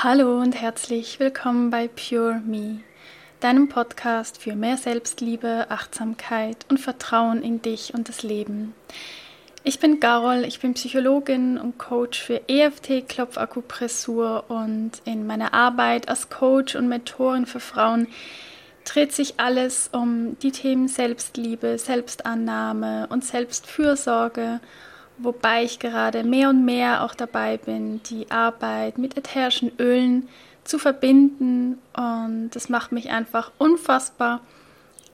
Hallo 0.00 0.40
und 0.40 0.52
herzlich 0.52 1.18
willkommen 1.18 1.70
bei 1.70 1.88
Pure 1.88 2.40
Me, 2.46 2.82
deinem 3.40 3.68
Podcast 3.68 4.40
für 4.40 4.54
mehr 4.54 4.76
Selbstliebe, 4.76 5.66
Achtsamkeit 5.70 6.64
und 6.70 6.78
Vertrauen 6.78 7.42
in 7.42 7.62
dich 7.62 7.94
und 7.94 8.08
das 8.08 8.22
Leben. 8.22 8.74
Ich 9.64 9.80
bin 9.80 9.98
Carol, 9.98 10.44
ich 10.44 10.60
bin 10.60 10.74
Psychologin 10.74 11.58
und 11.58 11.78
Coach 11.78 12.22
für 12.22 12.48
EFT, 12.48 13.08
Klopfakupressur 13.08 14.44
und 14.46 14.92
in 15.04 15.26
meiner 15.26 15.52
Arbeit 15.52 16.08
als 16.08 16.28
Coach 16.28 16.76
und 16.76 16.86
Mentorin 16.86 17.46
für 17.46 17.58
Frauen 17.58 18.06
dreht 18.84 19.12
sich 19.12 19.40
alles 19.40 19.90
um 19.92 20.38
die 20.38 20.52
Themen 20.52 20.86
Selbstliebe, 20.86 21.76
Selbstannahme 21.76 23.08
und 23.10 23.24
Selbstfürsorge 23.24 24.60
wobei 25.18 25.64
ich 25.64 25.78
gerade 25.78 26.24
mehr 26.24 26.50
und 26.50 26.64
mehr 26.64 27.04
auch 27.04 27.14
dabei 27.14 27.56
bin, 27.56 28.02
die 28.04 28.30
Arbeit 28.30 28.98
mit 28.98 29.16
ätherischen 29.16 29.72
Ölen 29.78 30.28
zu 30.64 30.78
verbinden. 30.78 31.78
Und 31.94 32.50
das 32.52 32.68
macht 32.68 32.92
mich 32.92 33.10
einfach 33.10 33.50
unfassbar 33.58 34.40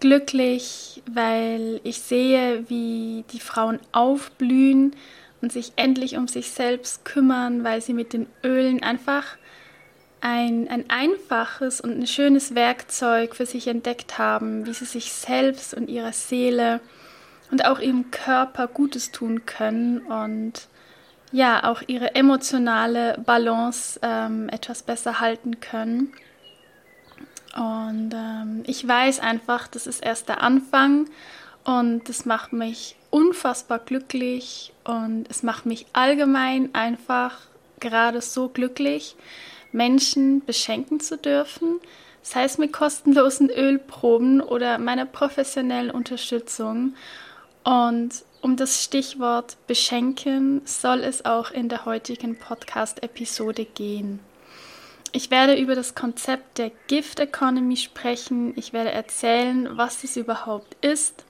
glücklich, 0.01 1.03
weil 1.11 1.81
ich 1.85 2.01
sehe, 2.01 2.69
wie 2.69 3.25
die 3.33 3.41
Frauen 3.41 3.79
aufblühen 3.93 4.95
und 5.41 5.53
sich 5.53 5.73
endlich 5.77 6.17
um 6.17 6.29
sich 6.29 6.51
selbst 6.51 7.05
kümmern, 7.05 7.65
weil 7.65 7.81
sie 7.81 7.95
mit 7.95 8.13
den 8.13 8.27
Ölen 8.43 8.83
einfach 8.83 9.25
ein, 10.21 10.69
ein 10.69 10.85
einfaches 10.89 11.83
und 11.83 11.99
ein 11.99 12.07
schönes 12.07 12.55
Werkzeug 12.55 13.37
für 13.37 13.45
sich 13.45 13.69
entdeckt 13.69 14.17
haben, 14.17 14.67
wie 14.67 14.73
sie 14.73 14.87
sich 14.87 15.13
selbst 15.13 15.75
und 15.75 15.89
ihrer 15.89 16.13
Seele 16.13 16.81
und 17.55 17.67
auch 17.67 17.79
ihrem 17.79 18.11
Körper 18.11 18.67
Gutes 18.67 19.13
tun 19.13 19.47
können 19.47 20.01
und 20.01 20.67
ja, 21.31 21.63
auch 21.63 21.83
ihre 21.87 22.17
emotionale 22.17 23.17
Balance 23.25 24.01
ähm, 24.03 24.49
etwas 24.49 24.83
besser 24.83 25.21
halten 25.21 25.61
können. 25.61 26.13
Und 27.55 28.13
ähm, 28.13 28.65
ich 28.67 28.89
weiß 28.89 29.21
einfach, 29.21 29.69
das 29.69 29.87
ist 29.87 30.03
erst 30.03 30.29
der 30.29 30.43
Anfang 30.43 31.09
und 31.63 32.09
das 32.09 32.25
macht 32.25 32.53
mich 32.53 32.97
unfassbar 33.11 33.79
glücklich 33.79 34.73
und 34.83 35.27
es 35.31 35.45
macht 35.45 35.65
mich 35.65 35.87
allgemein 35.93 36.75
einfach 36.75 37.37
gerade 37.79 38.21
so 38.21 38.49
glücklich, 38.49 39.15
Menschen 39.71 40.45
beschenken 40.45 40.99
zu 40.99 41.17
dürfen, 41.19 41.79
sei 42.21 42.43
es 42.43 42.59
mit 42.59 42.73
kostenlosen 42.73 43.49
Ölproben 43.49 44.41
oder 44.41 44.79
meiner 44.79 45.07
professionellen 45.07 45.93
Unterstützung. 45.93 46.95
Und 47.65 48.11
um 48.43 48.57
das 48.57 48.85
Stichwort 48.85 49.57
beschenken 49.67 50.61
soll 50.67 51.01
es 51.01 51.25
auch 51.25 51.51
in 51.51 51.71
der 51.71 51.87
heutigen 51.87 52.39
Podcast-Episode 52.39 53.65
gehen. 53.65 54.21
Ich 55.13 55.31
werde 55.31 55.55
über 55.55 55.75
das 55.75 55.95
Konzept 55.95 56.59
der 56.59 56.71
Gift 56.89 57.21
Economy 57.21 57.77
sprechen. 57.79 58.53
Ich 58.57 58.75
werde 58.75 58.91
erzählen, 58.91 59.79
was 59.79 60.05
es 60.05 60.19
überhaupt 60.19 60.77
ist, 60.85 61.25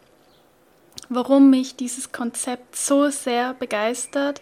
warum 1.09 1.51
mich 1.51 1.77
dieses 1.77 2.11
Konzept 2.11 2.75
so 2.75 3.11
sehr 3.11 3.55
begeistert 3.55 4.41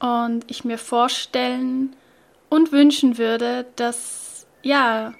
und 0.00 0.44
ich 0.48 0.64
mir 0.64 0.78
vorstellen 0.78 1.96
und 2.50 2.72
wünschen 2.72 3.16
würde, 3.16 3.66
dass 3.76 4.46
ja, 4.62 5.14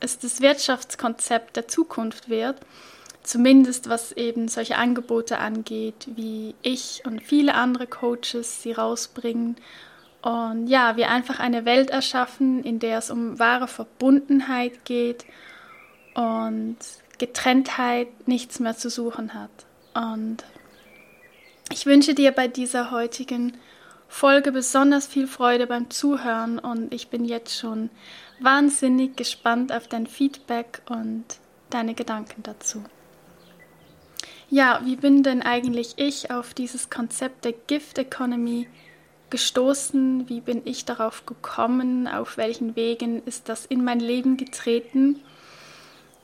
es 0.00 0.18
das 0.18 0.40
Wirtschaftskonzept 0.40 1.54
der 1.54 1.68
Zukunft 1.68 2.28
wird 2.28 2.56
Zumindest 3.22 3.88
was 3.88 4.12
eben 4.12 4.48
solche 4.48 4.76
Angebote 4.76 5.38
angeht, 5.38 6.08
wie 6.16 6.54
ich 6.62 7.02
und 7.06 7.22
viele 7.22 7.54
andere 7.54 7.86
Coaches 7.86 8.62
sie 8.62 8.72
rausbringen. 8.72 9.56
Und 10.22 10.66
ja, 10.66 10.96
wir 10.96 11.10
einfach 11.10 11.38
eine 11.38 11.64
Welt 11.64 11.90
erschaffen, 11.90 12.64
in 12.64 12.78
der 12.78 12.98
es 12.98 13.10
um 13.10 13.38
wahre 13.38 13.68
Verbundenheit 13.68 14.84
geht 14.84 15.24
und 16.14 16.76
Getrenntheit 17.18 18.08
nichts 18.26 18.60
mehr 18.60 18.76
zu 18.76 18.90
suchen 18.90 19.34
hat. 19.34 19.50
Und 19.94 20.44
ich 21.70 21.86
wünsche 21.86 22.14
dir 22.14 22.32
bei 22.32 22.48
dieser 22.48 22.90
heutigen 22.90 23.56
Folge 24.08 24.52
besonders 24.52 25.06
viel 25.06 25.26
Freude 25.26 25.66
beim 25.66 25.88
Zuhören 25.90 26.58
und 26.58 26.92
ich 26.92 27.08
bin 27.08 27.24
jetzt 27.24 27.58
schon 27.58 27.88
wahnsinnig 28.40 29.16
gespannt 29.16 29.72
auf 29.72 29.88
dein 29.88 30.06
Feedback 30.06 30.82
und 30.86 31.24
deine 31.70 31.94
Gedanken 31.94 32.42
dazu. 32.42 32.84
Ja, 34.52 34.82
wie 34.84 34.96
bin 34.96 35.22
denn 35.22 35.40
eigentlich 35.40 35.94
ich 35.96 36.30
auf 36.30 36.52
dieses 36.52 36.90
Konzept 36.90 37.46
der 37.46 37.54
Gift 37.54 37.96
Economy 37.96 38.68
gestoßen? 39.30 40.28
Wie 40.28 40.42
bin 40.42 40.60
ich 40.66 40.84
darauf 40.84 41.24
gekommen? 41.24 42.06
Auf 42.06 42.36
welchen 42.36 42.76
Wegen 42.76 43.22
ist 43.24 43.48
das 43.48 43.64
in 43.64 43.82
mein 43.82 43.98
Leben 43.98 44.36
getreten? 44.36 45.20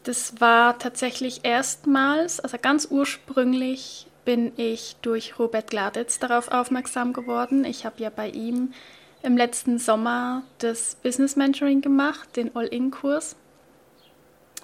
Das 0.03 0.43
war 0.43 0.79
tatsächlich 0.79 1.41
erstmals, 1.45 2.39
also 2.39 2.59
ganz 2.61 2.89
ursprünglich 2.91 4.07
bin 4.27 4.53
ich 4.59 4.97
durch 5.01 5.39
Robert 5.39 5.71
Gladitz 5.71 6.19
darauf 6.19 6.49
aufmerksam 6.49 7.15
geworden. 7.15 7.65
Ich 7.65 7.87
habe 7.87 8.03
ja 8.03 8.11
bei 8.11 8.29
ihm 8.29 8.75
im 9.23 9.39
letzten 9.39 9.79
Sommer 9.79 10.43
das 10.59 10.97
Business 10.97 11.37
Mentoring 11.37 11.81
gemacht, 11.81 12.37
den 12.37 12.55
All-In-Kurs. 12.55 13.37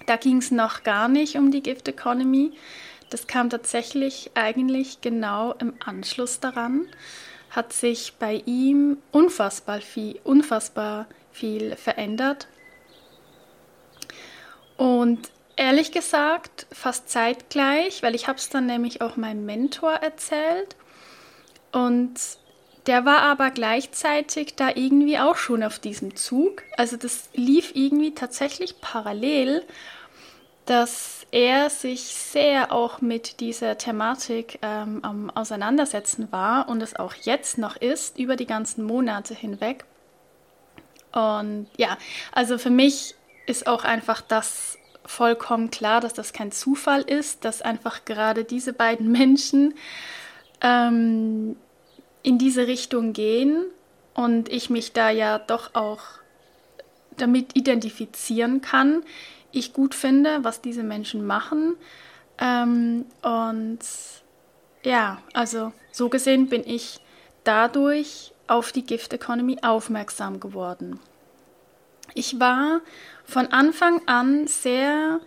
Da 0.04 0.16
ging 0.16 0.36
es 0.38 0.50
noch 0.50 0.82
gar 0.82 1.08
nicht 1.08 1.36
um 1.36 1.50
die 1.50 1.62
Gift 1.62 1.88
Economy. 1.88 2.53
Das 3.10 3.26
kam 3.26 3.50
tatsächlich 3.50 4.31
eigentlich 4.34 5.00
genau 5.00 5.53
im 5.53 5.75
Anschluss 5.84 6.41
daran, 6.41 6.87
hat 7.50 7.72
sich 7.72 8.15
bei 8.19 8.42
ihm 8.47 8.98
unfassbar 9.12 9.81
viel, 9.81 10.20
unfassbar 10.25 11.06
viel 11.32 11.76
verändert. 11.76 12.48
Und 14.76 15.31
ehrlich 15.56 15.92
gesagt, 15.92 16.66
fast 16.72 17.09
zeitgleich, 17.09 18.03
weil 18.03 18.15
ich 18.15 18.26
habe 18.26 18.38
es 18.38 18.48
dann 18.48 18.66
nämlich 18.66 19.00
auch 19.00 19.16
meinem 19.16 19.44
Mentor 19.44 19.92
erzählt 19.92 20.76
und 21.72 22.19
der 22.86 23.04
war 23.06 23.22
aber 23.22 23.50
gleichzeitig 23.50 24.56
da 24.56 24.71
irgendwie 24.75 25.19
auch 25.19 25.36
schon 25.36 25.62
auf 25.62 25.78
diesem 25.78 26.16
Zug. 26.16 26.62
Also 26.76 26.97
das 26.97 27.31
lief 27.32 27.72
irgendwie 27.75 28.15
tatsächlich 28.15 28.81
parallel 28.81 29.65
dass 30.66 31.26
er 31.30 31.69
sich 31.69 32.02
sehr 32.02 32.72
auch 32.72 33.00
mit 33.00 33.41
dieser 33.41 33.76
Thematik 33.76 34.58
ähm, 34.62 35.00
am 35.02 35.30
Auseinandersetzen 35.30 36.30
war 36.32 36.69
und 36.69 36.82
es 36.82 36.97
auch 36.97 37.14
jetzt 37.14 37.58
noch 37.58 37.76
ist, 37.76 38.19
über 38.19 38.36
die 38.36 38.47
ganzen 38.47 38.84
Monate 38.84 39.34
hinweg. 39.34 39.84
Und 41.12 41.66
ja, 41.76 41.98
also 42.32 42.58
für 42.58 42.70
mich 42.70 43.14
ist 43.47 43.66
auch 43.66 43.84
einfach 43.84 44.20
das 44.20 44.78
vollkommen 45.04 45.70
klar, 45.70 46.00
dass 46.00 46.14
das 46.14 46.32
kein 46.32 46.50
Zufall 46.50 47.03
ist, 47.03 47.44
dass 47.44 47.60
einfach 47.60 48.04
gerade 48.04 48.44
diese 48.44 48.72
beiden 48.72 49.12
Menschen 49.12 49.74
ähm, 50.62 51.56
in 52.22 52.38
diese 52.38 52.66
Richtung 52.66 53.12
gehen 53.12 53.64
und 54.14 54.48
ich 54.48 54.70
mich 54.70 54.92
da 54.92 55.10
ja 55.10 55.38
doch 55.38 55.74
auch 55.74 56.00
damit 57.16 57.54
identifizieren 57.54 58.60
kann 58.60 59.03
ich 59.54 59.72
gut 59.72 59.94
finde, 59.94 60.42
was 60.42 60.60
diese 60.60 60.82
Menschen 60.82 61.26
machen. 61.26 61.76
Ähm, 62.38 63.06
und 63.22 63.78
ja, 64.82 65.19
also 65.32 65.72
so 65.92 66.09
gesehen 66.09 66.48
bin 66.48 66.66
ich 66.66 67.00
dadurch 67.44 68.32
auf 68.47 68.72
die 68.72 68.84
Gift 68.84 69.12
Economy 69.12 69.59
aufmerksam 69.62 70.41
geworden. 70.41 71.00
Ich 72.15 72.38
war 72.38 72.81
von 73.25 73.48
Anfang 73.48 74.03
an 74.06 74.47
sehr 74.47 75.20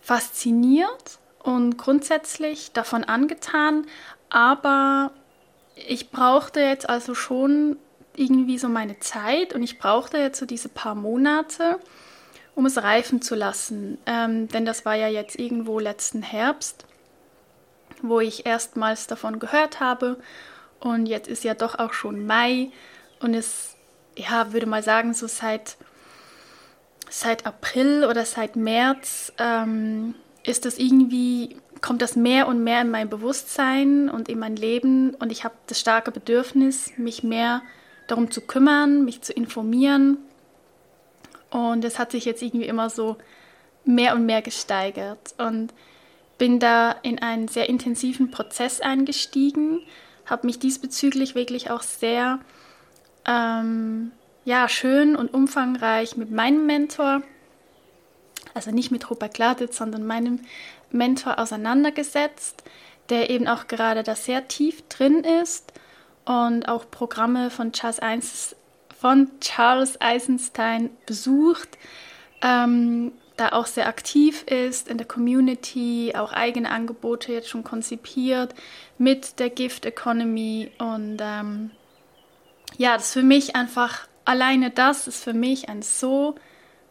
fasziniert 0.00 1.18
und 1.42 1.78
grundsätzlich 1.78 2.72
davon 2.72 3.04
angetan, 3.04 3.86
aber 4.28 5.12
ich 5.74 6.10
brauchte 6.10 6.60
jetzt 6.60 6.88
also 6.88 7.14
schon 7.14 7.78
irgendwie 8.16 8.58
so 8.58 8.68
meine 8.68 8.98
Zeit 9.00 9.54
und 9.54 9.62
ich 9.62 9.78
brauchte 9.78 10.18
jetzt 10.18 10.38
so 10.38 10.46
diese 10.46 10.68
paar 10.68 10.94
Monate, 10.94 11.78
um 12.60 12.66
es 12.66 12.76
reifen 12.76 13.22
zu 13.22 13.34
lassen. 13.34 13.96
Ähm, 14.04 14.46
denn 14.48 14.66
das 14.66 14.84
war 14.84 14.94
ja 14.94 15.08
jetzt 15.08 15.38
irgendwo 15.38 15.78
letzten 15.78 16.20
Herbst, 16.20 16.84
wo 18.02 18.20
ich 18.20 18.44
erstmals 18.44 19.06
davon 19.06 19.38
gehört 19.38 19.80
habe. 19.80 20.18
Und 20.78 21.06
jetzt 21.06 21.26
ist 21.26 21.42
ja 21.42 21.54
doch 21.54 21.78
auch 21.78 21.94
schon 21.94 22.26
Mai 22.26 22.70
und 23.20 23.32
es, 23.32 23.76
ja, 24.14 24.52
würde 24.52 24.66
mal 24.66 24.82
sagen, 24.82 25.14
so 25.14 25.26
seit, 25.26 25.78
seit 27.08 27.46
April 27.46 28.04
oder 28.04 28.26
seit 28.26 28.56
März 28.56 29.32
ähm, 29.38 30.14
ist 30.44 30.66
das 30.66 30.76
irgendwie, 30.76 31.56
kommt 31.80 32.02
das 32.02 32.14
mehr 32.14 32.46
und 32.46 32.62
mehr 32.62 32.82
in 32.82 32.90
mein 32.90 33.08
Bewusstsein 33.08 34.10
und 34.10 34.28
in 34.28 34.38
mein 34.38 34.56
Leben 34.56 35.14
und 35.14 35.32
ich 35.32 35.44
habe 35.44 35.54
das 35.66 35.80
starke 35.80 36.10
Bedürfnis, 36.10 36.92
mich 36.98 37.22
mehr 37.22 37.62
darum 38.06 38.30
zu 38.30 38.42
kümmern, 38.42 39.06
mich 39.06 39.22
zu 39.22 39.32
informieren 39.32 40.18
und 41.50 41.84
es 41.84 41.98
hat 41.98 42.12
sich 42.12 42.24
jetzt 42.24 42.42
irgendwie 42.42 42.66
immer 42.66 42.90
so 42.90 43.16
mehr 43.84 44.14
und 44.14 44.26
mehr 44.26 44.42
gesteigert. 44.42 45.34
Und 45.38 45.72
bin 46.38 46.58
da 46.58 46.92
in 47.02 47.20
einen 47.20 47.48
sehr 47.48 47.68
intensiven 47.68 48.30
Prozess 48.30 48.80
eingestiegen, 48.80 49.80
habe 50.24 50.46
mich 50.46 50.58
diesbezüglich 50.58 51.34
wirklich 51.34 51.70
auch 51.70 51.82
sehr 51.82 52.38
ähm, 53.26 54.12
ja 54.44 54.68
schön 54.68 55.16
und 55.16 55.34
umfangreich 55.34 56.16
mit 56.16 56.30
meinem 56.30 56.64
Mentor, 56.66 57.22
also 58.54 58.70
nicht 58.70 58.90
mit 58.90 59.10
Robert 59.10 59.34
Gladitz, 59.34 59.76
sondern 59.76 60.06
meinem 60.06 60.40
Mentor 60.90 61.38
auseinandergesetzt, 61.38 62.62
der 63.10 63.28
eben 63.28 63.46
auch 63.46 63.66
gerade 63.66 64.02
da 64.02 64.14
sehr 64.14 64.48
tief 64.48 64.82
drin 64.88 65.24
ist 65.42 65.72
und 66.24 66.68
auch 66.68 66.90
Programme 66.90 67.50
von 67.50 67.72
Charles, 67.72 67.98
Eins, 67.98 68.56
von 69.00 69.30
Charles 69.40 69.98
Eisenstein 70.00 70.90
besucht, 71.06 71.78
ähm, 72.42 73.12
da 73.38 73.50
auch 73.52 73.64
sehr 73.64 73.88
aktiv 73.88 74.42
ist 74.42 74.88
in 74.88 74.98
der 74.98 75.06
Community, 75.06 76.12
auch 76.14 76.32
eigene 76.34 76.70
Angebote 76.70 77.32
jetzt 77.32 77.48
schon 77.48 77.64
konzipiert 77.64 78.54
mit 78.98 79.38
der 79.38 79.48
Gift 79.48 79.86
Economy. 79.86 80.70
Und 80.78 81.16
ähm, 81.22 81.70
ja, 82.76 82.94
das 82.94 83.06
ist 83.06 83.12
für 83.14 83.22
mich 83.22 83.56
einfach, 83.56 84.06
alleine 84.26 84.70
das 84.70 85.08
ist 85.08 85.24
für 85.24 85.32
mich 85.32 85.70
ein 85.70 85.80
so 85.80 86.34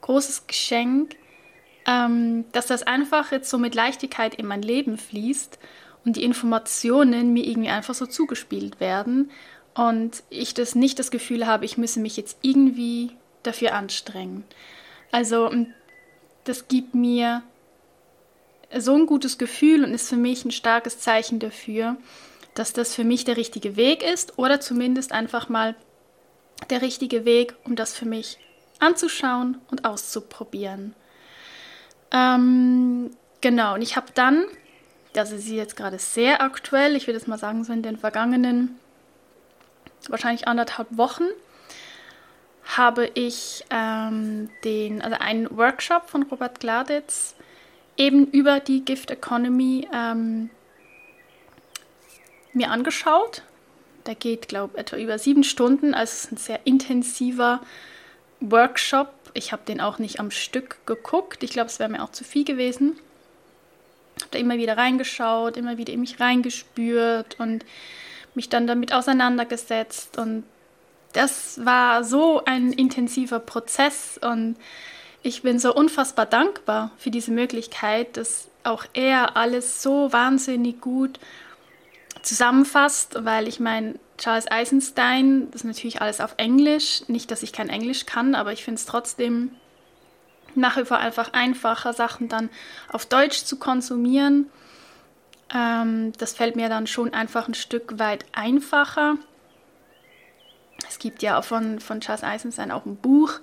großes 0.02 0.48
Geschenk, 0.48 1.16
ähm, 1.86 2.46
dass 2.54 2.66
das 2.66 2.82
einfach 2.82 3.32
jetzt 3.32 3.52
so 3.52 3.60
mit 3.60 3.76
Leichtigkeit 3.76 4.34
in 4.34 4.48
mein 4.48 4.64
Leben 4.64 4.98
fließt 4.98 5.60
und 6.06 6.16
die 6.16 6.24
Informationen 6.24 7.34
mir 7.34 7.46
irgendwie 7.46 7.70
einfach 7.70 7.94
so 7.94 8.08
zugespielt 8.08 8.80
werden 8.80 9.30
und 9.80 10.24
ich 10.30 10.54
das 10.54 10.76
nicht 10.76 11.00
das 11.00 11.10
Gefühl 11.10 11.48
habe, 11.48 11.64
ich 11.64 11.78
müsse 11.78 12.02
mich 12.02 12.18
jetzt 12.18 12.40
irgendwie 12.42 13.12
dafür 13.44 13.74
anstrengen. 13.76 14.44
Also 15.10 15.50
das 16.44 16.68
gibt 16.68 16.96
mir 16.96 17.44
so 18.78 18.94
ein 18.96 19.06
gutes 19.06 19.38
Gefühl 19.38 19.86
und 19.86 19.94
ist 19.94 20.10
für 20.10 20.18
mich 20.18 20.44
ein 20.44 20.52
starkes 20.52 21.00
Zeichen 21.00 21.40
dafür, 21.40 21.96
dass 22.56 22.74
das 22.74 22.94
für 22.94 23.06
mich 23.06 23.24
der 23.24 23.38
richtige 23.38 23.78
Weg 23.78 24.04
ist 24.04 24.38
oder 24.38 24.60
zumindest 24.60 25.14
einfach 25.14 25.48
mal 25.48 25.76
der 26.70 26.82
richtige 26.82 27.24
Weg, 27.24 27.56
um 27.64 27.78
das 27.78 27.96
für 27.96 28.06
mich 28.06 28.38
anzuschauen 28.80 29.60
und 29.72 29.86
auszuprobieren. 29.86 30.94
Ähm, 32.12 33.12
genau, 33.40 33.76
und 33.76 33.82
ich 33.82 33.96
habe 33.96 34.08
dann, 34.14 34.44
das 35.14 35.32
ist 35.32 35.48
jetzt 35.48 35.78
gerade 35.78 36.00
sehr 36.00 36.42
aktuell, 36.42 36.98
ich 36.98 37.08
würde 37.08 37.18
es 37.18 37.28
mal 37.28 37.40
sagen, 37.40 37.64
so 37.64 37.72
in 37.72 37.82
den 37.82 37.96
vergangenen 37.96 38.78
wahrscheinlich 40.08 40.48
anderthalb 40.48 40.88
Wochen, 40.92 41.26
habe 42.78 43.10
ich 43.16 43.66
ähm, 43.72 44.50
den, 44.64 45.02
also 45.02 45.18
einen 45.20 45.58
Workshop 45.58 46.10
von 46.10 46.24
Robert 46.24 46.60
Gladitz 46.60 47.36
eben 47.98 48.28
über 48.28 48.60
die 48.60 48.86
Gift 48.86 49.12
Economy 49.12 49.88
ähm, 49.94 50.50
mir 52.54 52.72
angeschaut. 52.72 53.44
Der 54.06 54.16
geht, 54.16 54.48
glaube 54.48 54.74
ich, 54.76 54.80
etwa 54.80 54.98
über 54.98 55.20
sieben 55.20 55.44
Stunden. 55.44 55.94
Also 55.94 56.12
es 56.12 56.24
ist 56.26 56.32
ein 56.32 56.38
sehr 56.38 56.60
intensiver 56.64 57.62
Workshop. 58.40 59.14
Ich 59.34 59.52
habe 59.52 59.64
den 59.68 59.82
auch 59.82 60.00
nicht 60.00 60.20
am 60.20 60.32
Stück 60.32 60.78
geguckt. 60.86 61.44
Ich 61.44 61.52
glaube, 61.52 61.68
es 61.68 61.80
wäre 61.80 61.90
mir 61.90 62.04
auch 62.04 62.12
zu 62.12 62.24
viel 62.24 62.46
gewesen. 62.46 62.98
Habe 64.22 64.32
da 64.32 64.40
immer 64.40 64.58
wieder 64.58 64.78
reingeschaut, 64.78 65.58
immer 65.58 65.78
wieder 65.78 65.94
in 65.94 66.00
mich 66.00 66.20
reingespürt 66.20 67.40
und 67.40 67.66
mich 68.36 68.50
dann 68.50 68.68
damit 68.68 68.94
auseinandergesetzt. 68.94 70.18
Und 70.18 70.44
das 71.14 71.64
war 71.66 72.04
so 72.04 72.44
ein 72.46 72.72
intensiver 72.72 73.40
Prozess 73.40 74.20
und 74.22 74.56
ich 75.22 75.42
bin 75.42 75.60
so 75.60 75.74
unfassbar 75.74 76.26
dankbar 76.26 76.92
für 76.98 77.12
diese 77.12 77.32
Möglichkeit, 77.32 78.16
dass 78.16 78.48
auch 78.64 78.86
er 78.94 79.36
alles 79.36 79.84
so 79.84 80.14
wahnsinnig 80.14 80.80
gut 80.80 81.20
zusammenfasst, 82.22 83.26
weil 83.26 83.48
ich 83.48 83.60
meine, 83.60 83.96
Charles 84.18 84.50
Eisenstein, 84.50 85.50
das 85.52 85.62
ist 85.62 85.66
natürlich 85.66 86.02
alles 86.02 86.20
auf 86.20 86.36
Englisch. 86.38 87.04
Nicht, 87.08 87.32
dass 87.32 87.44
ich 87.44 87.54
kein 87.54 87.70
Englisch 87.70 88.06
kann, 88.06 88.36
aber 88.36 88.52
ich 88.52 88.64
finde 88.64 88.80
es 88.80 88.86
trotzdem 88.86 89.52
nach 90.56 90.78
wie 90.78 90.86
vor 90.86 90.98
einfach 90.98 91.32
einfacher, 91.34 91.94
Sachen 91.94 92.28
dann 92.28 92.50
auf 92.90 93.06
Deutsch 93.06 93.44
zu 93.46 93.58
konsumieren. 93.58 94.50
Ähm, 95.54 96.14
das 96.18 96.34
fällt 96.34 96.56
mir 96.56 96.70
dann 96.70 96.88
schon 96.88 97.14
einfach 97.14 97.48
ein 97.48 97.54
Stück 97.54 98.00
weit 98.00 98.26
einfacher. 98.32 99.16
Es 100.88 101.00
gibt 101.00 101.22
ja 101.22 101.38
auch 101.40 101.44
von, 101.44 101.80
von 101.80 102.02
Charles 102.02 102.24
Eisenstein 102.24 102.72
auch 102.72 102.86
ein 102.86 102.96
Buch. 102.96 103.34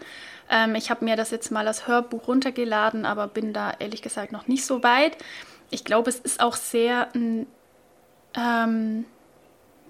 Ähm, 0.48 0.74
ich 0.74 0.90
habe 0.90 1.04
mir 1.04 1.16
das 1.16 1.30
jetzt 1.30 1.50
mal 1.50 1.66
als 1.66 1.86
Hörbuch 1.86 2.28
runtergeladen, 2.28 3.04
aber 3.06 3.28
bin 3.28 3.52
da 3.52 3.72
ehrlich 3.78 4.02
gesagt 4.02 4.32
noch 4.32 4.46
nicht 4.46 4.64
so 4.64 4.82
weit. 4.82 5.16
Ich 5.70 5.84
glaube, 5.84 6.10
es 6.10 6.18
ist 6.18 6.40
auch 6.40 6.56
sehr 6.56 7.08
ein 7.14 7.46
ähm, 8.36 9.06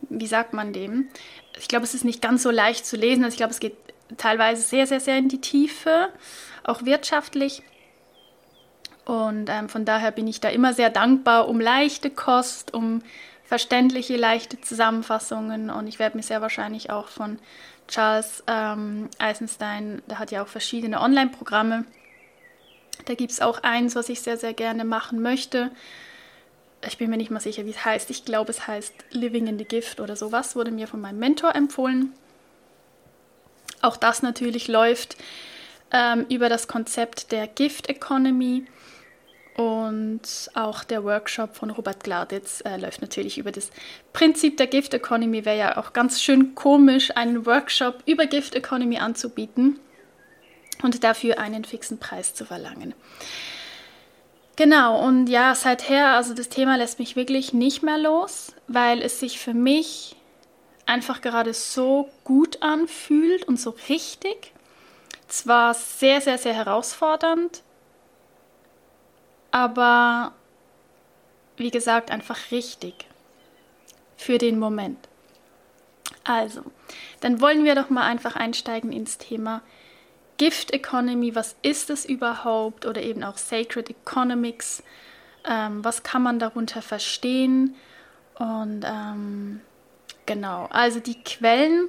wie 0.08 0.26
sagt 0.26 0.52
man 0.52 0.72
dem? 0.72 1.08
Ich 1.58 1.68
glaube, 1.68 1.84
es 1.84 1.94
ist 1.94 2.04
nicht 2.04 2.22
ganz 2.22 2.42
so 2.42 2.50
leicht 2.50 2.86
zu 2.86 2.96
lesen. 2.96 3.24
Also 3.24 3.34
ich 3.34 3.38
glaube, 3.38 3.52
es 3.52 3.60
geht 3.60 3.76
teilweise 4.16 4.62
sehr, 4.62 4.86
sehr, 4.86 5.00
sehr 5.00 5.18
in 5.18 5.28
die 5.28 5.40
Tiefe, 5.40 6.08
auch 6.64 6.84
wirtschaftlich. 6.84 7.62
Und 9.06 9.48
ähm, 9.48 9.70
von 9.70 9.86
daher 9.86 10.10
bin 10.10 10.26
ich 10.26 10.40
da 10.40 10.50
immer 10.50 10.74
sehr 10.74 10.90
dankbar 10.90 11.48
um 11.48 11.60
leichte 11.60 12.10
Kost, 12.10 12.74
um 12.74 13.02
verständliche, 13.44 14.16
leichte 14.16 14.60
Zusammenfassungen. 14.60 15.70
Und 15.70 15.86
ich 15.86 15.98
werde 15.98 16.18
mir 16.18 16.22
sehr 16.22 16.42
wahrscheinlich 16.42 16.90
auch 16.90 17.08
von 17.08 17.38
Charles 17.88 18.44
ähm, 18.46 19.08
Eisenstein, 19.18 20.02
der 20.06 20.18
hat 20.18 20.32
ja 20.32 20.42
auch 20.42 20.48
verschiedene 20.48 21.00
Online-Programme. 21.00 21.84
Da 23.06 23.14
gibt 23.14 23.30
es 23.30 23.40
auch 23.40 23.62
eins, 23.62 23.94
was 23.94 24.10
ich 24.10 24.20
sehr, 24.20 24.36
sehr 24.36 24.52
gerne 24.52 24.84
machen 24.84 25.22
möchte 25.22 25.70
ich 26.86 26.98
bin 26.98 27.10
mir 27.10 27.16
nicht 27.16 27.30
mal 27.30 27.40
sicher, 27.40 27.64
wie 27.64 27.70
es 27.70 27.84
heißt. 27.84 28.10
Ich 28.10 28.24
glaube, 28.24 28.50
es 28.50 28.66
heißt 28.66 28.94
Living 29.10 29.46
in 29.46 29.58
the 29.58 29.64
Gift 29.64 30.00
oder 30.00 30.16
sowas, 30.16 30.56
wurde 30.56 30.70
mir 30.70 30.86
von 30.86 31.00
meinem 31.00 31.18
Mentor 31.18 31.54
empfohlen. 31.54 32.12
Auch 33.82 33.96
das 33.96 34.22
natürlich 34.22 34.68
läuft 34.68 35.16
ähm, 35.92 36.26
über 36.28 36.48
das 36.48 36.68
Konzept 36.68 37.32
der 37.32 37.46
Gift 37.46 37.88
Economy 37.88 38.66
und 39.56 40.20
auch 40.52 40.84
der 40.84 41.02
Workshop 41.04 41.56
von 41.56 41.70
Robert 41.70 42.04
Gladitz 42.04 42.60
äh, 42.66 42.76
läuft 42.76 43.00
natürlich 43.00 43.38
über 43.38 43.52
das 43.52 43.70
Prinzip 44.12 44.58
der 44.58 44.66
Gift 44.66 44.92
Economy. 44.92 45.46
Wäre 45.46 45.56
ja 45.56 45.76
auch 45.78 45.94
ganz 45.94 46.20
schön 46.20 46.54
komisch, 46.54 47.16
einen 47.16 47.46
Workshop 47.46 48.02
über 48.04 48.26
Gift 48.26 48.54
Economy 48.54 48.98
anzubieten 48.98 49.78
und 50.82 51.02
dafür 51.02 51.38
einen 51.38 51.64
fixen 51.64 51.98
Preis 51.98 52.34
zu 52.34 52.44
verlangen. 52.44 52.94
Genau, 54.56 55.02
und 55.02 55.26
ja, 55.28 55.54
seither, 55.54 56.16
also 56.16 56.34
das 56.34 56.50
Thema 56.50 56.76
lässt 56.76 56.98
mich 56.98 57.16
wirklich 57.16 57.54
nicht 57.54 57.82
mehr 57.82 57.98
los, 57.98 58.52
weil 58.68 59.00
es 59.00 59.20
sich 59.20 59.38
für 59.38 59.54
mich 59.54 60.16
einfach 60.84 61.22
gerade 61.22 61.54
so 61.54 62.10
gut 62.24 62.62
anfühlt 62.62 63.48
und 63.48 63.58
so 63.58 63.74
richtig. 63.88 64.52
Zwar 65.28 65.72
sehr, 65.72 66.20
sehr, 66.20 66.38
sehr 66.38 66.54
herausfordernd, 66.54 67.62
aber 69.56 70.34
wie 71.56 71.70
gesagt, 71.70 72.10
einfach 72.10 72.50
richtig 72.50 73.06
für 74.18 74.36
den 74.36 74.58
Moment. 74.58 75.08
Also, 76.24 76.60
dann 77.20 77.40
wollen 77.40 77.64
wir 77.64 77.74
doch 77.74 77.88
mal 77.88 78.02
einfach 78.02 78.36
einsteigen 78.36 78.92
ins 78.92 79.16
Thema 79.16 79.62
Gift 80.36 80.72
Economy, 80.72 81.34
was 81.34 81.56
ist 81.62 81.88
es 81.88 82.04
überhaupt? 82.04 82.84
Oder 82.84 83.00
eben 83.00 83.24
auch 83.24 83.38
Sacred 83.38 83.88
Economics, 83.88 84.82
ähm, 85.48 85.82
was 85.82 86.02
kann 86.02 86.22
man 86.22 86.38
darunter 86.38 86.82
verstehen? 86.82 87.76
Und 88.34 88.84
ähm, 88.84 89.62
genau, 90.26 90.66
also 90.66 91.00
die 91.00 91.22
Quellen, 91.22 91.88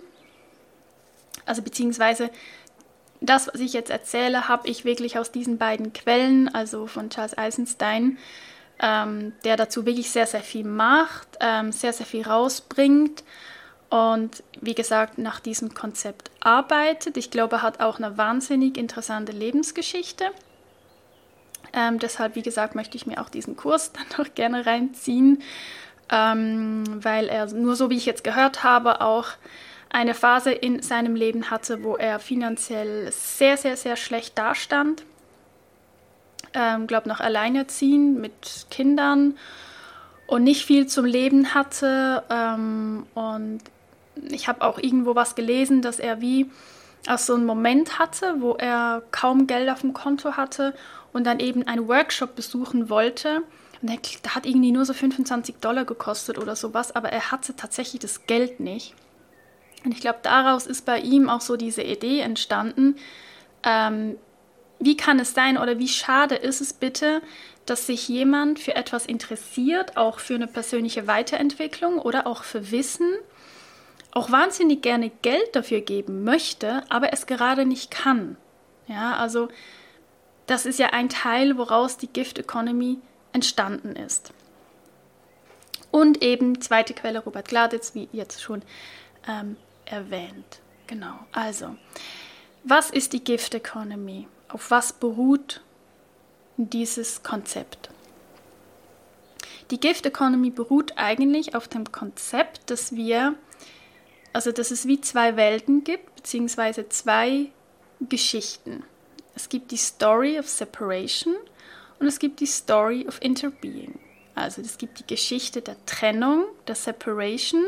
also 1.46 1.62
beziehungsweise 1.62 2.30
das, 3.22 3.48
was 3.48 3.60
ich 3.60 3.74
jetzt 3.74 3.90
erzähle, 3.90 4.48
habe 4.48 4.68
ich 4.68 4.86
wirklich 4.86 5.18
aus 5.18 5.32
diesen 5.32 5.58
beiden 5.58 5.94
Quellen, 5.94 6.54
also 6.54 6.88
von 6.88 7.10
Charles 7.10 7.38
Eisenstein, 7.38 8.18
ähm, 8.80 9.34
der 9.44 9.58
dazu 9.58 9.86
wirklich 9.86 10.12
sehr, 10.12 10.28
sehr 10.28 10.42
viel 10.42 10.66
macht, 10.66 11.28
ähm, 11.40 11.72
sehr, 11.72 11.94
sehr 11.94 12.06
viel 12.06 12.24
rausbringt 12.24 13.24
und 13.90 14.44
wie 14.62 14.76
gesagt 14.76 15.18
nach 15.18 15.40
diesem 15.40 15.74
Konzept 15.74 16.30
arbeitet. 16.42 17.18
Ich 17.18 17.32
glaube, 17.32 17.58
er 17.58 17.62
hat 17.62 17.80
auch 17.80 17.98
eine 17.98 18.18
wahnsinnig 18.18 18.78
interessante 18.78 19.32
Lebensgeschichte. 19.32 20.26
Ähm, 21.74 22.00
deshalb, 22.00 22.36
wie 22.36 22.42
gesagt, 22.42 22.76
möchte 22.76 22.98
ich 22.98 23.08
mir 23.08 23.22
auch 23.22 23.30
diesen 23.30 23.56
Kurs 23.56 23.92
dann 23.94 24.06
noch 24.18 24.34
gerne 24.36 24.66
reinziehen, 24.66 25.42
ähm, 26.12 26.84
weil 27.04 27.28
er 27.30 27.48
nur 27.48 27.76
so, 27.76 27.90
wie 27.90 27.98
ich 27.98 28.06
jetzt 28.06 28.24
gehört 28.24 28.64
habe, 28.64 29.02
auch 29.02 29.30
eine 29.90 30.14
Phase 30.14 30.52
in 30.52 30.82
seinem 30.82 31.16
Leben 31.16 31.50
hatte, 31.50 31.84
wo 31.84 31.96
er 31.96 32.20
finanziell 32.20 33.12
sehr, 33.12 33.58
sehr, 33.58 33.78
sehr 33.78 33.96
schlecht 33.96 34.38
dastand. 34.38 35.04
Ähm, 36.54 36.88
glaube 36.88 37.10
noch 37.10 37.20
alleinerziehend 37.20 38.20
mit 38.20 38.68
Kindern 38.70 39.38
und 40.28 40.44
nicht 40.44 40.66
viel 40.66 40.88
zum 40.88 41.06
Leben 41.06 41.54
hatte 41.54 42.24
ähm, 42.30 43.06
und 43.14 43.62
ich 44.30 44.48
habe 44.48 44.62
auch 44.62 44.78
irgendwo 44.78 45.16
was 45.16 45.36
gelesen, 45.36 45.82
dass 45.82 46.00
er 46.00 46.22
wie 46.22 46.50
aus 47.08 47.26
so 47.26 47.36
einen 47.36 47.46
Moment 47.46 48.00
hatte, 48.00 48.36
wo 48.40 48.54
er 48.54 49.04
kaum 49.12 49.48
Geld 49.48 49.70
auf 49.70 49.82
dem 49.82 49.94
Konto 49.94 50.34
hatte 50.34 50.74
und 51.14 51.26
dann 51.26 51.40
eben 51.40 51.66
einen 51.68 51.88
Workshop 51.88 52.36
besuchen 52.36 52.90
wollte. 52.90 53.44
Und 53.82 53.90
der 53.90 54.36
hat 54.36 54.46
irgendwie 54.46 54.72
nur 54.72 54.86
so 54.86 54.94
25 54.94 55.58
Dollar 55.58 55.86
gekostet 55.86 56.38
oder 56.38 56.56
sowas, 56.56 56.96
aber 56.96 57.10
er 57.10 57.32
hatte 57.32 57.56
tatsächlich 57.56 58.02
das 58.02 58.26
Geld 58.26 58.60
nicht. 58.60 58.96
Und 59.84 59.94
ich 59.94 60.02
glaube, 60.02 60.20
daraus 60.24 60.68
ist 60.68 60.86
bei 60.86 61.00
ihm 61.00 61.30
auch 61.30 61.42
so 61.42 61.56
diese 61.56 61.84
Idee 61.84 62.20
entstanden, 62.20 62.96
ähm, 63.64 64.18
wie 64.80 64.98
kann 64.98 65.20
es 65.20 65.34
sein 65.34 65.58
oder 65.58 65.80
wie 65.80 65.88
schade 65.88 66.36
ist 66.36 66.62
es 66.62 66.74
bitte, 66.74 67.22
dass 67.66 67.88
sich 67.88 68.08
jemand 68.08 68.60
für 68.60 68.76
etwas 68.76 69.06
interessiert, 69.06 69.98
auch 69.98 70.20
für 70.20 70.36
eine 70.36 70.48
persönliche 70.48 71.08
Weiterentwicklung 71.08 72.00
oder 72.00 72.28
auch 72.28 72.44
für 72.44 72.72
Wissen, 72.72 73.12
auch 74.12 74.32
wahnsinnig 74.32 74.82
gerne 74.82 75.12
Geld 75.22 75.56
dafür 75.56 75.82
geben 75.82 76.24
möchte, 76.24 76.84
aber 76.90 77.12
es 77.14 77.28
gerade 77.28 77.66
nicht 77.66 77.92
kann. 77.92 78.38
Ja, 78.88 79.16
also 79.18 79.50
das 80.46 80.66
ist 80.66 80.80
ja 80.80 80.88
ein 80.88 81.10
Teil, 81.10 81.58
woraus 81.58 81.98
die 81.98 82.08
Gift 82.08 82.40
Economy 82.40 83.00
entstanden 83.34 83.96
ist. 83.96 84.32
Und 85.92 86.24
eben 86.24 86.62
zweite 86.62 86.94
Quelle 86.94 87.20
Robert 87.20 87.48
Gladitz, 87.48 87.96
wie 87.96 88.08
jetzt 88.14 88.42
schon 88.42 88.62
ähm, 89.28 89.58
erwähnt. 89.90 90.60
Genau. 90.88 91.20
Also, 91.32 91.76
was 92.64 92.90
ist 92.90 93.14
die 93.14 93.24
Gift 93.24 93.54
Economy? 93.54 94.28
Auf 94.50 94.72
was 94.72 94.94
beruht 94.94 95.62
dieses 96.58 97.24
Konzept? 97.24 97.90
Die 99.72 99.80
Gift 99.80 100.06
Economy 100.06 100.50
beruht 100.50 100.94
eigentlich 100.96 101.56
auf 101.56 101.68
dem 101.68 101.92
Konzept, 101.92 102.70
dass 102.70 102.96
wir, 102.96 103.36
also 104.32 104.54
dass 104.54 104.72
es 104.72 104.88
wie 104.88 105.02
zwei 105.02 105.36
Welten 105.36 105.84
gibt, 105.84 106.16
beziehungsweise 106.16 106.88
zwei 106.88 107.52
Geschichten. 108.00 108.84
Es 109.36 109.50
gibt 109.50 109.72
die 109.72 109.78
Story 109.78 110.40
of 110.40 110.48
Separation 110.48 111.36
und 112.00 112.08
es 112.08 112.20
gibt 112.20 112.40
die 112.40 112.46
Story 112.46 113.06
of 113.08 113.22
Interbeing. 113.22 114.00
Also 114.36 114.62
es 114.62 114.78
gibt 114.78 115.00
die 115.00 115.08
Geschichte 115.08 115.62
der 115.62 115.76
Trennung, 115.86 116.46
der 116.68 116.76
Separation 116.76 117.66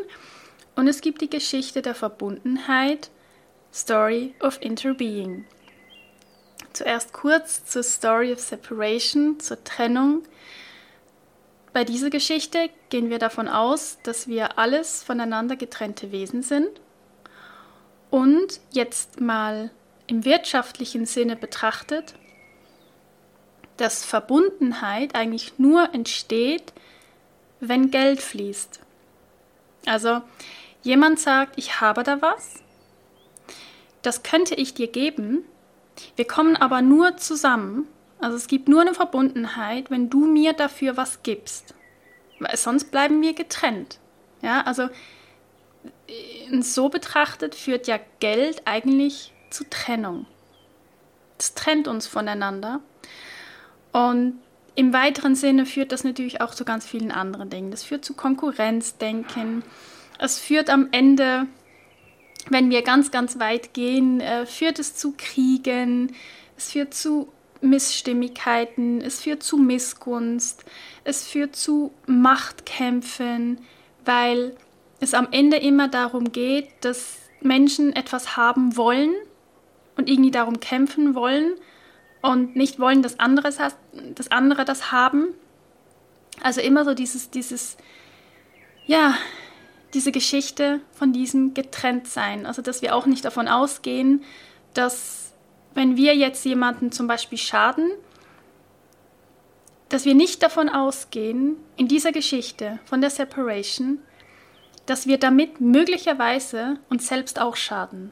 und 0.79 0.87
es 0.87 1.01
gibt 1.01 1.19
die 1.19 1.29
Geschichte 1.29 1.81
der 1.81 1.93
Verbundenheit, 1.93 3.09
Story 3.73 4.33
of 4.39 4.61
Interbeing. 4.61 5.43
Zuerst 6.71 7.11
kurz 7.11 7.65
zur 7.65 7.83
Story 7.83 8.31
of 8.31 8.39
Separation, 8.39 9.41
zur 9.41 9.61
Trennung. 9.65 10.23
Bei 11.73 11.83
dieser 11.83 12.09
Geschichte 12.09 12.69
gehen 12.87 13.09
wir 13.09 13.19
davon 13.19 13.49
aus, 13.49 13.97
dass 14.03 14.29
wir 14.29 14.57
alles 14.57 15.03
voneinander 15.03 15.57
getrennte 15.57 16.13
Wesen 16.13 16.43
sind. 16.43 16.69
Und 18.09 18.61
jetzt 18.71 19.19
mal 19.19 19.71
im 20.07 20.23
wirtschaftlichen 20.23 21.05
Sinne 21.05 21.35
betrachtet, 21.35 22.13
dass 23.75 24.05
Verbundenheit 24.05 25.13
eigentlich 25.13 25.59
nur 25.59 25.93
entsteht, 25.93 26.71
wenn 27.59 27.91
Geld 27.91 28.21
fließt. 28.21 28.79
Also 29.85 30.21
jemand 30.81 31.19
sagt, 31.19 31.53
ich 31.57 31.81
habe 31.81 32.03
da 32.03 32.21
was, 32.21 32.63
das 34.01 34.23
könnte 34.23 34.55
ich 34.55 34.73
dir 34.73 34.87
geben, 34.87 35.43
wir 36.15 36.25
kommen 36.25 36.55
aber 36.55 36.81
nur 36.81 37.17
zusammen, 37.17 37.87
also 38.19 38.35
es 38.35 38.47
gibt 38.47 38.67
nur 38.67 38.81
eine 38.81 38.93
Verbundenheit, 38.93 39.91
wenn 39.91 40.09
du 40.09 40.25
mir 40.25 40.53
dafür 40.53 40.97
was 40.97 41.23
gibst, 41.23 41.73
weil 42.39 42.55
sonst 42.57 42.91
bleiben 42.91 43.21
wir 43.21 43.33
getrennt. 43.33 43.99
Ja, 44.41 44.61
also 44.61 44.89
so 46.61 46.89
betrachtet 46.89 47.55
führt 47.55 47.87
ja 47.87 47.99
Geld 48.19 48.63
eigentlich 48.65 49.33
zu 49.49 49.69
Trennung. 49.69 50.25
Es 51.37 51.53
trennt 51.53 51.87
uns 51.87 52.07
voneinander. 52.07 52.81
Und 53.91 54.39
im 54.75 54.93
weiteren 54.93 55.35
Sinne 55.35 55.65
führt 55.65 55.91
das 55.91 56.03
natürlich 56.03 56.41
auch 56.41 56.53
zu 56.53 56.65
ganz 56.65 56.85
vielen 56.85 57.11
anderen 57.11 57.49
Dingen. 57.49 57.71
Das 57.71 57.83
führt 57.83 58.05
zu 58.05 58.13
Konkurrenzdenken. 58.13 59.63
Es 60.19 60.37
führt 60.37 60.69
am 60.69 60.89
Ende, 60.91 61.47
wenn 62.49 62.69
wir 62.69 62.81
ganz, 62.81 63.09
ganz 63.09 63.39
weit 63.39 63.73
gehen, 63.73 64.19
äh, 64.19 64.45
führt 64.45 64.77
es 64.77 64.95
zu 64.95 65.13
Kriegen. 65.17 66.13
Es 66.57 66.73
führt 66.73 66.93
zu 66.93 67.31
Missstimmigkeiten. 67.61 69.01
Es 69.01 69.21
führt 69.21 69.43
zu 69.43 69.57
Missgunst. 69.57 70.65
Es 71.05 71.25
führt 71.25 71.55
zu 71.55 71.93
Machtkämpfen, 72.05 73.59
weil 74.05 74.55
es 74.99 75.13
am 75.13 75.29
Ende 75.31 75.57
immer 75.57 75.87
darum 75.87 76.31
geht, 76.31 76.67
dass 76.81 77.17
Menschen 77.41 77.95
etwas 77.95 78.35
haben 78.35 78.75
wollen 78.75 79.13
und 79.95 80.09
irgendwie 80.09 80.31
darum 80.31 80.59
kämpfen 80.59 81.15
wollen 81.15 81.53
und 82.21 82.57
nicht 82.57 82.79
wollen, 82.79 83.01
dass, 83.01 83.19
anderes, 83.19 83.57
dass 84.15 84.31
andere 84.31 84.65
das 84.65 84.91
haben. 84.91 85.29
Also 86.41 86.59
immer 86.59 86.83
so 86.83 86.93
dieses, 86.93 87.29
dieses, 87.29 87.77
ja, 88.85 89.15
diese 89.93 90.11
Geschichte 90.11 90.81
von 90.91 91.13
diesem 91.13 91.53
Getrenntsein. 91.53 92.45
Also 92.45 92.61
dass 92.61 92.81
wir 92.81 92.95
auch 92.95 93.05
nicht 93.05 93.25
davon 93.25 93.47
ausgehen, 93.47 94.23
dass 94.73 95.33
wenn 95.73 95.97
wir 95.97 96.15
jetzt 96.15 96.45
jemanden 96.45 96.91
zum 96.91 97.07
Beispiel 97.07 97.37
schaden, 97.37 97.89
dass 99.89 100.05
wir 100.05 100.13
nicht 100.13 100.43
davon 100.43 100.69
ausgehen, 100.69 101.57
in 101.75 101.87
dieser 101.87 102.11
Geschichte 102.11 102.79
von 102.85 103.01
der 103.01 103.09
Separation, 103.09 103.99
dass 104.85 105.07
wir 105.07 105.17
damit 105.17 105.61
möglicherweise 105.61 106.77
uns 106.89 107.07
selbst 107.07 107.41
auch 107.41 107.55
schaden. 107.55 108.11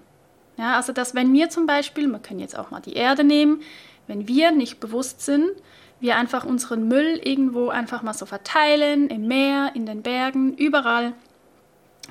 Ja, 0.58 0.76
also 0.76 0.92
dass 0.92 1.14
wenn 1.14 1.32
wir 1.34 1.50
zum 1.50 1.68
Beispiel, 1.68 2.08
wir 2.08 2.20
können 2.20 2.40
jetzt 2.40 2.58
auch 2.58 2.72
mal 2.72 2.80
die 2.80 2.94
Erde 2.94 3.24
nehmen, 3.24 3.62
wenn 4.08 4.28
wir 4.28 4.52
nicht 4.52 4.80
bewusst 4.80 5.22
sind, 5.22 5.50
wir 6.00 6.16
einfach 6.16 6.46
unseren 6.46 6.88
Müll 6.88 7.20
irgendwo 7.24 7.70
einfach 7.70 8.02
mal 8.02 8.14
so 8.14 8.26
verteilen, 8.26 9.10
im 9.10 9.28
Meer, 9.28 9.72
in 9.76 9.86
den 9.86 10.02
Bergen, 10.02 10.54
überall, 10.56 11.14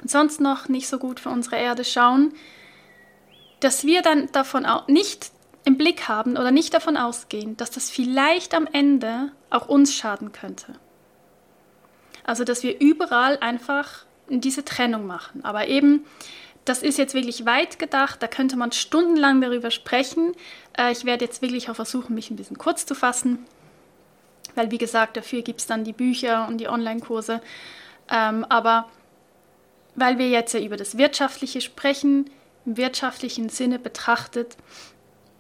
sonst 0.05 0.41
noch 0.41 0.69
nicht 0.69 0.89
so 0.89 0.99
gut 0.99 1.21
für 1.21 1.31
unsere 1.31 1.57
Erde 1.57 1.85
schauen, 1.85 2.35
dass 3.61 3.85
wir 3.85 4.03
dann 4.03 4.31
davon 4.33 4.67
auch 4.67 4.87
nicht 4.89 5.31
im 5.65 5.77
Blick 5.77 6.09
haben 6.09 6.33
oder 6.33 6.51
nicht 6.51 6.75
davon 6.75 6.97
ausgehen, 6.97 7.57
dass 7.57 7.71
das 7.71 7.91
vielleicht 7.91 8.55
am 8.55 8.69
Ende 8.71 9.33
auch 9.51 9.69
uns 9.69 9.95
schaden 9.95 10.33
könnte. 10.33 10.75
Also 12.25 12.45
dass 12.45 12.63
wir 12.63 12.81
überall 12.81 13.39
einfach 13.39 14.05
diese 14.29 14.65
Trennung 14.65 15.07
machen. 15.07 15.45
Aber 15.45 15.69
eben 15.69 16.05
das 16.67 16.83
ist 16.83 16.99
jetzt 16.99 17.15
wirklich 17.15 17.47
weit 17.47 17.79
gedacht, 17.79 18.23
da 18.23 18.27
könnte 18.27 18.57
man 18.57 18.73
stundenlang 18.73 19.41
darüber 19.41 19.71
sprechen. 19.71 20.33
Äh, 20.77 20.93
ich 20.93 21.05
werde 21.05 21.25
jetzt 21.25 21.41
wirklich 21.41 21.71
auch 21.71 21.77
versuchen, 21.77 22.15
mich 22.15 22.31
ein 22.31 22.37
bisschen 22.37 22.59
kurz 22.59 22.85
zu 22.85 22.95
fassen, 22.95 23.47
weil 24.57 24.71
wie 24.71 24.79
gesagt, 24.79 25.17
dafür 25.17 25.43
gibt 25.43 25.61
es 25.61 25.67
dann 25.67 25.85
die 25.85 25.93
Bücher 25.93 26.47
und 26.49 26.59
die 26.59 26.69
Online-Kurse. 26.69 27.41
Ähm, 28.11 28.45
aber 28.49 28.89
weil 29.97 30.19
wir 30.19 30.29
jetzt 30.29 30.55
ja 30.55 30.61
über 30.61 30.77
das 30.77 30.97
Wirtschaftliche 30.99 31.61
sprechen, 31.61 32.31
im 32.65 32.77
wirtschaftlichen 32.77 33.49
Sinne 33.49 33.79
betrachtet, 33.79 34.57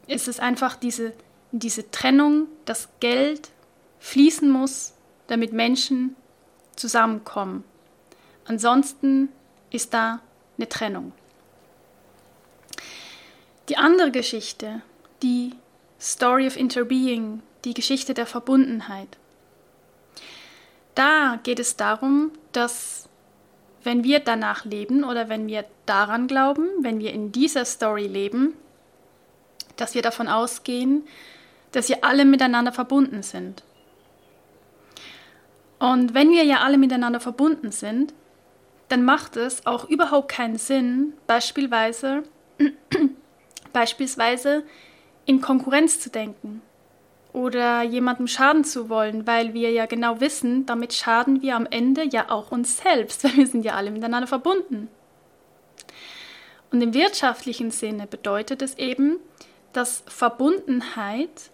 ist 0.06 0.28
es 0.28 0.40
einfach 0.40 0.76
diese, 0.76 1.12
diese 1.52 1.90
Trennung, 1.90 2.46
dass 2.64 2.88
Geld 3.00 3.50
fließen 4.00 4.48
muss, 4.48 4.94
damit 5.26 5.52
Menschen 5.52 6.16
zusammenkommen. 6.76 7.64
Ansonsten 8.46 9.28
ist 9.70 9.92
da 9.92 10.20
eine 10.56 10.68
Trennung. 10.68 11.12
Die 13.68 13.76
andere 13.76 14.12
Geschichte, 14.12 14.82
die 15.22 15.52
Story 16.00 16.46
of 16.46 16.56
Interbeing, 16.56 17.42
die 17.64 17.74
Geschichte 17.74 18.14
der 18.14 18.26
Verbundenheit. 18.26 19.08
Da 20.94 21.40
geht 21.42 21.58
es 21.58 21.76
darum, 21.76 22.30
dass 22.52 23.08
wenn 23.86 24.02
wir 24.02 24.18
danach 24.18 24.64
leben 24.64 25.04
oder 25.04 25.28
wenn 25.28 25.46
wir 25.46 25.64
daran 25.86 26.26
glauben, 26.26 26.68
wenn 26.80 26.98
wir 26.98 27.12
in 27.12 27.30
dieser 27.30 27.64
Story 27.64 28.08
leben, 28.08 28.54
dass 29.76 29.94
wir 29.94 30.02
davon 30.02 30.26
ausgehen, 30.26 31.06
dass 31.70 31.88
wir 31.88 32.02
alle 32.02 32.24
miteinander 32.24 32.72
verbunden 32.72 33.22
sind. 33.22 33.62
Und 35.78 36.14
wenn 36.14 36.30
wir 36.30 36.42
ja 36.42 36.62
alle 36.62 36.78
miteinander 36.78 37.20
verbunden 37.20 37.70
sind, 37.70 38.12
dann 38.88 39.04
macht 39.04 39.36
es 39.36 39.66
auch 39.66 39.88
überhaupt 39.88 40.30
keinen 40.30 40.58
Sinn, 40.58 41.12
beispielsweise, 41.28 42.24
beispielsweise 43.72 44.64
in 45.26 45.40
Konkurrenz 45.40 46.00
zu 46.00 46.10
denken 46.10 46.60
oder 47.36 47.82
jemandem 47.82 48.28
schaden 48.28 48.64
zu 48.64 48.88
wollen, 48.88 49.26
weil 49.26 49.52
wir 49.52 49.70
ja 49.70 49.84
genau 49.84 50.20
wissen, 50.22 50.64
damit 50.64 50.94
schaden 50.94 51.42
wir 51.42 51.54
am 51.54 51.66
Ende 51.66 52.02
ja 52.04 52.30
auch 52.30 52.50
uns 52.50 52.78
selbst, 52.78 53.24
weil 53.24 53.36
wir 53.36 53.46
sind 53.46 53.62
ja 53.62 53.74
alle 53.74 53.90
miteinander 53.90 54.26
verbunden. 54.26 54.88
Und 56.72 56.80
im 56.80 56.94
wirtschaftlichen 56.94 57.70
Sinne 57.70 58.06
bedeutet 58.06 58.62
es 58.62 58.78
eben, 58.78 59.18
dass 59.74 60.02
Verbundenheit 60.06 61.50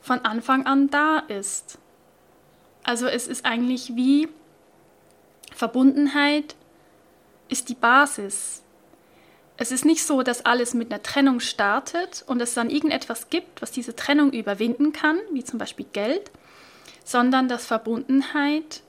von 0.00 0.20
Anfang 0.20 0.64
an 0.66 0.88
da 0.88 1.18
ist. 1.18 1.78
Also 2.84 3.08
es 3.08 3.26
ist 3.26 3.44
eigentlich 3.44 3.96
wie 3.96 4.28
Verbundenheit 5.52 6.54
ist 7.48 7.68
die 7.68 7.74
Basis. 7.74 8.62
Es 9.60 9.72
ist 9.72 9.84
nicht 9.84 10.02
so, 10.06 10.22
dass 10.22 10.46
alles 10.46 10.72
mit 10.72 10.90
einer 10.90 11.02
Trennung 11.02 11.38
startet 11.38 12.24
und 12.26 12.40
es 12.40 12.54
dann 12.54 12.70
irgendetwas 12.70 13.28
gibt, 13.28 13.60
was 13.60 13.70
diese 13.70 13.94
Trennung 13.94 14.32
überwinden 14.32 14.92
kann, 14.94 15.18
wie 15.32 15.44
zum 15.44 15.58
Beispiel 15.58 15.84
Geld, 15.92 16.30
sondern 17.04 17.46
dass 17.46 17.66
Verbundenheit 17.66 18.80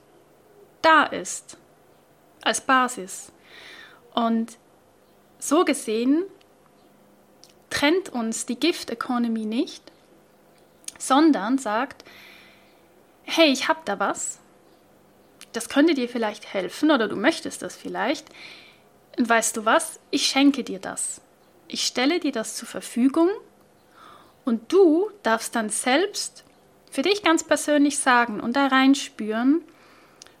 da 0.80 1.02
ist 1.04 1.58
als 2.40 2.62
Basis. 2.62 3.32
Und 4.14 4.56
so 5.38 5.66
gesehen 5.66 6.24
trennt 7.68 8.08
uns 8.08 8.46
die 8.46 8.58
Gift 8.58 8.88
Economy 8.88 9.44
nicht, 9.44 9.82
sondern 10.98 11.58
sagt, 11.58 12.02
hey, 13.24 13.52
ich 13.52 13.68
habe 13.68 13.80
da 13.84 14.00
was, 14.00 14.38
das 15.52 15.68
könnte 15.68 15.92
dir 15.92 16.08
vielleicht 16.08 16.54
helfen 16.54 16.90
oder 16.90 17.08
du 17.08 17.16
möchtest 17.16 17.60
das 17.60 17.76
vielleicht. 17.76 18.24
Und 19.18 19.28
weißt 19.28 19.56
du 19.56 19.64
was? 19.64 20.00
Ich 20.10 20.26
schenke 20.26 20.64
dir 20.64 20.78
das. 20.78 21.20
Ich 21.68 21.84
stelle 21.84 22.20
dir 22.20 22.32
das 22.32 22.56
zur 22.56 22.68
Verfügung 22.68 23.30
und 24.44 24.72
du 24.72 25.10
darfst 25.22 25.54
dann 25.54 25.70
selbst 25.70 26.44
für 26.90 27.02
dich 27.02 27.22
ganz 27.22 27.44
persönlich 27.44 27.98
sagen 27.98 28.40
und 28.40 28.56
da 28.56 28.66
reinspüren, 28.66 29.62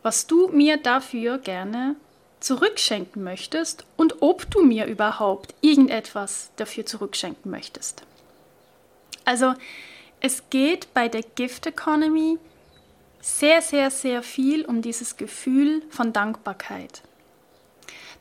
was 0.02 0.26
du 0.26 0.48
mir 0.48 0.76
dafür 0.76 1.38
gerne 1.38 1.96
zurückschenken 2.40 3.22
möchtest 3.22 3.86
und 3.96 4.20
ob 4.20 4.50
du 4.50 4.62
mir 4.62 4.86
überhaupt 4.86 5.54
irgendetwas 5.60 6.50
dafür 6.56 6.84
zurückschenken 6.84 7.50
möchtest. 7.50 8.02
Also 9.24 9.54
es 10.20 10.42
geht 10.50 10.92
bei 10.92 11.08
der 11.08 11.22
Gift 11.22 11.66
Economy 11.66 12.38
sehr, 13.20 13.62
sehr, 13.62 13.90
sehr 13.90 14.22
viel 14.22 14.64
um 14.64 14.82
dieses 14.82 15.16
Gefühl 15.16 15.82
von 15.90 16.12
Dankbarkeit. 16.12 17.02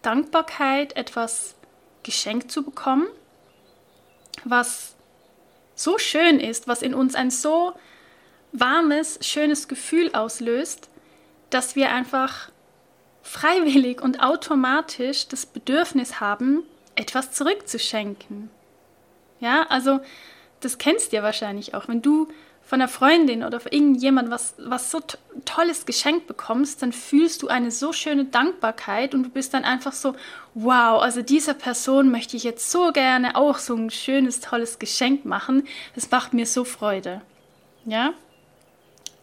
Dankbarkeit, 0.01 0.95
etwas 0.95 1.55
geschenkt 2.03 2.51
zu 2.51 2.63
bekommen, 2.63 3.07
was 4.43 4.95
so 5.75 5.97
schön 5.97 6.39
ist, 6.39 6.67
was 6.67 6.81
in 6.81 6.93
uns 6.93 7.15
ein 7.15 7.31
so 7.31 7.73
warmes, 8.51 9.19
schönes 9.21 9.67
Gefühl 9.67 10.11
auslöst, 10.13 10.89
dass 11.49 11.75
wir 11.75 11.91
einfach 11.91 12.49
freiwillig 13.21 14.01
und 14.01 14.21
automatisch 14.21 15.27
das 15.27 15.45
Bedürfnis 15.45 16.19
haben, 16.19 16.63
etwas 16.95 17.31
zurückzuschenken. 17.31 18.49
Ja, 19.39 19.65
also 19.69 19.99
das 20.59 20.77
kennst 20.77 21.11
du 21.11 21.17
ja 21.17 21.23
wahrscheinlich 21.23 21.73
auch. 21.73 21.87
Wenn 21.87 22.01
du 22.01 22.27
von 22.71 22.79
einer 22.79 22.87
Freundin 22.87 23.43
oder 23.43 23.59
von 23.59 23.73
irgendjemand 23.73 24.31
was, 24.31 24.53
was 24.57 24.91
so 24.91 25.01
tolles 25.43 25.85
geschenkt 25.85 26.25
bekommst, 26.27 26.81
dann 26.81 26.93
fühlst 26.93 27.41
du 27.41 27.49
eine 27.49 27.69
so 27.69 27.91
schöne 27.91 28.23
Dankbarkeit 28.23 29.13
und 29.13 29.23
du 29.23 29.29
bist 29.29 29.53
dann 29.53 29.65
einfach 29.65 29.91
so, 29.91 30.15
wow, 30.53 31.01
also 31.01 31.21
dieser 31.21 31.53
Person 31.53 32.11
möchte 32.11 32.37
ich 32.37 32.45
jetzt 32.45 32.71
so 32.71 32.93
gerne 32.93 33.35
auch 33.35 33.57
so 33.57 33.75
ein 33.75 33.89
schönes, 33.89 34.39
tolles 34.39 34.79
Geschenk 34.79 35.25
machen. 35.25 35.67
Das 35.95 36.09
macht 36.11 36.33
mir 36.33 36.45
so 36.45 36.63
Freude. 36.63 37.19
Ja? 37.83 38.13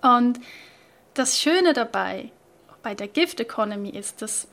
Und 0.02 0.38
das 1.14 1.40
Schöne 1.40 1.72
dabei, 1.72 2.30
bei 2.82 2.94
der 2.94 3.08
Gift 3.08 3.40
Economy 3.40 3.88
ist, 3.88 4.20
dass 4.20 4.46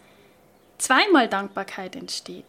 zweimal 0.78 1.28
Dankbarkeit 1.28 1.98
entsteht. 1.98 2.46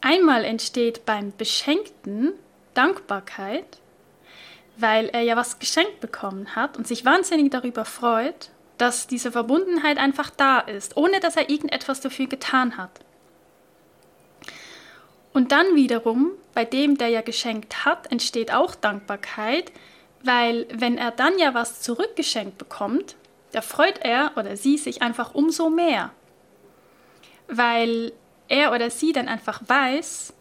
Einmal 0.00 0.46
entsteht 0.46 1.04
beim 1.04 1.30
Beschenkten 1.36 2.32
Dankbarkeit, 2.72 3.80
weil 4.80 5.08
er 5.08 5.22
ja 5.22 5.36
was 5.36 5.58
geschenkt 5.58 6.00
bekommen 6.00 6.54
hat 6.54 6.76
und 6.76 6.86
sich 6.86 7.04
wahnsinnig 7.04 7.50
darüber 7.50 7.84
freut, 7.84 8.50
dass 8.78 9.06
diese 9.06 9.30
Verbundenheit 9.30 9.98
einfach 9.98 10.30
da 10.30 10.60
ist, 10.60 10.96
ohne 10.96 11.20
dass 11.20 11.36
er 11.36 11.50
irgendetwas 11.50 12.00
dafür 12.00 12.26
getan 12.26 12.76
hat. 12.76 13.00
Und 15.32 15.52
dann 15.52 15.74
wiederum, 15.74 16.32
bei 16.54 16.64
dem, 16.64 16.98
der 16.98 17.08
ja 17.08 17.20
geschenkt 17.20 17.84
hat, 17.84 18.10
entsteht 18.10 18.52
auch 18.52 18.74
Dankbarkeit, 18.74 19.70
weil 20.24 20.66
wenn 20.72 20.98
er 20.98 21.10
dann 21.10 21.38
ja 21.38 21.54
was 21.54 21.80
zurückgeschenkt 21.82 22.58
bekommt, 22.58 23.16
da 23.52 23.60
freut 23.62 23.98
er 24.04 24.32
oder 24.36 24.56
sie 24.56 24.78
sich 24.78 25.02
einfach 25.02 25.34
umso 25.34 25.70
mehr, 25.70 26.10
weil 27.48 28.12
er 28.48 28.72
oder 28.72 28.90
sie 28.90 29.12
dann 29.12 29.28
einfach 29.28 29.60
weiß, 29.66 30.32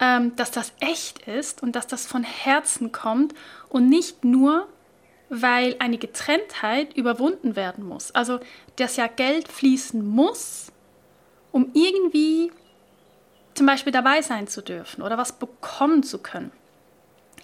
ähm, 0.00 0.34
dass 0.36 0.50
das 0.50 0.72
echt 0.80 1.26
ist 1.28 1.62
und 1.62 1.76
dass 1.76 1.86
das 1.86 2.06
von 2.06 2.24
Herzen 2.24 2.90
kommt 2.90 3.34
und 3.68 3.88
nicht 3.88 4.24
nur, 4.24 4.66
weil 5.28 5.76
eine 5.78 5.98
Getrenntheit 5.98 6.94
überwunden 6.94 7.54
werden 7.54 7.84
muss. 7.84 8.10
Also, 8.12 8.40
dass 8.76 8.96
ja 8.96 9.06
Geld 9.06 9.46
fließen 9.46 10.04
muss, 10.04 10.72
um 11.52 11.70
irgendwie 11.74 12.50
zum 13.54 13.66
Beispiel 13.66 13.92
dabei 13.92 14.22
sein 14.22 14.48
zu 14.48 14.62
dürfen 14.62 15.02
oder 15.02 15.18
was 15.18 15.32
bekommen 15.32 16.02
zu 16.02 16.18
können. 16.18 16.50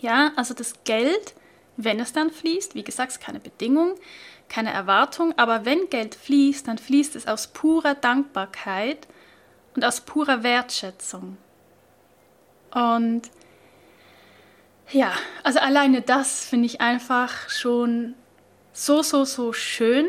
Ja, 0.00 0.32
also 0.36 0.54
das 0.54 0.84
Geld, 0.84 1.34
wenn 1.76 2.00
es 2.00 2.12
dann 2.12 2.30
fließt, 2.30 2.74
wie 2.74 2.84
gesagt, 2.84 3.12
ist 3.12 3.20
keine 3.20 3.40
Bedingung, 3.40 3.94
keine 4.48 4.72
Erwartung, 4.72 5.34
aber 5.36 5.64
wenn 5.64 5.90
Geld 5.90 6.14
fließt, 6.14 6.68
dann 6.68 6.78
fließt 6.78 7.16
es 7.16 7.26
aus 7.26 7.48
purer 7.48 7.94
Dankbarkeit 7.94 9.06
und 9.74 9.84
aus 9.84 10.00
purer 10.00 10.42
Wertschätzung. 10.42 11.36
Und 12.76 13.22
ja, 14.90 15.12
also 15.42 15.60
alleine 15.60 16.02
das 16.02 16.44
finde 16.44 16.66
ich 16.66 16.82
einfach 16.82 17.48
schon 17.48 18.14
so, 18.74 19.00
so, 19.00 19.24
so 19.24 19.54
schön. 19.54 20.06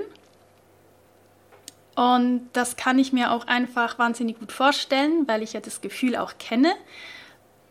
Und 1.96 2.50
das 2.52 2.76
kann 2.76 3.00
ich 3.00 3.14
mir 3.14 3.32
auch 3.32 3.48
einfach 3.48 3.98
wahnsinnig 3.98 4.38
gut 4.38 4.52
vorstellen, 4.52 5.26
weil 5.30 5.44
ich 5.44 5.54
ja 5.54 5.62
das 5.62 5.80
Gefühl 5.80 6.18
auch 6.18 6.34
kenne, 6.40 6.74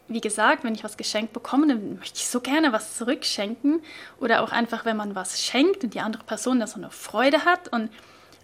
wie 0.09 0.23
gesagt, 0.23 0.65
wenn 0.65 0.75
ich 0.75 0.83
was 0.83 0.97
geschenkt 0.97 1.35
bekomme, 1.35 1.67
dann 1.67 1.99
möchte 1.99 2.19
ich 2.19 2.29
so 2.29 2.41
gerne 2.41 2.73
was 2.73 2.97
zurückschenken. 2.97 3.83
Oder 4.19 4.43
auch 4.43 4.51
einfach, 4.51 4.87
wenn 4.87 4.97
man 4.97 5.15
was 5.15 5.43
schenkt 5.43 5.85
und 5.85 5.93
die 5.93 6.01
andere 6.01 6.25
Person 6.25 6.59
da 6.59 6.67
so 6.67 6.77
eine 6.77 6.91
Freude 6.91 7.45
hat 7.45 7.69
und 7.71 7.91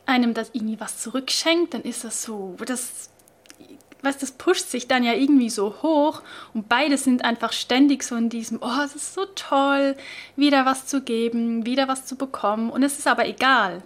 einem 0.05 0.35
das 0.35 0.51
irgendwie 0.53 0.79
was 0.81 0.99
zurückschenkt, 0.99 1.73
dann 1.73 1.83
ist 1.83 2.05
das 2.05 2.23
so, 2.23 2.57
das, 2.67 3.12
was 4.03 4.19
das 4.19 4.33
pusht 4.33 4.69
sich 4.69 4.89
dann 4.89 5.05
ja 5.05 5.15
irgendwie 5.15 5.51
so 5.51 5.83
hoch 5.83 6.23
und 6.55 6.69
beide 6.69 6.99
sind 6.99 7.25
einfach 7.25 7.53
ständig 7.53 8.03
so 8.03 8.17
in 8.17 8.29
diesem, 8.29 8.59
oh, 8.61 8.83
es 8.85 8.95
ist 8.95 9.15
so 9.15 9.25
toll, 9.35 9.97
wieder 10.37 10.67
was 10.67 10.87
zu 10.87 11.03
geben, 11.03 11.65
wieder 11.65 11.89
was 11.89 12.05
zu 12.07 12.17
bekommen 12.17 12.71
und 12.71 12.83
es 12.83 12.99
ist 12.99 13.07
aber 13.07 13.27
egal. 13.27 13.83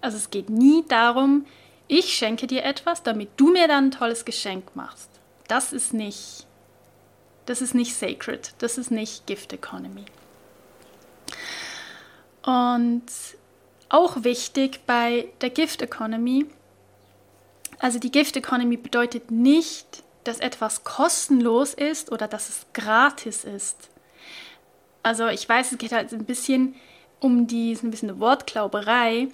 Also 0.00 0.16
es 0.16 0.30
geht 0.30 0.50
nie 0.50 0.84
darum, 0.88 1.46
ich 1.88 2.14
schenke 2.14 2.46
dir 2.46 2.64
etwas, 2.64 3.02
damit 3.02 3.30
du 3.36 3.50
mir 3.50 3.68
dann 3.68 3.86
ein 3.86 3.90
tolles 3.90 4.24
Geschenk 4.24 4.74
machst. 4.76 5.10
Das 5.48 5.72
ist 5.72 5.92
nicht 5.92 6.46
das 7.50 7.62
ist 7.62 7.74
nicht 7.74 7.96
sacred, 7.96 8.54
das 8.58 8.78
ist 8.78 8.92
nicht 8.92 9.26
Gift 9.26 9.52
Economy. 9.52 10.04
Und 12.44 13.06
auch 13.88 14.22
wichtig 14.22 14.80
bei 14.86 15.28
der 15.40 15.50
Gift 15.50 15.82
Economy, 15.82 16.46
also 17.80 17.98
die 17.98 18.12
Gift 18.12 18.36
Economy 18.36 18.76
bedeutet 18.76 19.30
nicht, 19.30 20.02
dass 20.24 20.38
etwas 20.38 20.84
kostenlos 20.84 21.72
ist 21.74 22.12
oder 22.12 22.28
dass 22.28 22.50
es 22.50 22.66
gratis 22.74 23.44
ist. 23.44 23.88
Also 25.02 25.28
ich 25.28 25.48
weiß, 25.48 25.72
es 25.72 25.78
geht 25.78 25.92
halt 25.92 26.12
ein 26.12 26.26
bisschen 26.26 26.74
um 27.20 27.46
die, 27.46 27.72
ein 27.82 27.90
bisschen 27.90 28.10
eine 28.10 28.20
Wortklauberei, 28.20 29.28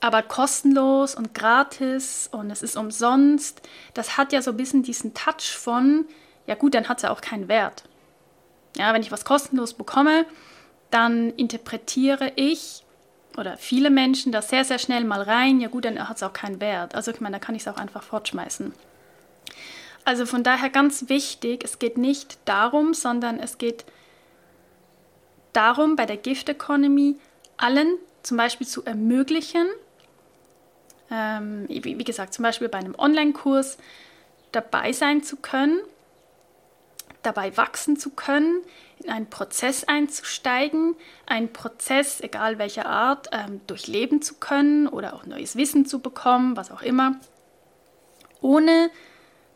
aber 0.00 0.22
kostenlos 0.22 1.14
und 1.14 1.34
gratis 1.34 2.28
und 2.32 2.50
es 2.50 2.62
ist 2.62 2.76
umsonst, 2.76 3.62
das 3.94 4.16
hat 4.16 4.32
ja 4.32 4.42
so 4.42 4.50
ein 4.50 4.56
bisschen 4.56 4.82
diesen 4.82 5.14
Touch 5.14 5.56
von, 5.56 6.06
ja 6.46 6.56
gut, 6.56 6.74
dann 6.74 6.88
hat 6.88 6.98
es 6.98 7.02
ja 7.04 7.10
auch 7.10 7.20
keinen 7.20 7.48
Wert. 7.48 7.84
Ja, 8.76 8.92
wenn 8.92 9.02
ich 9.02 9.12
was 9.12 9.24
kostenlos 9.24 9.74
bekomme, 9.74 10.26
dann 10.90 11.30
interpretiere 11.30 12.32
ich 12.34 12.83
oder 13.36 13.56
viele 13.56 13.90
Menschen 13.90 14.32
das 14.32 14.48
sehr, 14.48 14.64
sehr 14.64 14.78
schnell 14.78 15.04
mal 15.04 15.22
rein, 15.22 15.60
ja 15.60 15.68
gut, 15.68 15.84
dann 15.84 16.08
hat 16.08 16.16
es 16.16 16.22
auch 16.22 16.32
keinen 16.32 16.60
Wert. 16.60 16.94
Also 16.94 17.10
ich 17.10 17.20
meine, 17.20 17.36
da 17.36 17.38
kann 17.38 17.54
ich 17.54 17.62
es 17.62 17.68
auch 17.68 17.76
einfach 17.76 18.02
fortschmeißen. 18.02 18.72
Also 20.04 20.26
von 20.26 20.42
daher 20.42 20.70
ganz 20.70 21.08
wichtig, 21.08 21.64
es 21.64 21.78
geht 21.78 21.96
nicht 21.96 22.38
darum, 22.44 22.94
sondern 22.94 23.38
es 23.38 23.58
geht 23.58 23.84
darum, 25.52 25.96
bei 25.96 26.06
der 26.06 26.18
Gift 26.18 26.48
Economy 26.48 27.16
allen 27.56 27.96
zum 28.22 28.36
Beispiel 28.36 28.66
zu 28.66 28.84
ermöglichen, 28.84 29.66
ähm, 31.10 31.66
wie, 31.68 31.98
wie 31.98 32.04
gesagt, 32.04 32.34
zum 32.34 32.42
Beispiel 32.42 32.68
bei 32.68 32.78
einem 32.78 32.94
Online-Kurs 32.96 33.78
dabei 34.52 34.92
sein 34.92 35.22
zu 35.22 35.36
können 35.36 35.78
dabei 37.26 37.56
wachsen 37.56 37.96
zu 37.96 38.10
können, 38.10 38.62
in 38.98 39.10
einen 39.10 39.28
Prozess 39.28 39.84
einzusteigen, 39.84 40.96
einen 41.26 41.52
Prozess, 41.52 42.20
egal 42.20 42.58
welcher 42.58 42.86
Art, 42.86 43.28
ähm, 43.32 43.60
durchleben 43.66 44.22
zu 44.22 44.34
können 44.34 44.86
oder 44.88 45.14
auch 45.14 45.26
neues 45.26 45.56
Wissen 45.56 45.86
zu 45.86 46.00
bekommen, 46.00 46.56
was 46.56 46.70
auch 46.70 46.82
immer, 46.82 47.16
ohne 48.40 48.90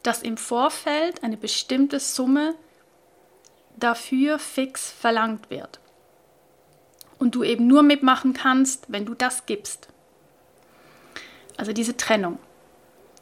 dass 0.02 0.22
im 0.22 0.37
Vorfeld 0.37 1.22
eine 1.22 1.37
bestimmte 1.37 2.00
Summe 2.00 2.54
dafür 3.76 4.38
fix 4.38 4.90
verlangt 4.90 5.50
wird. 5.50 5.81
Und 7.18 7.35
du 7.35 7.42
eben 7.42 7.66
nur 7.66 7.83
mitmachen 7.83 8.33
kannst, 8.33 8.87
wenn 8.88 9.04
du 9.04 9.14
das 9.14 9.46
gibst. 9.46 9.88
Also 11.57 11.72
diese 11.72 11.96
Trennung, 11.96 12.38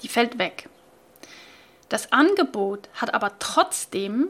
die 0.03 0.09
fällt 0.09 0.39
weg. 0.39 0.69
Das 1.89 2.13
Angebot 2.13 2.89
hat 2.95 3.15
aber 3.15 3.39
trotzdem 3.39 4.29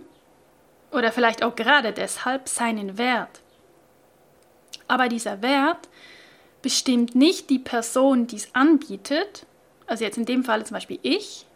oder 0.91 1.13
vielleicht 1.13 1.43
auch 1.43 1.57
gerade 1.57 1.93
deshalb 1.93 2.49
seinen 2.49 2.99
Wert. 2.99 3.41
Aber 4.89 5.09
dieser 5.09 5.43
Wert 5.43 5.89
bestimmt 6.63 7.15
nicht 7.15 7.51
die 7.51 7.59
Person, 7.59 8.27
die 8.27 8.37
es 8.37 8.55
anbietet, 8.55 9.47
also 9.87 10.05
jetzt 10.05 10.19
in 10.19 10.27
dem 10.27 10.45
Fall 10.45 10.65
zum 10.67 10.75
Beispiel 10.75 10.99
ich, 11.03 11.47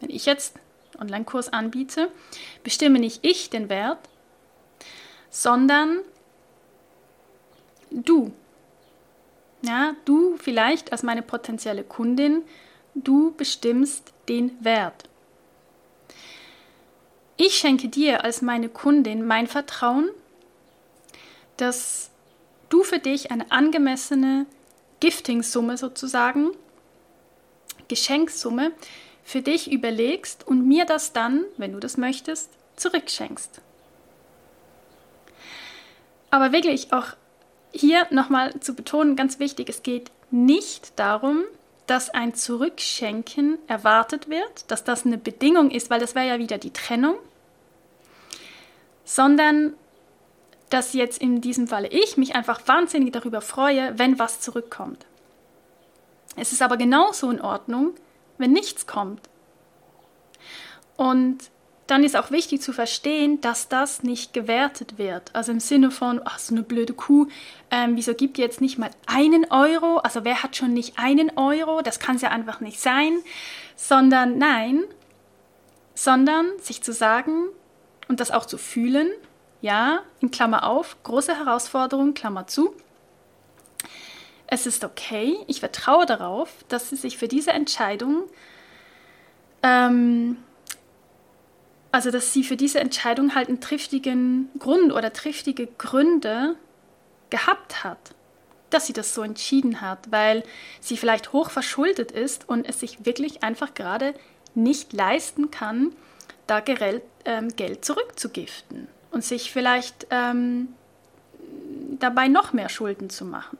wenn 0.00 0.10
ich 0.10 0.26
jetzt 0.26 0.56
einen 0.94 1.02
Online-Kurs 1.02 1.52
anbiete, 1.52 2.10
bestimme 2.62 2.98
nicht 2.98 3.24
ich 3.24 3.50
den 3.50 3.68
Wert, 3.68 4.08
sondern 5.30 5.98
du. 7.90 8.32
Ja, 9.62 9.94
du 10.06 10.36
vielleicht 10.38 10.92
als 10.92 11.02
meine 11.02 11.22
potenzielle 11.22 11.84
Kundin, 11.84 12.42
du 12.94 13.32
bestimmst 13.36 14.12
den 14.28 14.64
Wert. 14.64 15.09
Ich 17.42 17.56
schenke 17.56 17.88
dir 17.88 18.22
als 18.22 18.42
meine 18.42 18.68
Kundin 18.68 19.26
mein 19.26 19.46
Vertrauen, 19.46 20.10
dass 21.56 22.10
du 22.68 22.82
für 22.82 22.98
dich 22.98 23.30
eine 23.30 23.50
angemessene 23.50 24.44
Gifting-Summe 25.00 25.78
sozusagen, 25.78 26.50
Geschenksumme, 27.88 28.72
für 29.24 29.40
dich 29.40 29.72
überlegst 29.72 30.46
und 30.46 30.68
mir 30.68 30.84
das 30.84 31.14
dann, 31.14 31.46
wenn 31.56 31.72
du 31.72 31.80
das 31.80 31.96
möchtest, 31.96 32.50
zurückschenkst. 32.76 33.62
Aber 36.28 36.52
wirklich 36.52 36.92
auch 36.92 37.06
hier 37.72 38.06
nochmal 38.10 38.60
zu 38.60 38.74
betonen, 38.74 39.16
ganz 39.16 39.38
wichtig, 39.38 39.70
es 39.70 39.82
geht 39.82 40.10
nicht 40.30 40.92
darum, 40.98 41.44
dass 41.86 42.10
ein 42.10 42.34
Zurückschenken 42.34 43.58
erwartet 43.66 44.28
wird, 44.28 44.70
dass 44.70 44.84
das 44.84 45.06
eine 45.06 45.16
Bedingung 45.16 45.70
ist, 45.70 45.88
weil 45.88 46.00
das 46.00 46.14
wäre 46.14 46.28
ja 46.28 46.38
wieder 46.38 46.58
die 46.58 46.74
Trennung, 46.74 47.16
sondern 49.04 49.74
dass 50.70 50.92
jetzt 50.92 51.20
in 51.20 51.40
diesem 51.40 51.66
Falle 51.66 51.88
ich 51.88 52.16
mich 52.16 52.34
einfach 52.34 52.60
wahnsinnig 52.66 53.12
darüber 53.12 53.40
freue, 53.40 53.98
wenn 53.98 54.18
was 54.18 54.40
zurückkommt. 54.40 55.04
Es 56.36 56.52
ist 56.52 56.62
aber 56.62 56.76
genauso 56.76 57.30
in 57.30 57.40
Ordnung, 57.40 57.94
wenn 58.38 58.52
nichts 58.52 58.86
kommt. 58.86 59.20
Und 60.96 61.50
dann 61.88 62.04
ist 62.04 62.16
auch 62.16 62.30
wichtig 62.30 62.62
zu 62.62 62.72
verstehen, 62.72 63.40
dass 63.40 63.68
das 63.68 64.04
nicht 64.04 64.32
gewertet 64.32 64.96
wird. 64.96 65.34
Also 65.34 65.50
im 65.50 65.58
Sinne 65.58 65.90
von, 65.90 66.20
ach, 66.24 66.38
so 66.38 66.54
eine 66.54 66.62
blöde 66.62 66.94
Kuh, 66.94 67.26
ähm, 67.72 67.96
wieso 67.96 68.14
gibt 68.14 68.38
ihr 68.38 68.44
jetzt 68.44 68.60
nicht 68.60 68.78
mal 68.78 68.90
einen 69.06 69.50
Euro? 69.50 69.96
Also 69.96 70.24
wer 70.24 70.44
hat 70.44 70.54
schon 70.54 70.72
nicht 70.72 71.00
einen 71.00 71.36
Euro? 71.36 71.82
Das 71.82 71.98
kann 71.98 72.14
es 72.14 72.22
ja 72.22 72.28
einfach 72.28 72.60
nicht 72.60 72.78
sein. 72.78 73.18
Sondern 73.74 74.38
nein, 74.38 74.84
sondern 75.94 76.46
sich 76.60 76.80
zu 76.82 76.92
sagen 76.92 77.48
und 78.10 78.20
das 78.20 78.30
auch 78.30 78.44
zu 78.44 78.58
fühlen, 78.58 79.08
ja, 79.62 80.02
in 80.20 80.30
Klammer 80.30 80.66
auf, 80.66 80.96
große 81.04 81.34
Herausforderung, 81.36 82.12
Klammer 82.12 82.46
zu. 82.48 82.74
Es 84.48 84.66
ist 84.66 84.84
okay, 84.84 85.38
ich 85.46 85.60
vertraue 85.60 86.06
darauf, 86.06 86.50
dass 86.68 86.90
sie 86.90 86.96
sich 86.96 87.16
für 87.16 87.28
diese 87.28 87.52
Entscheidung 87.52 88.24
ähm, 89.62 90.38
also 91.92 92.10
dass 92.10 92.32
sie 92.32 92.44
für 92.44 92.56
diese 92.56 92.80
Entscheidung 92.80 93.34
halt 93.34 93.48
einen 93.48 93.60
triftigen 93.60 94.48
Grund 94.58 94.92
oder 94.92 95.12
triftige 95.12 95.66
Gründe 95.66 96.56
gehabt 97.30 97.84
hat, 97.84 97.98
dass 98.70 98.86
sie 98.86 98.92
das 98.92 99.14
so 99.14 99.22
entschieden 99.22 99.80
hat, 99.80 100.10
weil 100.10 100.44
sie 100.80 100.96
vielleicht 100.96 101.32
hoch 101.32 101.50
verschuldet 101.50 102.12
ist 102.12 102.48
und 102.48 102.68
es 102.68 102.80
sich 102.80 103.04
wirklich 103.06 103.42
einfach 103.44 103.74
gerade 103.74 104.14
nicht 104.54 104.92
leisten 104.92 105.52
kann, 105.52 105.92
da 106.50 106.60
Geld, 106.60 107.02
ähm, 107.24 107.54
Geld 107.54 107.84
zurückzugiften 107.84 108.88
und 109.10 109.24
sich 109.24 109.52
vielleicht 109.52 110.06
ähm, 110.10 110.68
dabei 111.98 112.28
noch 112.28 112.52
mehr 112.52 112.68
Schulden 112.68 113.10
zu 113.10 113.24
machen. 113.24 113.58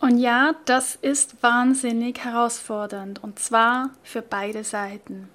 Und 0.00 0.18
ja, 0.18 0.54
das 0.66 0.96
ist 0.96 1.42
wahnsinnig 1.42 2.22
herausfordernd 2.24 3.22
und 3.22 3.38
zwar 3.38 3.90
für 4.02 4.20
beide 4.20 4.62
Seiten. 4.62 5.30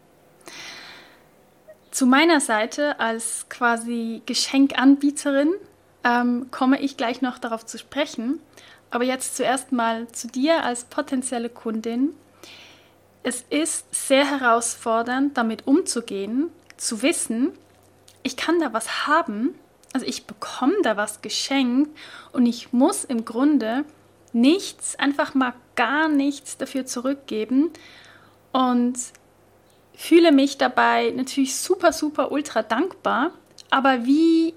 Zu 1.89 2.05
meiner 2.05 2.39
Seite 2.39 2.99
als 2.99 3.47
quasi 3.49 4.21
Geschenkanbieterin 4.27 5.51
ähm, 6.03 6.51
komme 6.51 6.79
ich 6.79 6.97
gleich 6.97 7.21
noch 7.21 7.39
darauf 7.39 7.65
zu 7.65 7.77
sprechen. 7.77 8.39
Aber 8.91 9.03
jetzt 9.03 9.35
zuerst 9.35 9.71
mal 9.71 10.07
zu 10.09 10.27
dir 10.27 10.63
als 10.63 10.85
potenzielle 10.85 11.49
Kundin. 11.49 12.13
Es 13.23 13.43
ist 13.49 13.93
sehr 13.93 14.25
herausfordernd, 14.25 15.37
damit 15.37 15.67
umzugehen, 15.67 16.49
zu 16.77 17.01
wissen, 17.01 17.51
ich 18.23 18.37
kann 18.37 18.59
da 18.59 18.73
was 18.73 19.07
haben, 19.07 19.55
also 19.93 20.05
ich 20.05 20.25
bekomme 20.25 20.75
da 20.83 20.97
was 20.97 21.21
geschenkt 21.21 21.97
und 22.31 22.45
ich 22.45 22.73
muss 22.73 23.03
im 23.03 23.25
Grunde 23.25 23.85
nichts, 24.33 24.95
einfach 24.97 25.33
mal 25.33 25.53
gar 25.75 26.07
nichts 26.07 26.57
dafür 26.57 26.85
zurückgeben. 26.85 27.71
Und 28.51 28.97
fühle 29.95 30.31
mich 30.31 30.57
dabei 30.57 31.11
natürlich 31.15 31.55
super, 31.55 31.91
super, 31.91 32.31
ultra 32.31 32.61
dankbar. 32.63 33.31
Aber 33.69 34.05
wie 34.05 34.53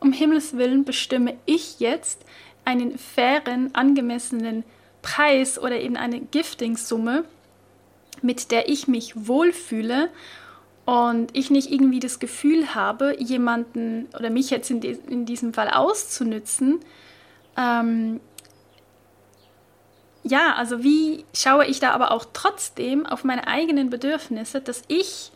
um 0.00 0.12
Himmels 0.12 0.56
Willen 0.56 0.84
bestimme 0.84 1.36
ich 1.46 1.80
jetzt 1.80 2.24
einen 2.64 2.98
fairen, 2.98 3.74
angemessenen 3.74 4.64
Preis 5.02 5.58
oder 5.58 5.80
eben 5.80 5.96
eine 5.96 6.20
Gifting-Summe, 6.20 7.24
mit 8.22 8.50
der 8.50 8.68
ich 8.68 8.88
mich 8.88 9.26
wohlfühle 9.26 10.10
und 10.84 11.36
ich 11.36 11.50
nicht 11.50 11.70
irgendwie 11.70 12.00
das 12.00 12.18
Gefühl 12.18 12.74
habe, 12.74 13.16
jemanden 13.18 14.08
oder 14.18 14.30
mich 14.30 14.50
jetzt 14.50 14.70
in, 14.70 14.80
in 14.82 15.26
diesem 15.26 15.52
Fall 15.52 15.68
auszunützen, 15.68 16.80
ähm, 17.56 18.20
ja, 20.22 20.54
also 20.54 20.82
wie 20.82 21.24
schaue 21.34 21.66
ich 21.66 21.80
da 21.80 21.92
aber 21.92 22.10
auch 22.10 22.26
trotzdem 22.32 23.06
auf 23.06 23.24
meine 23.24 23.46
eigenen 23.46 23.90
Bedürfnisse, 23.90 24.60
dass 24.60 24.82
ich, 24.88 25.32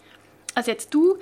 also 0.55 0.71
jetzt 0.71 0.92
du, 0.95 1.18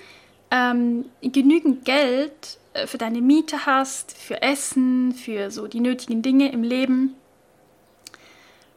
ähm, 0.50 1.06
genügend 1.22 1.84
Geld 1.84 2.58
äh, 2.72 2.86
für 2.86 2.98
deine 2.98 3.20
Miete 3.20 3.66
hast, 3.66 4.16
für 4.16 4.42
Essen, 4.42 5.12
für 5.12 5.50
so 5.50 5.66
die 5.66 5.80
nötigen 5.80 6.22
Dinge 6.22 6.50
im 6.50 6.62
Leben. 6.62 7.14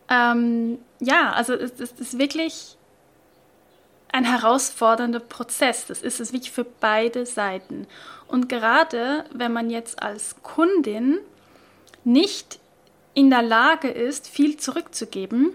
Ähm, 0.10 0.78
ja, 1.06 1.32
also 1.32 1.54
es, 1.54 1.74
es 1.80 1.92
ist 1.94 2.18
wirklich 2.18 2.78
ein 4.12 4.26
herausfordernder 4.26 5.20
Prozess. 5.20 5.88
Das 5.88 6.02
ist 6.02 6.20
es 6.20 6.34
wirklich 6.34 6.52
für 6.52 6.66
beide 6.66 7.26
Seiten. 7.26 7.88
Und 8.28 8.48
gerade 8.48 9.26
wenn 9.34 9.52
man 9.52 9.70
jetzt 9.70 10.02
als 10.02 10.36
Kundin 10.44 11.20
nicht 12.04 12.60
in 13.14 13.30
der 13.30 13.42
Lage 13.42 13.90
ist, 13.90 14.28
viel 14.28 14.58
zurückzugeben, 14.58 15.54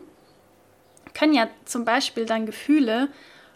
können 1.15 1.35
ja 1.35 1.49
zum 1.65 1.85
Beispiel 1.85 2.27
dann 2.27 2.47
Gefühle 2.47 3.09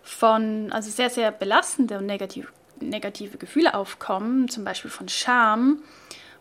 von, 0.02 0.72
also 0.72 0.90
sehr, 0.90 1.10
sehr 1.10 1.30
belastende 1.30 1.98
und 1.98 2.06
negativ, 2.06 2.52
negative 2.80 3.38
Gefühle 3.38 3.74
aufkommen, 3.74 4.48
zum 4.48 4.64
Beispiel 4.64 4.90
von 4.90 5.08
Scham 5.08 5.82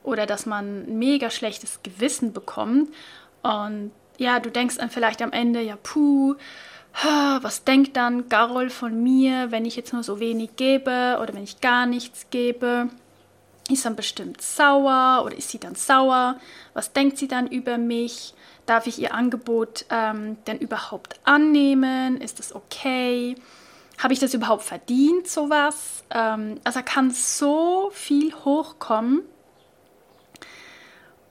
oder 0.03 0.25
dass 0.25 0.45
man 0.45 0.97
mega 0.97 1.29
schlechtes 1.29 1.81
Gewissen 1.83 2.33
bekommt 2.33 2.93
und 3.43 3.91
ja, 4.21 4.39
du 4.39 4.49
denkst 4.49 4.77
dann 4.77 4.89
vielleicht 4.89 5.21
am 5.21 5.31
Ende, 5.31 5.61
ja, 5.61 5.77
puh, 5.81 6.35
was 7.41 7.63
denkt 7.63 7.97
dann 7.97 8.29
Garol 8.29 8.69
von 8.69 9.01
mir, 9.01 9.51
wenn 9.51 9.65
ich 9.65 9.75
jetzt 9.75 9.93
nur 9.93 10.03
so 10.03 10.19
wenig 10.19 10.55
gebe 10.55 11.17
oder 11.21 11.33
wenn 11.33 11.43
ich 11.43 11.61
gar 11.61 11.85
nichts 11.85 12.27
gebe? 12.29 12.89
ist 13.69 13.85
dann 13.85 13.95
bestimmt 13.95 14.41
sauer 14.41 15.23
oder 15.25 15.37
ist 15.37 15.49
sie 15.49 15.59
dann 15.59 15.75
sauer? 15.75 16.39
Was 16.73 16.93
denkt 16.93 17.17
sie 17.17 17.27
dann 17.27 17.47
über 17.47 17.77
mich? 17.77 18.33
Darf 18.65 18.87
ich 18.87 18.99
ihr 18.99 19.13
Angebot 19.13 19.85
ähm, 19.89 20.37
denn 20.45 20.59
überhaupt 20.59 21.19
annehmen? 21.23 22.19
Ist 22.19 22.39
das 22.39 22.53
okay? 22.53 23.35
Habe 23.97 24.13
ich 24.13 24.19
das 24.19 24.33
überhaupt 24.33 24.63
verdient, 24.63 25.27
sowas? 25.27 26.03
Ähm, 26.09 26.59
also 26.63 26.81
kann 26.83 27.11
so 27.11 27.91
viel 27.93 28.33
hochkommen. 28.33 29.21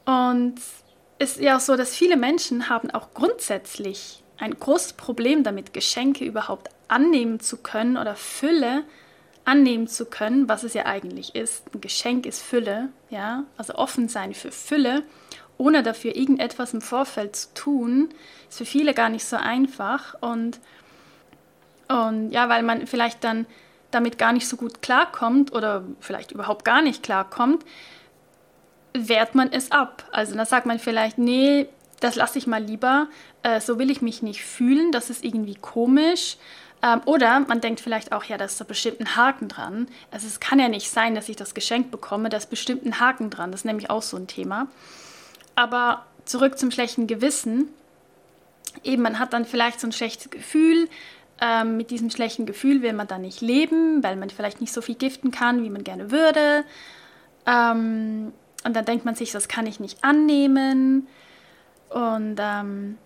Und 0.07 0.55
ist 1.21 1.39
ja 1.39 1.57
auch 1.57 1.61
so, 1.61 1.77
dass 1.77 1.95
viele 1.95 2.17
Menschen 2.17 2.69
haben 2.69 2.91
auch 2.91 3.13
grundsätzlich 3.15 4.23
ein 4.39 4.59
großes 4.59 4.95
Problem 4.95 5.45
damit, 5.45 5.75
Geschenke 5.75 6.25
überhaupt 6.25 6.71
annehmen 6.89 7.41
zu 7.41 7.59
können 7.59 7.99
oder 7.99 8.17
Fülle 8.17 8.85
annehmen 9.45 9.87
zu 9.87 10.07
können, 10.07 10.49
was 10.49 10.63
es 10.63 10.73
ja 10.73 10.87
eigentlich 10.87 11.35
ist. 11.35 11.75
Ein 11.75 11.83
Geschenk 11.83 12.25
ist 12.25 12.43
Fülle, 12.43 12.89
ja, 13.11 13.45
also 13.59 13.75
offen 13.75 14.09
sein 14.09 14.33
für 14.33 14.51
Fülle, 14.51 15.03
ohne 15.59 15.83
dafür 15.83 16.17
irgendetwas 16.17 16.73
im 16.73 16.81
Vorfeld 16.81 17.37
zu 17.37 17.55
tun, 17.55 18.09
ist 18.49 18.59
für 18.59 18.65
viele 18.65 18.95
gar 18.95 19.11
nicht 19.11 19.25
so 19.25 19.37
einfach 19.37 20.15
und 20.21 20.59
und 21.89 22.31
ja, 22.31 22.49
weil 22.49 22.63
man 22.63 22.87
vielleicht 22.87 23.25
dann 23.25 23.47
damit 23.91 24.17
gar 24.17 24.33
nicht 24.33 24.47
so 24.49 24.57
gut 24.57 24.81
klarkommt 24.81 25.53
oder 25.53 25.83
vielleicht 25.99 26.31
überhaupt 26.31 26.65
gar 26.65 26.83
nicht 26.83 27.03
klarkommt, 27.03 27.65
wehrt 28.92 29.35
man 29.35 29.53
es 29.53 29.70
ab. 29.70 30.05
Also 30.12 30.35
da 30.35 30.44
sagt 30.44 30.66
man 30.66 30.79
vielleicht, 30.79 31.18
nee, 31.18 31.66
das 32.00 32.16
lasse 32.16 32.38
ich 32.38 32.46
mal 32.46 32.62
lieber, 32.62 33.09
äh, 33.42 33.61
so 33.61 33.79
will 33.79 33.90
ich 33.90 34.03
mich 34.03 34.22
nicht 34.22 34.42
fühlen, 34.42 34.92
das 34.92 35.11
ist 35.11 35.24
irgendwie 35.24 35.55
komisch. 35.55 36.37
Ähm, 36.83 37.00
oder 37.05 37.40
man 37.40 37.61
denkt 37.61 37.81
vielleicht 37.81 38.12
auch, 38.12 38.24
ja, 38.24 38.38
da 38.38 38.46
ist 38.46 38.61
da 38.61 38.64
bestimmt 38.64 39.00
ein 39.00 39.16
Haken 39.16 39.48
dran. 39.48 39.88
Also 40.11 40.26
es 40.26 40.40
kann 40.40 40.59
ja 40.59 40.68
nicht 40.68 40.90
sein, 40.90 41.14
dass 41.14 41.29
ich 41.29 41.37
das 41.37 41.55
Geschenk 41.55 41.90
bekomme, 41.90 42.29
da 42.29 42.37
ist 42.37 42.50
bestimmt 42.50 42.87
ein 42.87 43.00
Haken 43.00 43.31
dran. 43.31 43.50
Das 43.53 43.61
ist 43.61 43.64
nämlich 43.66 43.90
auch 43.90 44.03
so 44.03 44.16
ein 44.16 44.26
Thema. 44.26 44.68
Aber 45.55 46.07
zurück 46.24 46.59
zum 46.59 46.70
schlechten 46.70 47.07
Gewissen. 47.07 47.68
Eben, 48.83 49.03
man 49.03 49.18
hat 49.18 49.33
dann 49.33 49.44
vielleicht 49.44 49.81
so 49.81 49.87
ein 49.87 49.92
schlechtes 49.92 50.31
Gefühl, 50.31 50.88
Ähm, 51.42 51.79
mit 51.79 51.90
diesem 51.90 52.11
schlechten 52.11 52.44
Gefühl 52.44 52.83
will 52.83 52.92
man 52.92 53.07
dann 53.07 53.22
nicht 53.22 53.40
leben, 53.40 54.03
weil 54.03 54.16
man 54.16 54.29
vielleicht 54.29 54.61
nicht 54.61 54.74
so 54.74 54.83
viel 54.83 54.94
giften 54.94 55.31
kann, 55.31 55.62
wie 55.62 55.70
man 55.70 55.85
gerne 55.85 56.11
würde. 56.11 56.64
Ähm, 57.46 58.35
und 58.64 58.75
dann 58.75 58.85
denkt 58.85 59.05
man 59.05 59.14
sich, 59.14 59.33
das 59.33 59.49
kann 59.49 59.66
ich 59.66 59.81
nicht 59.81 60.05
annehmen. 60.05 61.09
Und 61.88 62.37
ähm, 62.38 62.99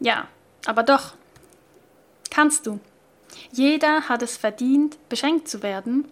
ja, 0.00 0.26
aber 0.66 0.82
doch, 0.82 1.14
kannst 2.30 2.66
du. 2.66 2.80
Jeder 3.52 4.08
hat 4.08 4.22
es 4.22 4.36
verdient, 4.36 4.98
beschenkt 5.08 5.48
zu 5.48 5.62
werden. 5.62 6.06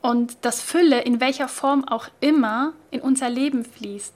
Und 0.00 0.36
dass 0.42 0.60
Fülle 0.60 1.00
in 1.00 1.20
welcher 1.20 1.48
Form 1.48 1.86
auch 1.86 2.08
immer 2.20 2.74
in 2.90 3.00
unser 3.00 3.30
Leben 3.30 3.64
fließt. 3.64 4.14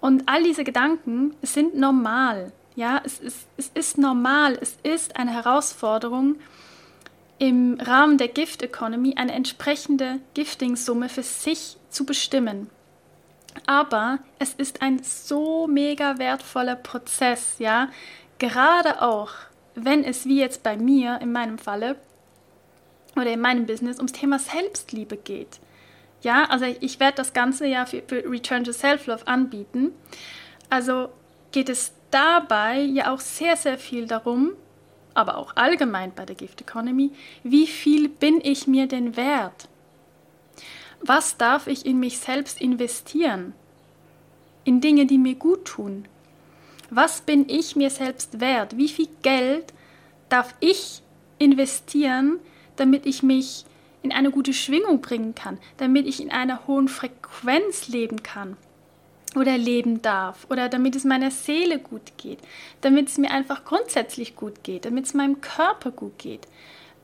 Und 0.00 0.28
all 0.28 0.42
diese 0.42 0.62
Gedanken 0.62 1.34
sind 1.42 1.74
normal. 1.74 2.52
Ja, 2.74 3.00
es 3.04 3.18
ist, 3.18 3.46
es 3.56 3.70
ist 3.74 3.98
normal, 3.98 4.58
es 4.60 4.76
ist 4.82 5.16
eine 5.16 5.32
Herausforderung, 5.32 6.36
im 7.38 7.78
Rahmen 7.80 8.18
der 8.18 8.28
Gift 8.28 8.62
Economy 8.62 9.14
eine 9.16 9.32
entsprechende 9.32 10.20
Gifting-Summe 10.34 11.08
für 11.08 11.22
sich 11.22 11.76
zu 11.96 12.04
bestimmen. 12.04 12.70
Aber 13.66 14.18
es 14.38 14.52
ist 14.52 14.82
ein 14.82 15.02
so 15.02 15.66
mega 15.66 16.18
wertvoller 16.18 16.76
Prozess, 16.76 17.56
ja, 17.58 17.88
gerade 18.38 19.00
auch, 19.00 19.30
wenn 19.74 20.04
es 20.04 20.26
wie 20.26 20.38
jetzt 20.38 20.62
bei 20.62 20.76
mir 20.76 21.18
in 21.22 21.32
meinem 21.32 21.58
Falle 21.58 21.96
oder 23.16 23.32
in 23.32 23.40
meinem 23.40 23.64
Business 23.64 23.96
ums 23.96 24.12
Thema 24.12 24.38
Selbstliebe 24.38 25.16
geht. 25.16 25.58
Ja, 26.20 26.44
also 26.50 26.66
ich 26.80 27.00
werde 27.00 27.16
das 27.16 27.32
Ganze 27.32 27.66
ja 27.66 27.86
für, 27.86 28.02
für 28.06 28.30
Return 28.30 28.64
to 28.64 28.72
Self-Love 28.72 29.26
anbieten. 29.26 29.92
Also 30.68 31.08
geht 31.52 31.70
es 31.70 31.92
dabei 32.10 32.80
ja 32.80 33.12
auch 33.12 33.20
sehr, 33.20 33.56
sehr 33.56 33.78
viel 33.78 34.06
darum, 34.06 34.52
aber 35.14 35.38
auch 35.38 35.56
allgemein 35.56 36.12
bei 36.14 36.26
der 36.26 36.36
Gift 36.36 36.60
Economy, 36.60 37.10
wie 37.42 37.66
viel 37.66 38.10
bin 38.10 38.40
ich 38.42 38.66
mir 38.66 38.86
denn 38.86 39.16
wert? 39.16 39.68
Was 41.00 41.36
darf 41.36 41.66
ich 41.66 41.86
in 41.86 42.00
mich 42.00 42.18
selbst 42.18 42.60
investieren? 42.60 43.54
In 44.64 44.80
Dinge, 44.80 45.06
die 45.06 45.18
mir 45.18 45.34
gut 45.34 45.64
tun. 45.64 46.06
Was 46.90 47.20
bin 47.20 47.48
ich 47.48 47.76
mir 47.76 47.90
selbst 47.90 48.40
wert? 48.40 48.76
Wie 48.76 48.88
viel 48.88 49.08
Geld 49.22 49.72
darf 50.28 50.54
ich 50.60 51.02
investieren, 51.38 52.38
damit 52.76 53.06
ich 53.06 53.22
mich 53.22 53.64
in 54.02 54.12
eine 54.12 54.30
gute 54.30 54.52
Schwingung 54.52 55.00
bringen 55.00 55.34
kann, 55.34 55.58
damit 55.78 56.06
ich 56.06 56.20
in 56.20 56.30
einer 56.30 56.66
hohen 56.66 56.88
Frequenz 56.88 57.88
leben 57.88 58.22
kann 58.22 58.56
oder 59.34 59.58
leben 59.58 60.00
darf 60.00 60.46
oder 60.48 60.68
damit 60.68 60.94
es 60.96 61.04
meiner 61.04 61.30
Seele 61.30 61.78
gut 61.78 62.16
geht, 62.16 62.38
damit 62.80 63.08
es 63.08 63.18
mir 63.18 63.30
einfach 63.30 63.64
grundsätzlich 63.64 64.36
gut 64.36 64.62
geht, 64.62 64.84
damit 64.84 65.06
es 65.06 65.14
meinem 65.14 65.40
Körper 65.40 65.90
gut 65.90 66.18
geht. 66.18 66.46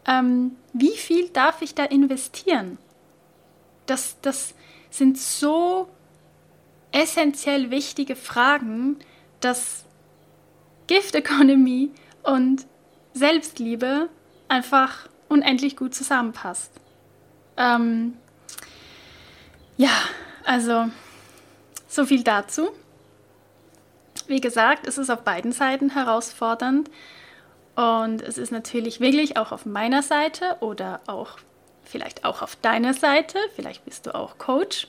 Ähm, 0.07 0.57
wie 0.73 0.97
viel 0.97 1.29
darf 1.29 1.63
ich 1.63 1.75
da 1.75 1.85
investieren? 1.85 2.79
Das, 3.87 4.16
das 4.23 4.55
sind 4.90 5.18
so 5.18 5.88
essentiell 6.92 7.71
wichtige 7.71 8.16
Fragen, 8.16 8.99
dass 9.40 9.85
Gift 10.87 11.14
Economy 11.14 11.90
und 12.23 12.66
Selbstliebe 13.14 14.09
einfach 14.49 15.09
unendlich 15.29 15.77
gut 15.77 15.95
zusammenpasst. 15.95 16.73
Ähm, 17.57 18.14
ja, 19.77 19.90
also 20.45 20.90
so 21.88 22.05
viel 22.05 22.23
dazu. 22.23 22.68
Wie 24.27 24.40
gesagt, 24.40 24.87
es 24.87 24.99
ist 24.99 25.11
auf 25.11 25.23
beiden 25.23 25.53
Seiten 25.53 25.90
herausfordernd 25.90 26.90
und 27.75 28.23
es 28.23 28.38
ist 28.38 28.53
natürlich 28.53 29.01
wirklich 29.01 29.37
auch 29.37 29.53
auf 29.53 29.66
meiner 29.66 30.03
Seite 30.03 30.57
oder 30.61 31.01
auch 31.07 31.38
vielleicht 31.93 32.25
auch 32.25 32.43
auf 32.43 32.57
deiner 32.57 32.95
Seite. 32.95 33.39
Vielleicht 33.55 33.85
bist 33.85 34.07
du 34.07 34.15
auch 34.15 34.39
Coach 34.39 34.89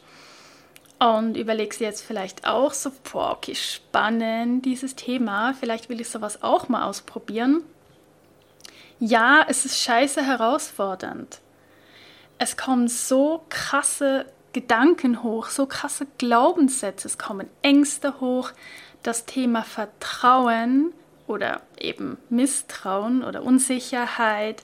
und 0.98 1.38
überlegst 1.38 1.80
jetzt 1.80 2.02
vielleicht 2.02 2.48
auch 2.48 2.74
so, 2.74 2.92
boah, 3.12 3.34
okay, 3.34 3.54
spannend 3.54 4.66
dieses 4.66 4.96
Thema. 4.96 5.54
Vielleicht 5.54 5.90
will 5.90 6.02
ich 6.02 6.10
sowas 6.10 6.42
auch 6.42 6.70
mal 6.70 6.86
ausprobieren. 6.86 7.64
Ja, 9.00 9.46
es 9.48 9.66
ist 9.66 9.80
scheiße 9.80 10.26
herausfordernd 10.26 11.42
es 12.44 12.58
kommen 12.58 12.88
so 12.88 13.46
krasse 13.50 14.26
Gedanken 14.52 15.24
hoch, 15.24 15.48
so 15.48 15.66
krasse 15.66 16.06
Glaubenssätze, 16.18 17.08
es 17.08 17.18
kommen 17.18 17.48
Ängste 17.62 18.20
hoch, 18.20 18.52
das 19.02 19.26
Thema 19.26 19.64
Vertrauen 19.64 20.94
oder 21.26 21.62
eben 21.80 22.18
Misstrauen 22.30 23.24
oder 23.24 23.44
Unsicherheit 23.44 24.64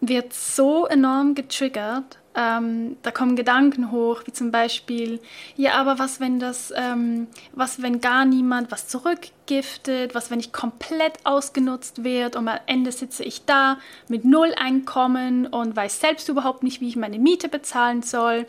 wird 0.00 0.32
so 0.32 0.86
enorm 0.86 1.34
getriggert 1.34 2.18
ähm, 2.36 2.96
da 3.02 3.12
kommen 3.12 3.36
Gedanken 3.36 3.92
hoch, 3.92 4.22
wie 4.24 4.32
zum 4.32 4.50
Beispiel, 4.50 5.20
ja, 5.56 5.74
aber 5.74 6.00
was, 6.00 6.18
wenn 6.18 6.40
das, 6.40 6.72
ähm, 6.76 7.28
was, 7.52 7.80
wenn 7.80 8.00
gar 8.00 8.24
niemand 8.24 8.72
was 8.72 8.88
zurückgiftet, 8.88 10.16
was, 10.16 10.32
wenn 10.32 10.40
ich 10.40 10.52
komplett 10.52 11.24
ausgenutzt 11.24 12.02
wird 12.02 12.34
und 12.34 12.48
am 12.48 12.58
Ende 12.66 12.90
sitze 12.90 13.22
ich 13.22 13.44
da 13.44 13.78
mit 14.08 14.24
null 14.24 14.52
Einkommen 14.56 15.46
und 15.46 15.76
weiß 15.76 16.00
selbst 16.00 16.28
überhaupt 16.28 16.64
nicht, 16.64 16.80
wie 16.80 16.88
ich 16.88 16.96
meine 16.96 17.20
Miete 17.20 17.48
bezahlen 17.48 18.02
soll. 18.02 18.46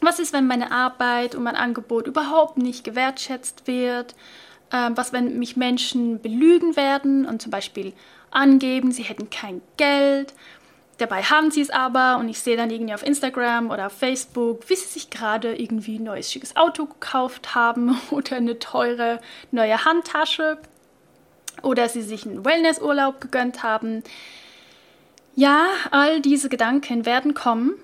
Was 0.00 0.20
ist, 0.20 0.32
wenn 0.32 0.46
meine 0.46 0.70
Arbeit 0.70 1.34
und 1.34 1.42
mein 1.42 1.56
Angebot 1.56 2.06
überhaupt 2.06 2.56
nicht 2.56 2.84
gewertschätzt 2.84 3.66
wird? 3.66 4.14
Ähm, 4.72 4.96
was, 4.96 5.12
wenn 5.12 5.40
mich 5.40 5.56
Menschen 5.56 6.20
belügen 6.20 6.76
werden 6.76 7.26
und 7.26 7.42
zum 7.42 7.50
Beispiel 7.50 7.94
angeben, 8.36 8.92
sie 8.92 9.02
hätten 9.02 9.30
kein 9.30 9.62
Geld? 9.76 10.34
Dabei 10.98 11.22
haben 11.22 11.50
sie 11.50 11.60
es 11.60 11.70
aber 11.70 12.16
und 12.18 12.28
ich 12.28 12.40
sehe 12.40 12.56
dann 12.56 12.70
irgendwie 12.70 12.94
auf 12.94 13.04
Instagram 13.04 13.70
oder 13.70 13.86
auf 13.86 13.92
Facebook, 13.92 14.68
wie 14.68 14.76
sie 14.76 14.86
sich 14.86 15.10
gerade 15.10 15.54
irgendwie 15.54 15.98
ein 15.98 16.04
neues 16.04 16.32
schickes 16.32 16.56
Auto 16.56 16.86
gekauft 16.86 17.54
haben 17.54 17.98
oder 18.10 18.36
eine 18.36 18.58
teure 18.58 19.20
neue 19.50 19.84
Handtasche 19.84 20.58
oder 21.62 21.88
sie 21.88 22.02
sich 22.02 22.26
einen 22.26 22.44
Wellnessurlaub 22.44 23.20
gegönnt 23.20 23.62
haben. 23.62 24.04
Ja, 25.34 25.66
all 25.90 26.20
diese 26.20 26.48
Gedanken 26.48 27.04
werden 27.04 27.34
kommen, 27.34 27.74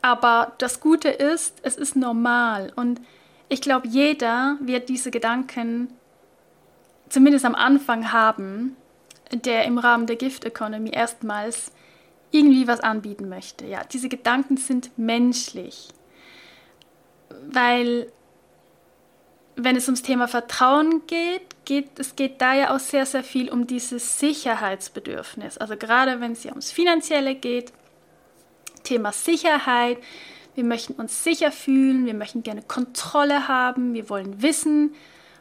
aber 0.00 0.52
das 0.58 0.80
Gute 0.80 1.08
ist, 1.08 1.60
es 1.62 1.76
ist 1.76 1.94
normal 1.94 2.72
und 2.74 3.00
ich 3.48 3.60
glaube, 3.60 3.86
jeder 3.86 4.56
wird 4.60 4.88
diese 4.88 5.12
Gedanken 5.12 5.92
zumindest 7.08 7.44
am 7.44 7.54
Anfang 7.54 8.12
haben, 8.12 8.76
der 9.32 9.64
im 9.64 9.78
Rahmen 9.78 10.06
der 10.06 10.16
Gift 10.16 10.44
Economy 10.44 10.90
erstmals 10.90 11.72
irgendwie 12.30 12.66
was 12.66 12.80
anbieten 12.80 13.28
möchte. 13.28 13.66
Ja, 13.66 13.82
diese 13.84 14.08
Gedanken 14.08 14.56
sind 14.56 14.96
menschlich, 14.96 15.88
weil 17.50 18.10
wenn 19.54 19.76
es 19.76 19.86
ums 19.86 20.02
Thema 20.02 20.28
Vertrauen 20.28 21.02
geht, 21.06 21.42
geht 21.66 21.98
es 21.98 22.16
geht 22.16 22.40
da 22.40 22.54
ja 22.54 22.74
auch 22.74 22.78
sehr, 22.78 23.04
sehr 23.04 23.22
viel 23.22 23.50
um 23.50 23.66
dieses 23.66 24.18
Sicherheitsbedürfnis. 24.18 25.58
Also 25.58 25.76
gerade 25.76 26.20
wenn 26.20 26.32
es 26.32 26.44
ja 26.44 26.52
ums 26.52 26.72
Finanzielle 26.72 27.34
geht, 27.34 27.72
Thema 28.82 29.12
Sicherheit. 29.12 29.98
Wir 30.54 30.64
möchten 30.64 30.94
uns 30.94 31.24
sicher 31.24 31.50
fühlen, 31.50 32.04
wir 32.04 32.14
möchten 32.14 32.42
gerne 32.42 32.62
Kontrolle 32.62 33.48
haben, 33.48 33.94
wir 33.94 34.10
wollen 34.10 34.42
wissen, 34.42 34.94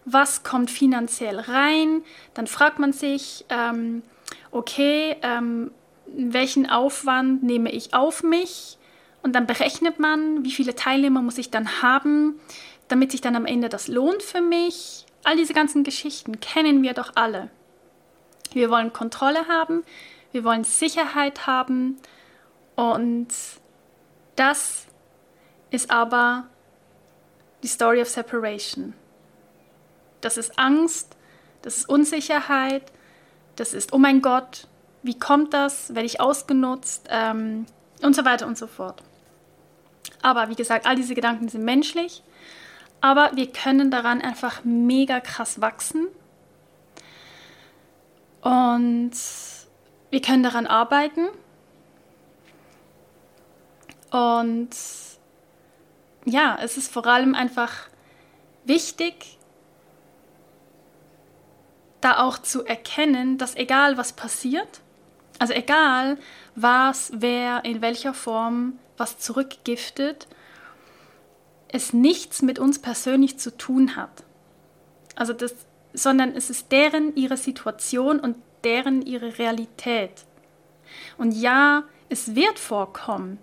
was 0.05 0.43
kommt 0.43 0.71
finanziell 0.71 1.39
rein. 1.39 2.03
Dann 2.33 2.47
fragt 2.47 2.79
man 2.79 2.93
sich, 2.93 3.45
ähm, 3.49 4.03
okay, 4.51 5.15
ähm, 5.21 5.71
welchen 6.07 6.69
Aufwand 6.69 7.43
nehme 7.43 7.71
ich 7.71 7.93
auf 7.93 8.23
mich 8.23 8.77
und 9.23 9.33
dann 9.33 9.47
berechnet 9.47 9.99
man, 9.99 10.43
wie 10.43 10.51
viele 10.51 10.75
Teilnehmer 10.75 11.21
muss 11.21 11.37
ich 11.37 11.51
dann 11.51 11.81
haben, 11.81 12.39
damit 12.87 13.11
sich 13.11 13.21
dann 13.21 13.35
am 13.35 13.45
Ende 13.45 13.69
das 13.69 13.87
lohnt 13.87 14.23
für 14.23 14.41
mich. 14.41 15.05
All 15.23 15.37
diese 15.37 15.53
ganzen 15.53 15.83
Geschichten 15.83 16.39
kennen 16.39 16.81
wir 16.81 16.93
doch 16.93 17.11
alle. 17.15 17.49
Wir 18.53 18.69
wollen 18.69 18.91
Kontrolle 18.91 19.47
haben, 19.47 19.83
wir 20.31 20.43
wollen 20.43 20.63
Sicherheit 20.63 21.47
haben 21.47 21.97
und 22.75 23.27
das 24.35 24.87
ist 25.69 25.91
aber 25.91 26.47
die 27.63 27.67
Story 27.67 28.01
of 28.01 28.09
Separation. 28.09 28.93
Das 30.21 30.37
ist 30.37 30.57
Angst, 30.57 31.15
das 31.61 31.77
ist 31.77 31.89
Unsicherheit, 31.89 32.91
das 33.55 33.73
ist, 33.73 33.93
oh 33.93 33.97
mein 33.97 34.21
Gott, 34.21 34.67
wie 35.03 35.17
kommt 35.17 35.53
das, 35.53 35.93
werde 35.93 36.05
ich 36.05 36.21
ausgenutzt? 36.21 37.07
Ähm, 37.09 37.65
und 38.01 38.15
so 38.15 38.25
weiter 38.25 38.47
und 38.47 38.57
so 38.57 38.67
fort. 38.67 39.03
Aber 40.21 40.49
wie 40.49 40.55
gesagt, 40.55 40.85
all 40.85 40.95
diese 40.95 41.15
Gedanken 41.15 41.49
sind 41.49 41.63
menschlich, 41.63 42.23
aber 42.99 43.31
wir 43.35 43.51
können 43.51 43.89
daran 43.89 44.21
einfach 44.21 44.63
mega 44.63 45.19
krass 45.19 45.61
wachsen. 45.61 46.07
Und 48.41 49.11
wir 50.09 50.21
können 50.21 50.43
daran 50.43 50.67
arbeiten. 50.67 51.29
Und 54.11 54.69
ja, 56.25 56.57
es 56.61 56.77
ist 56.77 56.91
vor 56.91 57.05
allem 57.07 57.33
einfach 57.33 57.87
wichtig, 58.65 59.37
da 62.01 62.23
auch 62.23 62.37
zu 62.39 62.65
erkennen, 62.65 63.37
dass 63.37 63.55
egal 63.55 63.97
was 63.97 64.13
passiert, 64.13 64.81
also 65.39 65.53
egal 65.53 66.17
was, 66.55 67.11
wer, 67.15 67.63
in 67.65 67.81
welcher 67.81 68.13
Form 68.13 68.79
was 68.97 69.17
zurückgiftet, 69.17 70.27
es 71.67 71.93
nichts 71.93 72.41
mit 72.41 72.59
uns 72.59 72.79
persönlich 72.79 73.39
zu 73.39 73.55
tun 73.55 73.95
hat. 73.95 74.23
Also 75.15 75.33
das, 75.33 75.55
sondern 75.93 76.35
es 76.35 76.49
ist 76.49 76.71
deren 76.71 77.15
ihre 77.15 77.37
Situation 77.37 78.19
und 78.19 78.37
deren 78.63 79.01
ihre 79.01 79.37
Realität. 79.37 80.25
Und 81.17 81.31
ja, 81.31 81.83
es 82.09 82.35
wird 82.35 82.59
vorkommen, 82.59 83.39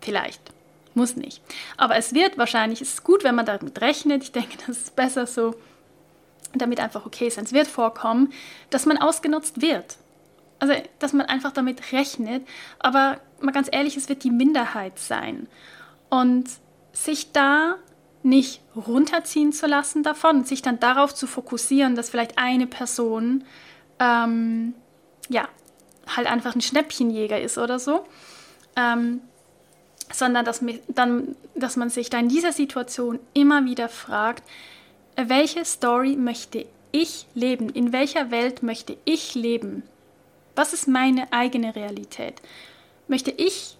vielleicht, 0.00 0.42
muss 0.94 1.16
nicht, 1.16 1.42
aber 1.76 1.96
es 1.96 2.14
wird 2.14 2.38
wahrscheinlich, 2.38 2.80
es 2.80 2.94
ist 2.94 3.04
gut, 3.04 3.24
wenn 3.24 3.34
man 3.34 3.46
damit 3.46 3.80
rechnet, 3.80 4.22
ich 4.22 4.32
denke, 4.32 4.58
das 4.66 4.78
ist 4.78 4.96
besser 4.96 5.26
so, 5.26 5.54
damit 6.54 6.80
einfach 6.80 7.06
okay 7.06 7.26
ist, 7.26 7.38
es 7.38 7.52
wird 7.52 7.66
vorkommen, 7.66 8.32
dass 8.70 8.86
man 8.86 8.98
ausgenutzt 8.98 9.62
wird. 9.62 9.96
Also, 10.58 10.74
dass 10.98 11.12
man 11.12 11.26
einfach 11.26 11.52
damit 11.52 11.92
rechnet, 11.92 12.46
aber 12.78 13.20
mal 13.40 13.52
ganz 13.52 13.68
ehrlich, 13.70 13.96
es 13.96 14.08
wird 14.08 14.24
die 14.24 14.30
Minderheit 14.30 14.98
sein. 14.98 15.48
Und 16.08 16.48
sich 16.92 17.32
da 17.32 17.76
nicht 18.22 18.60
runterziehen 18.74 19.52
zu 19.52 19.66
lassen 19.66 20.02
davon, 20.02 20.44
sich 20.44 20.62
dann 20.62 20.80
darauf 20.80 21.14
zu 21.14 21.26
fokussieren, 21.26 21.94
dass 21.94 22.10
vielleicht 22.10 22.38
eine 22.38 22.66
Person 22.66 23.44
ähm, 24.00 24.74
ja 25.28 25.48
halt 26.14 26.26
einfach 26.26 26.54
ein 26.54 26.60
Schnäppchenjäger 26.60 27.40
ist 27.40 27.58
oder 27.58 27.78
so, 27.78 28.04
ähm, 28.76 29.20
sondern 30.12 30.44
dass, 30.44 30.62
dann, 30.88 31.36
dass 31.54 31.76
man 31.76 31.90
sich 31.90 32.10
da 32.10 32.18
in 32.18 32.28
dieser 32.28 32.52
Situation 32.52 33.18
immer 33.34 33.64
wieder 33.64 33.88
fragt, 33.88 34.42
welche 35.16 35.64
Story 35.64 36.16
möchte 36.16 36.66
ich 36.92 37.26
leben? 37.34 37.70
In 37.70 37.92
welcher 37.92 38.30
Welt 38.30 38.62
möchte 38.62 38.96
ich 39.04 39.34
leben? 39.34 39.82
Was 40.54 40.72
ist 40.72 40.88
meine 40.88 41.32
eigene 41.32 41.74
Realität? 41.74 42.40
Möchte 43.08 43.30
ich 43.30 43.76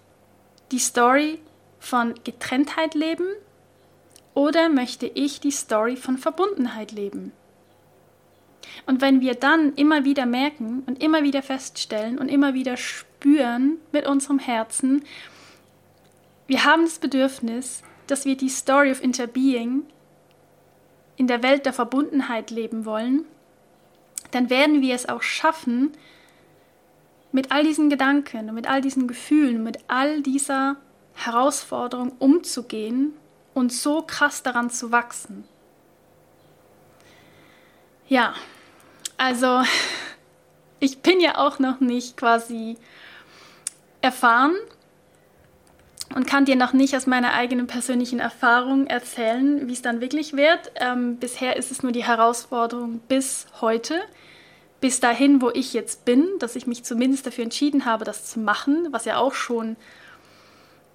die 0.73 0.79
Story 0.79 1.39
von 1.79 2.15
Getrenntheit 2.25 2.95
leben 2.95 3.27
oder 4.35 4.69
möchte 4.69 5.07
ich 5.07 5.41
die 5.41 5.51
Story 5.51 5.97
von 5.97 6.19
Verbundenheit 6.19 6.93
leben? 6.93 7.33
Und 8.85 9.01
wenn 9.01 9.21
wir 9.21 9.35
dann 9.35 9.75
immer 9.75 10.05
wieder 10.05 10.27
merken 10.27 10.83
und 10.87 11.03
immer 11.03 11.23
wieder 11.23 11.43
feststellen 11.43 12.19
und 12.19 12.29
immer 12.29 12.55
wieder 12.55 12.77
spüren 12.77 13.79
mit 13.93 14.07
unserem 14.07 14.39
Herzen, 14.39 15.05
wir 16.47 16.65
haben 16.65 16.85
das 16.85 16.99
Bedürfnis, 16.99 17.83
dass 18.07 18.25
wir 18.25 18.37
die 18.37 18.49
Story 18.49 18.91
of 18.91 19.03
Interbeing 19.03 19.83
in 21.17 21.27
der 21.27 21.43
Welt 21.43 21.67
der 21.67 21.73
Verbundenheit 21.73 22.51
leben 22.51 22.85
wollen, 22.85 23.25
dann 24.31 24.51
werden 24.51 24.83
wir 24.83 24.95
es 24.95 25.09
auch 25.09 25.23
schaffen, 25.23 25.93
mit 27.33 27.53
all 27.53 27.65
diesen 27.65 27.91
Gedanken 27.91 28.49
und 28.49 28.55
mit 28.55 28.67
all 28.67 28.81
diesen 28.81 29.07
Gefühlen, 29.07 29.63
mit 29.63 29.79
all 29.89 30.23
dieser 30.23 30.77
Herausforderung 31.15 32.13
umzugehen 32.19 33.13
und 33.55 33.73
so 33.73 34.03
krass 34.03 34.43
daran 34.43 34.71
zu 34.71 34.93
wachsen. 34.93 35.45
Ja, 38.09 38.35
also 39.17 39.63
ich 40.81 41.01
bin 41.03 41.21
ja 41.21 41.39
auch 41.39 41.59
noch 41.59 41.81
nicht 41.81 42.17
quasi 42.17 42.77
erfahren 44.01 44.55
und 46.15 46.27
kann 46.27 46.45
dir 46.45 46.57
noch 46.57 46.73
nicht 46.73 46.97
aus 46.97 47.07
meiner 47.07 47.35
eigenen 47.35 47.67
persönlichen 47.67 48.21
Erfahrung 48.21 48.87
erzählen, 48.87 49.69
wie 49.69 49.73
es 49.73 49.83
dann 49.83 50.01
wirklich 50.01 50.35
wird. 50.35 50.73
Ähm, 50.77 51.17
bisher 51.17 51.57
ist 51.57 51.71
es 51.71 51.83
nur 51.83 51.93
die 51.93 52.05
Herausforderung 52.05 53.01
bis 53.09 53.47
heute, 53.61 54.01
bis 54.81 55.01
dahin, 55.01 55.43
wo 55.43 55.51
ich 55.51 55.73
jetzt 55.73 56.05
bin, 56.05 56.27
dass 56.39 56.57
ich 56.57 56.67
mich 56.67 56.85
zumindest 56.85 57.27
dafür 57.27 57.45
entschieden 57.45 57.85
habe, 57.85 58.05
das 58.05 58.27
zu 58.27 58.39
machen, 58.39 58.89
was 58.91 59.05
ja 59.05 59.17
auch 59.19 59.35
schon 59.35 59.77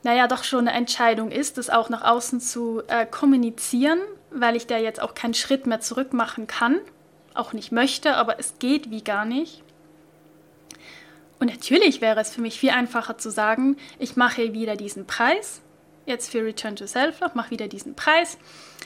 naja, 0.04 0.28
doch 0.28 0.44
schon 0.44 0.68
eine 0.68 0.78
Entscheidung 0.78 1.32
ist, 1.32 1.58
das 1.58 1.70
auch 1.70 1.90
nach 1.90 2.04
außen 2.04 2.40
zu 2.40 2.82
äh, 2.88 3.06
kommunizieren, 3.06 4.00
weil 4.32 4.56
ich 4.56 4.68
da 4.68 4.78
jetzt 4.78 5.02
auch 5.02 5.14
keinen 5.14 5.34
Schritt 5.34 5.68
mehr 5.68 5.80
zurück 5.80 6.14
machen 6.14 6.48
kann, 6.48 6.80
auch 7.34 7.54
nicht 7.54 7.72
möchte, 7.72 8.16
aber 8.16 8.40
es 8.40 8.58
geht 8.60 8.90
wie 8.90 9.04
gar 9.04 9.26
nicht. 9.26 9.64
Und 11.42 11.48
natürlich 11.48 12.02
wäre 12.02 12.20
es 12.20 12.30
für 12.30 12.40
mich 12.40 12.60
viel 12.60 12.70
einfacher 12.70 13.18
zu 13.18 13.32
sagen, 13.32 13.76
ich 13.98 14.16
mache 14.16 14.54
wieder 14.54 14.76
diesen 14.76 15.08
Preis, 15.08 15.64
jetzt 16.06 16.30
für 16.30 16.46
Return 16.46 16.76
to 16.76 16.86
Self-Love, 16.86 17.32
mache 17.34 17.50
wieder 17.50 17.68
diesen 17.68 17.96
Preis, 17.96 18.38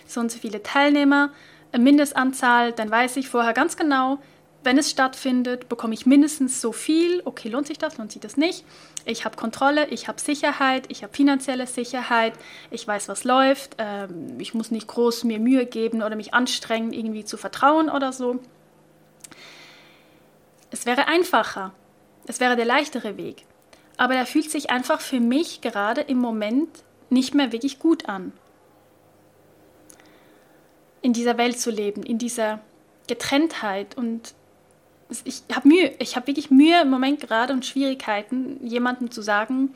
so 0.08 0.22
und 0.22 0.32
so 0.32 0.40
viele 0.40 0.64
Teilnehmer, 0.64 1.32
Mindestanzahl, 1.78 2.72
dann 2.72 2.90
weiß 2.90 3.18
ich 3.18 3.28
vorher 3.28 3.52
ganz 3.52 3.76
genau, 3.76 4.20
wenn 4.64 4.78
es 4.78 4.90
stattfindet, 4.90 5.68
bekomme 5.68 5.94
ich 5.94 6.06
mindestens 6.06 6.62
so 6.62 6.72
viel. 6.72 7.22
Okay, 7.26 7.50
lohnt 7.50 7.68
sich 7.68 7.78
das, 7.78 7.98
lohnt 7.98 8.14
sich 8.14 8.22
das 8.22 8.38
nicht? 8.38 8.64
Ich 9.04 9.26
habe 9.26 9.36
Kontrolle, 9.36 9.90
ich 9.90 10.08
habe 10.08 10.22
Sicherheit, 10.22 10.86
ich 10.88 11.04
habe 11.04 11.14
finanzielle 11.14 11.68
Sicherheit, 11.68 12.34
ich 12.72 12.88
weiß, 12.88 13.10
was 13.10 13.26
läuft. 13.26 13.76
Ähm, 13.80 14.40
ich 14.40 14.54
muss 14.54 14.72
nicht 14.72 14.88
groß 14.88 15.26
mir 15.26 15.40
Mühe 15.40 15.66
geben 15.66 16.02
oder 16.02 16.16
mich 16.16 16.34
anstrengen, 16.34 16.94
irgendwie 16.94 17.26
zu 17.26 17.36
vertrauen 17.36 17.90
oder 17.90 18.14
so. 18.14 18.40
Es 20.72 20.86
wäre 20.86 21.08
einfacher. 21.08 21.74
Es 22.28 22.40
wäre 22.40 22.56
der 22.56 22.66
leichtere 22.66 23.18
Weg. 23.18 23.46
Aber 23.98 24.14
der 24.14 24.26
fühlt 24.26 24.52
sich 24.52 24.70
einfach 24.70 25.00
für 25.00 25.20
mich 25.20 25.62
gerade 25.62 26.02
im 26.02 26.18
Moment 26.18 26.70
nicht 27.10 27.34
mehr 27.34 27.52
wirklich 27.52 27.80
gut 27.80 28.10
an. 28.10 28.34
In 31.02 31.14
dieser 31.14 31.38
Welt 31.38 31.60
zu 31.60 31.70
leben, 31.70 32.04
in 32.04 32.18
dieser 32.18 32.60
Getrenntheit 33.08 33.96
und 33.96 34.34
ich 35.24 35.44
habe 35.54 35.68
Mühe, 35.68 35.94
ich 36.00 36.16
habe 36.16 36.28
wirklich 36.28 36.50
Mühe 36.50 36.82
im 36.82 36.90
Moment 36.90 37.20
gerade 37.20 37.54
und 37.54 37.64
Schwierigkeiten, 37.64 38.66
jemandem 38.66 39.12
zu 39.12 39.22
sagen, 39.22 39.76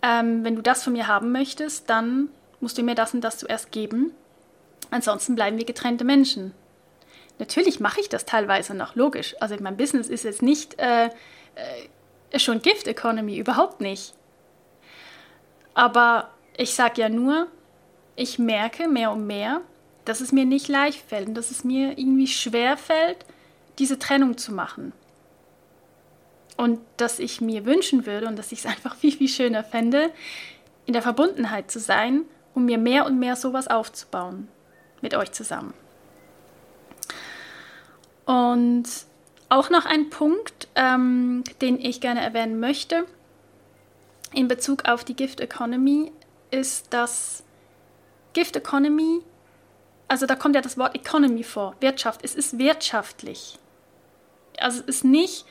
ähm, 0.00 0.44
wenn 0.44 0.54
du 0.54 0.62
das 0.62 0.84
von 0.84 0.92
mir 0.92 1.08
haben 1.08 1.32
möchtest, 1.32 1.90
dann 1.90 2.28
musst 2.60 2.78
du 2.78 2.82
mir 2.84 2.94
das 2.94 3.14
und 3.14 3.20
das 3.22 3.38
zuerst 3.38 3.72
geben. 3.72 4.12
Ansonsten 4.90 5.34
bleiben 5.34 5.58
wir 5.58 5.64
getrennte 5.64 6.04
Menschen. 6.04 6.52
Natürlich 7.38 7.80
mache 7.80 8.00
ich 8.00 8.08
das 8.08 8.24
teilweise 8.24 8.74
noch, 8.74 8.94
logisch. 8.94 9.34
Also 9.40 9.56
mein 9.60 9.76
Business 9.76 10.08
ist 10.08 10.24
jetzt 10.24 10.42
nicht 10.42 10.78
äh, 10.78 11.10
äh, 11.58 12.38
schon 12.38 12.62
Gift 12.62 12.86
Economy, 12.86 13.38
überhaupt 13.38 13.80
nicht. 13.80 14.14
Aber 15.74 16.30
ich 16.56 16.74
sage 16.74 17.00
ja 17.00 17.08
nur, 17.08 17.46
ich 18.16 18.38
merke 18.38 18.88
mehr 18.88 19.12
und 19.12 19.26
mehr, 19.26 19.60
dass 20.04 20.20
es 20.20 20.32
mir 20.32 20.44
nicht 20.44 20.68
leicht 20.68 21.08
fällt 21.08 21.28
und 21.28 21.34
dass 21.34 21.50
es 21.50 21.64
mir 21.64 21.98
irgendwie 21.98 22.26
schwer 22.26 22.76
fällt, 22.76 23.24
diese 23.78 23.98
Trennung 23.98 24.36
zu 24.38 24.52
machen. 24.52 24.92
Und 26.56 26.80
dass 26.96 27.20
ich 27.20 27.40
mir 27.40 27.64
wünschen 27.64 28.06
würde 28.06 28.26
und 28.26 28.36
dass 28.36 28.50
ich 28.50 28.60
es 28.60 28.66
einfach 28.74 28.96
viel, 28.96 29.12
viel 29.12 29.28
schöner 29.28 29.62
fände, 29.62 30.10
in 30.86 30.94
der 30.94 31.02
Verbundenheit 31.02 31.70
zu 31.70 31.78
sein, 31.78 32.22
um 32.54 32.64
mir 32.64 32.78
mehr 32.78 33.06
und 33.06 33.18
mehr 33.18 33.36
sowas 33.36 33.68
aufzubauen 33.68 34.48
mit 35.00 35.14
euch 35.14 35.30
zusammen. 35.32 35.74
Und 38.24 38.84
auch 39.48 39.70
noch 39.70 39.86
ein 39.86 40.10
Punkt, 40.10 40.68
ähm, 40.74 41.44
den 41.60 41.80
ich 41.80 42.00
gerne 42.00 42.20
erwähnen 42.22 42.60
möchte 42.60 43.06
in 44.32 44.48
Bezug 44.48 44.86
auf 44.86 45.04
die 45.04 45.16
Gift 45.16 45.40
Economy, 45.40 46.12
ist, 46.50 46.92
dass 46.92 47.44
Gift 48.34 48.56
Economy, 48.56 49.20
also 50.06 50.26
da 50.26 50.34
kommt 50.34 50.54
ja 50.54 50.60
das 50.60 50.76
Wort 50.76 50.94
Economy 50.94 51.42
vor, 51.42 51.74
Wirtschaft, 51.80 52.20
es 52.22 52.34
ist 52.34 52.58
wirtschaftlich. 52.58 53.58
Also 54.58 54.80
es 54.80 54.86
ist 54.86 55.04
nicht 55.04 55.46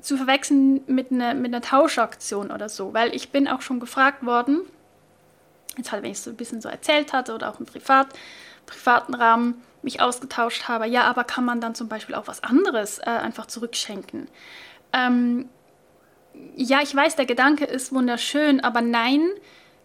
zu 0.00 0.16
verwechseln 0.16 0.80
mit 0.86 1.10
einer, 1.10 1.34
mit 1.34 1.52
einer 1.52 1.62
Tauschaktion 1.62 2.50
oder 2.50 2.68
so, 2.68 2.94
weil 2.94 3.14
ich 3.14 3.30
bin 3.30 3.48
auch 3.48 3.62
schon 3.62 3.80
gefragt 3.80 4.24
worden, 4.24 4.62
jetzt 5.76 5.92
halt, 5.92 6.02
wenn 6.02 6.10
ich 6.10 6.18
es 6.18 6.24
so 6.24 6.30
ein 6.30 6.36
bisschen 6.36 6.60
so 6.60 6.68
erzählt 6.68 7.12
hatte 7.12 7.34
oder 7.34 7.50
auch 7.50 7.60
im 7.60 7.66
Privat, 7.66 8.08
privaten 8.68 9.14
Rahmen 9.14 9.62
mich 9.82 10.00
ausgetauscht 10.00 10.68
habe, 10.68 10.86
ja, 10.86 11.04
aber 11.04 11.24
kann 11.24 11.44
man 11.44 11.60
dann 11.60 11.74
zum 11.74 11.88
Beispiel 11.88 12.14
auch 12.14 12.26
was 12.26 12.42
anderes 12.42 12.98
äh, 12.98 13.04
einfach 13.04 13.46
zurückschenken? 13.46 14.28
Ähm, 14.92 15.48
ja, 16.56 16.80
ich 16.82 16.94
weiß, 16.94 17.16
der 17.16 17.26
Gedanke 17.26 17.64
ist 17.64 17.92
wunderschön, 17.92 18.60
aber 18.60 18.80
nein, 18.80 19.26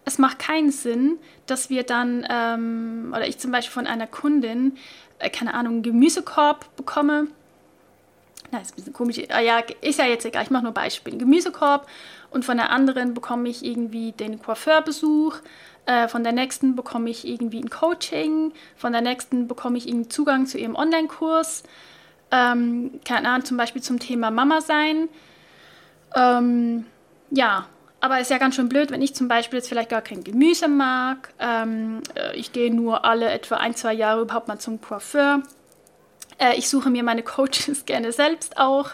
es 0.05 0.17
macht 0.17 0.39
keinen 0.39 0.71
Sinn, 0.71 1.17
dass 1.45 1.69
wir 1.69 1.83
dann, 1.83 2.27
ähm, 2.29 3.13
oder 3.15 3.27
ich 3.27 3.39
zum 3.39 3.51
Beispiel 3.51 3.73
von 3.73 3.87
einer 3.87 4.07
Kundin, 4.07 4.77
äh, 5.19 5.29
keine 5.29 5.53
Ahnung, 5.53 5.73
einen 5.73 5.83
Gemüsekorb 5.83 6.75
bekomme 6.75 7.27
na, 8.53 8.59
ist 8.59 8.73
ein 8.73 8.75
bisschen 8.75 8.93
komisch, 8.93 9.17
ah 9.29 9.41
ja, 9.41 9.59
ist 9.81 9.99
ja 9.99 10.05
jetzt 10.05 10.25
egal, 10.25 10.43
ich 10.43 10.51
mache 10.51 10.63
nur 10.63 10.73
Beispiele. 10.73 11.17
Gemüsekorb 11.17 11.87
und 12.29 12.45
von 12.45 12.57
der 12.57 12.69
anderen 12.69 13.13
bekomme 13.15 13.49
ich 13.49 13.65
irgendwie 13.65 14.11
den 14.11 14.41
Coiffeurbesuch, 14.41 15.37
äh, 15.85 16.07
von 16.07 16.23
der 16.23 16.33
nächsten 16.33 16.75
bekomme 16.75 17.09
ich 17.09 17.27
irgendwie 17.27 17.59
ein 17.59 17.69
Coaching, 17.69 18.53
von 18.75 18.93
der 18.93 19.01
nächsten 19.01 19.47
bekomme 19.47 19.77
ich 19.77 19.87
irgendwie 19.87 20.09
Zugang 20.09 20.45
zu 20.45 20.57
ihrem 20.57 20.75
Online-Kurs, 20.75 21.63
ähm, 22.31 22.99
keine 23.05 23.29
Ahnung, 23.29 23.45
zum 23.45 23.57
Beispiel 23.57 23.81
zum 23.81 23.99
Thema 23.99 24.31
Mama 24.31 24.61
sein. 24.61 25.09
Ähm, 26.15 26.85
ja, 27.31 27.67
aber 27.99 28.19
ist 28.19 28.29
ja 28.29 28.37
ganz 28.37 28.55
schön 28.55 28.67
blöd, 28.69 28.91
wenn 28.91 29.01
ich 29.01 29.15
zum 29.15 29.27
Beispiel 29.27 29.59
jetzt 29.59 29.69
vielleicht 29.69 29.89
gar 29.89 30.01
kein 30.01 30.23
Gemüse 30.23 30.67
mag. 30.67 31.33
Ähm, 31.39 32.01
äh, 32.15 32.35
ich 32.35 32.51
gehe 32.51 32.73
nur 32.73 33.05
alle 33.05 33.31
etwa 33.31 33.55
ein, 33.55 33.75
zwei 33.75 33.93
Jahre 33.93 34.21
überhaupt 34.21 34.47
mal 34.47 34.59
zum 34.59 34.81
Coiffeur 34.81 35.41
Äh, 36.37 36.57
ich 36.57 36.67
suche 36.67 36.89
mir 36.89 37.03
meine 37.03 37.23
Coaches 37.23 37.85
gerne 37.85 38.11
selbst 38.11 38.57
auch, 38.57 38.89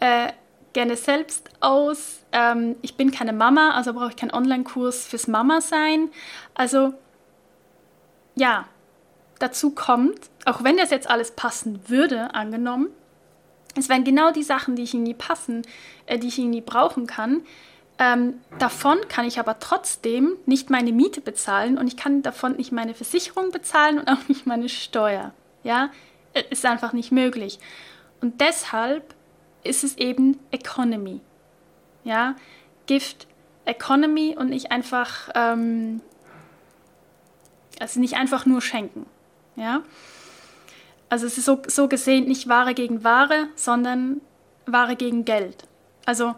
äh, 0.00 0.28
gerne 0.72 0.96
selbst 0.96 1.50
aus. 1.60 2.17
Ähm, 2.32 2.76
ich 2.82 2.96
bin 2.96 3.10
keine 3.10 3.32
Mama, 3.32 3.70
also 3.70 3.92
brauche 3.92 4.10
ich 4.10 4.16
keinen 4.16 4.32
Online-Kurs 4.32 5.06
fürs 5.06 5.28
Mama 5.28 5.60
sein. 5.60 6.10
Also 6.54 6.94
ja, 8.34 8.66
dazu 9.38 9.70
kommt, 9.70 10.18
auch 10.44 10.62
wenn 10.64 10.76
das 10.76 10.90
jetzt 10.90 11.08
alles 11.08 11.32
passen 11.32 11.80
würde, 11.88 12.34
angenommen, 12.34 12.88
es 13.76 13.88
wären 13.88 14.04
genau 14.04 14.32
die 14.32 14.42
Sachen, 14.42 14.76
die 14.76 14.82
ich 14.82 14.94
irgendwie 14.94 15.14
passen, 15.14 15.62
äh, 16.06 16.18
die 16.18 16.28
ich 16.28 16.38
irgendwie 16.38 16.60
brauchen 16.60 17.06
kann. 17.06 17.42
Ähm, 17.98 18.34
davon 18.58 18.98
kann 19.08 19.26
ich 19.26 19.40
aber 19.40 19.58
trotzdem 19.58 20.36
nicht 20.46 20.70
meine 20.70 20.92
Miete 20.92 21.20
bezahlen 21.20 21.78
und 21.78 21.88
ich 21.88 21.96
kann 21.96 22.22
davon 22.22 22.56
nicht 22.56 22.70
meine 22.70 22.94
Versicherung 22.94 23.50
bezahlen 23.50 23.98
und 23.98 24.08
auch 24.08 24.28
nicht 24.28 24.46
meine 24.46 24.68
Steuer. 24.68 25.32
Ja, 25.64 25.90
äh, 26.32 26.44
ist 26.50 26.64
einfach 26.64 26.92
nicht 26.92 27.12
möglich. 27.12 27.58
Und 28.20 28.40
deshalb 28.40 29.14
ist 29.64 29.84
es 29.84 29.96
eben 29.96 30.38
Economy. 30.50 31.20
Ja, 32.08 32.36
Gift 32.86 33.26
Economy 33.66 34.34
und 34.34 34.48
nicht 34.48 34.72
einfach, 34.72 35.28
ähm, 35.34 36.00
also 37.78 38.00
nicht 38.00 38.14
einfach 38.14 38.46
nur 38.46 38.62
schenken. 38.62 39.04
Ja, 39.56 39.82
also 41.10 41.26
es 41.26 41.36
ist 41.36 41.44
so, 41.44 41.60
so 41.66 41.86
gesehen 41.86 42.24
nicht 42.24 42.48
Ware 42.48 42.72
gegen 42.72 43.04
Ware, 43.04 43.48
sondern 43.56 44.22
Ware 44.64 44.96
gegen 44.96 45.26
Geld. 45.26 45.64
Also 46.06 46.34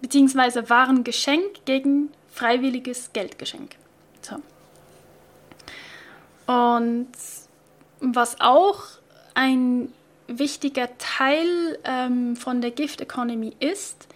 beziehungsweise 0.00 0.70
Warengeschenk 0.70 1.66
gegen 1.66 2.10
freiwilliges 2.30 3.12
Geldgeschenk. 3.12 3.76
So. 4.22 4.36
Und 6.50 7.12
was 8.00 8.40
auch 8.40 8.80
ein 9.34 9.92
wichtiger 10.26 10.88
Teil 10.96 11.78
ähm, 11.84 12.34
von 12.34 12.62
der 12.62 12.70
Gift 12.70 13.02
Economy 13.02 13.54
ist, 13.60 14.08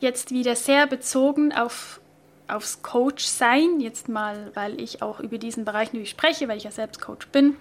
jetzt 0.00 0.30
wieder 0.30 0.56
sehr 0.56 0.86
bezogen 0.86 1.52
auf, 1.52 2.00
aufs 2.48 2.82
Coach 2.82 3.24
sein, 3.24 3.80
jetzt 3.80 4.08
mal, 4.08 4.50
weil 4.54 4.80
ich 4.80 5.02
auch 5.02 5.20
über 5.20 5.38
diesen 5.38 5.64
Bereich 5.64 5.88
natürlich 5.88 6.10
spreche, 6.10 6.48
weil 6.48 6.56
ich 6.56 6.64
ja 6.64 6.70
selbst 6.70 7.00
Coach 7.00 7.28
bin, 7.28 7.56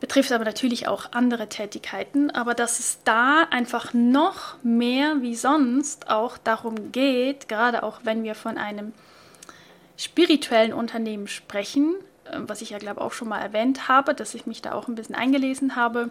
betrifft 0.00 0.32
aber 0.32 0.44
natürlich 0.44 0.88
auch 0.88 1.12
andere 1.12 1.48
Tätigkeiten, 1.48 2.30
aber 2.30 2.54
dass 2.54 2.78
es 2.78 3.02
da 3.04 3.46
einfach 3.50 3.94
noch 3.94 4.62
mehr 4.62 5.22
wie 5.22 5.34
sonst 5.34 6.10
auch 6.10 6.38
darum 6.38 6.92
geht, 6.92 7.48
gerade 7.48 7.82
auch 7.82 8.00
wenn 8.04 8.22
wir 8.22 8.34
von 8.34 8.58
einem 8.58 8.92
spirituellen 9.96 10.72
Unternehmen 10.72 11.26
sprechen, 11.26 11.94
äh, 12.24 12.38
was 12.38 12.62
ich 12.62 12.70
ja 12.70 12.78
glaube 12.78 13.00
auch 13.00 13.12
schon 13.12 13.28
mal 13.28 13.40
erwähnt 13.40 13.88
habe, 13.88 14.14
dass 14.14 14.34
ich 14.34 14.46
mich 14.46 14.62
da 14.62 14.72
auch 14.72 14.88
ein 14.88 14.94
bisschen 14.94 15.14
eingelesen 15.14 15.76
habe, 15.76 16.10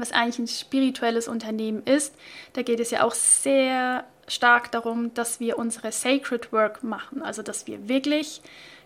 was 0.00 0.12
eigentlich 0.12 0.38
ein 0.38 0.48
spirituelles 0.48 1.28
Unternehmen 1.28 1.82
ist, 1.84 2.14
da 2.52 2.62
geht 2.62 2.80
es 2.80 2.90
ja 2.90 3.02
auch 3.02 3.14
sehr 3.14 4.04
stark 4.28 4.72
darum, 4.72 5.14
dass 5.14 5.40
wir 5.40 5.58
unsere 5.58 5.92
Sacred 5.92 6.52
Work 6.52 6.82
machen, 6.82 7.22
also 7.22 7.42
dass 7.42 7.66
wir 7.66 7.88
wirklich 7.88 8.42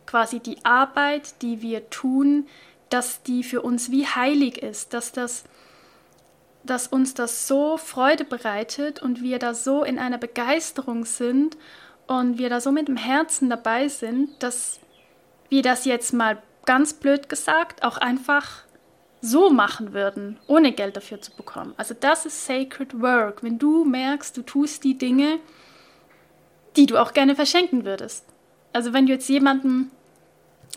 quasi 0.07 0.41
die 0.41 0.65
Arbeit, 0.65 1.43
die 1.43 1.63
wir 1.63 1.89
tun, 1.91 2.47
dass 2.89 3.23
die 3.23 3.43
für 3.45 3.63
uns 3.63 3.91
wie 3.91 4.07
heilig 4.07 4.63
ist, 4.63 4.95
dass 4.95 5.13
das 5.13 5.45
dass 6.63 6.87
uns 6.87 7.15
das 7.15 7.49
so 7.49 7.79
Freude 7.79 8.25
bereitet 8.25 9.01
und 9.01 9.23
wir 9.23 9.39
da 9.39 9.55
so 9.55 9.83
in 9.83 9.99
einer 9.99 10.19
Begeisterung 10.19 11.07
sind 11.07 11.57
und 12.07 12.37
wir 12.37 12.51
da 12.51 12.61
so 12.61 12.71
mit 12.71 12.89
dem 12.89 12.99
Herzen 12.99 13.49
dabei 13.49 13.89
sind, 13.89 14.43
dass 14.43 14.79
wir 15.49 15.63
das 15.63 15.87
jetzt 15.87 16.13
mal 16.13 16.43
ganz 16.67 16.93
blöd 16.93 17.29
gesagt 17.29 17.83
auch 17.83 17.97
einfach 17.97 18.65
so 19.21 19.51
machen 19.51 19.93
würden, 19.93 20.39
ohne 20.47 20.73
Geld 20.73 20.97
dafür 20.97 21.21
zu 21.21 21.33
bekommen. 21.33 21.75
Also 21.77 21.95
das 21.99 22.27
ist 22.27 22.47
Sacred 22.47 23.01
Work, 23.01 23.43
wenn 23.43 23.59
du 23.59 23.85
merkst, 23.85 24.37
du 24.37 24.43
tust 24.43 24.85
die 24.85 24.97
Dinge, 24.97 25.39
die 26.77 26.87
du 26.87 26.97
auch 26.97 27.13
gerne 27.13 27.35
verschenken 27.35 27.85
würdest. 27.85 28.25
Also 28.73 28.93
wenn 28.93 29.07
du 29.07 29.13
jetzt 29.13 29.29
jemandem 29.29 29.91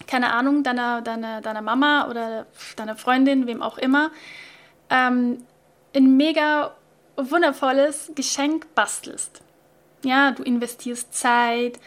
keine 0.08 0.34
Ahnung, 0.34 0.64
deiner, 0.64 1.02
deiner, 1.02 1.42
deiner 1.42 1.62
Mama 1.62 2.08
oder 2.10 2.46
deiner 2.76 2.96
Freundin, 2.96 3.48
wem 3.48 3.62
auch 3.62 3.78
immer, 3.78 4.12
ähm, 4.90 5.44
ein 5.96 6.18
mega 6.18 6.76
wundervolles 7.16 8.12
Geschenk 8.16 8.74
bastelst. 8.76 9.42
Ja, 10.04 10.32
du 10.32 10.44
investierst 10.44 11.14
Zeit, 11.14 11.80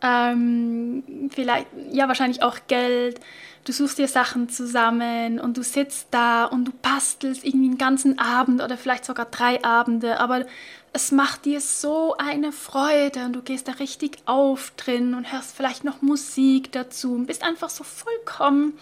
ähm, 0.00 1.28
vielleicht, 1.32 1.66
ja, 1.90 2.08
wahrscheinlich 2.08 2.42
auch 2.42 2.58
Geld. 2.68 3.20
Du 3.68 3.74
suchst 3.74 3.98
dir 3.98 4.08
Sachen 4.08 4.48
zusammen 4.48 5.38
und 5.38 5.58
du 5.58 5.62
sitzt 5.62 6.06
da 6.10 6.46
und 6.46 6.64
du 6.64 6.72
bastelst 6.72 7.44
irgendwie 7.44 7.66
einen 7.66 7.76
ganzen 7.76 8.18
Abend 8.18 8.62
oder 8.62 8.78
vielleicht 8.78 9.04
sogar 9.04 9.26
drei 9.26 9.62
Abende, 9.62 10.20
aber 10.20 10.46
es 10.94 11.12
macht 11.12 11.44
dir 11.44 11.60
so 11.60 12.16
eine 12.16 12.50
Freude 12.50 13.26
und 13.26 13.34
du 13.34 13.42
gehst 13.42 13.68
da 13.68 13.72
richtig 13.72 14.20
auf 14.24 14.72
drin 14.78 15.12
und 15.12 15.30
hörst 15.30 15.54
vielleicht 15.54 15.84
noch 15.84 16.00
Musik 16.00 16.72
dazu 16.72 17.12
und 17.12 17.26
bist 17.26 17.42
einfach 17.42 17.68
so 17.68 17.84
vollkommen 17.84 18.72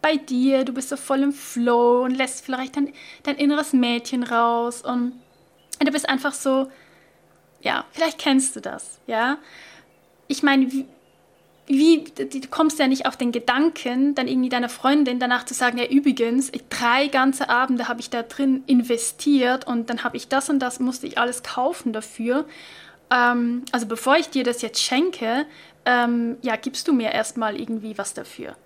bei 0.00 0.18
dir, 0.18 0.64
du 0.64 0.72
bist 0.72 0.90
so 0.90 0.96
voll 0.96 1.24
im 1.24 1.32
Flow 1.32 2.04
und 2.04 2.12
lässt 2.12 2.44
vielleicht 2.44 2.76
dein, 2.76 2.92
dein 3.24 3.34
inneres 3.34 3.72
Mädchen 3.72 4.22
raus 4.22 4.82
und 4.82 5.20
du 5.80 5.90
bist 5.90 6.08
einfach 6.08 6.32
so, 6.32 6.70
ja, 7.60 7.86
vielleicht 7.90 8.18
kennst 8.18 8.54
du 8.54 8.60
das, 8.60 9.00
ja. 9.08 9.38
Ich 10.28 10.44
meine, 10.44 10.86
wie, 11.72 12.04
du 12.04 12.48
kommst 12.48 12.78
ja 12.78 12.86
nicht 12.86 13.06
auf 13.06 13.16
den 13.16 13.32
Gedanken, 13.32 14.14
dann 14.14 14.28
irgendwie 14.28 14.48
deiner 14.48 14.68
Freundin 14.68 15.18
danach 15.18 15.44
zu 15.44 15.54
sagen, 15.54 15.78
ja 15.78 15.86
übrigens, 15.86 16.52
drei 16.70 17.08
ganze 17.08 17.48
Abende 17.48 17.88
habe 17.88 18.00
ich 18.00 18.10
da 18.10 18.22
drin 18.22 18.62
investiert 18.66 19.66
und 19.66 19.90
dann 19.90 20.04
habe 20.04 20.16
ich 20.16 20.28
das 20.28 20.50
und 20.50 20.58
das, 20.60 20.80
musste 20.80 21.06
ich 21.06 21.18
alles 21.18 21.42
kaufen 21.42 21.92
dafür. 21.92 22.46
Ähm, 23.10 23.64
also 23.72 23.86
bevor 23.86 24.16
ich 24.16 24.30
dir 24.30 24.44
das 24.44 24.62
jetzt 24.62 24.80
schenke, 24.80 25.46
ähm, 25.84 26.36
ja, 26.42 26.56
gibst 26.56 26.88
du 26.88 26.92
mir 26.92 27.12
erstmal 27.12 27.58
irgendwie 27.58 27.98
was 27.98 28.14
dafür. 28.14 28.56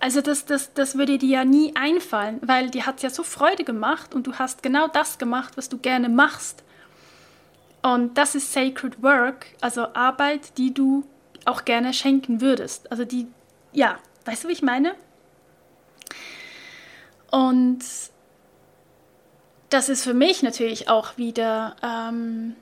Also 0.00 0.20
das, 0.20 0.44
das, 0.44 0.74
das 0.74 0.98
würde 0.98 1.16
dir 1.16 1.28
ja 1.28 1.44
nie 1.44 1.76
einfallen, 1.76 2.40
weil 2.42 2.70
dir 2.70 2.86
hat 2.86 2.96
es 2.96 3.02
ja 3.02 3.10
so 3.10 3.22
Freude 3.22 3.62
gemacht 3.62 4.14
und 4.14 4.26
du 4.26 4.34
hast 4.34 4.62
genau 4.62 4.88
das 4.88 5.18
gemacht, 5.18 5.56
was 5.56 5.68
du 5.68 5.78
gerne 5.78 6.08
machst. 6.08 6.64
Und 7.82 8.18
das 8.18 8.34
ist 8.34 8.52
Sacred 8.52 9.02
Work, 9.02 9.46
also 9.60 9.94
Arbeit, 9.94 10.58
die 10.58 10.74
du 10.74 11.04
auch 11.46 11.64
gerne 11.64 11.92
schenken 11.92 12.40
würdest. 12.40 12.90
Also 12.90 13.04
die, 13.04 13.26
ja, 13.72 13.98
weißt 14.24 14.44
du, 14.44 14.48
wie 14.48 14.52
ich 14.52 14.62
meine? 14.62 14.94
Und 17.30 17.80
das 19.70 19.88
ist 19.88 20.04
für 20.04 20.14
mich 20.14 20.42
natürlich 20.42 20.88
auch 20.88 21.16
wieder 21.16 21.76
ähm, 21.82 22.54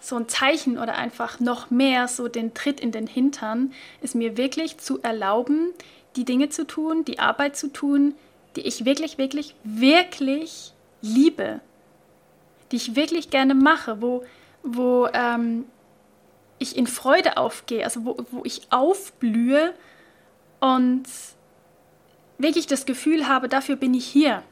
so 0.00 0.16
ein 0.16 0.28
Zeichen 0.28 0.78
oder 0.78 0.96
einfach 0.96 1.40
noch 1.40 1.70
mehr 1.70 2.08
so 2.08 2.28
den 2.28 2.54
Tritt 2.54 2.80
in 2.80 2.92
den 2.92 3.06
Hintern, 3.06 3.72
ist 4.00 4.14
mir 4.14 4.36
wirklich 4.36 4.78
zu 4.78 5.00
erlauben, 5.02 5.72
die 6.16 6.24
Dinge 6.24 6.48
zu 6.48 6.66
tun, 6.66 7.04
die 7.04 7.18
Arbeit 7.18 7.56
zu 7.56 7.72
tun, 7.72 8.14
die 8.56 8.62
ich 8.62 8.84
wirklich, 8.84 9.18
wirklich, 9.18 9.54
wirklich 9.62 10.72
liebe, 11.02 11.60
die 12.72 12.76
ich 12.76 12.96
wirklich 12.96 13.30
gerne 13.30 13.54
mache, 13.54 14.00
wo, 14.00 14.24
wo 14.62 15.08
ähm, 15.12 15.66
ich 16.58 16.76
in 16.76 16.86
Freude 16.86 17.36
aufgehe, 17.36 17.84
also 17.84 18.04
wo, 18.04 18.16
wo 18.30 18.44
ich 18.44 18.62
aufblühe 18.70 19.74
und 20.60 21.04
wirklich 22.38 22.66
das 22.66 22.86
Gefühl 22.86 23.28
habe, 23.28 23.48
dafür 23.48 23.76
bin 23.76 23.94
ich 23.94 24.06
hier. 24.06 24.42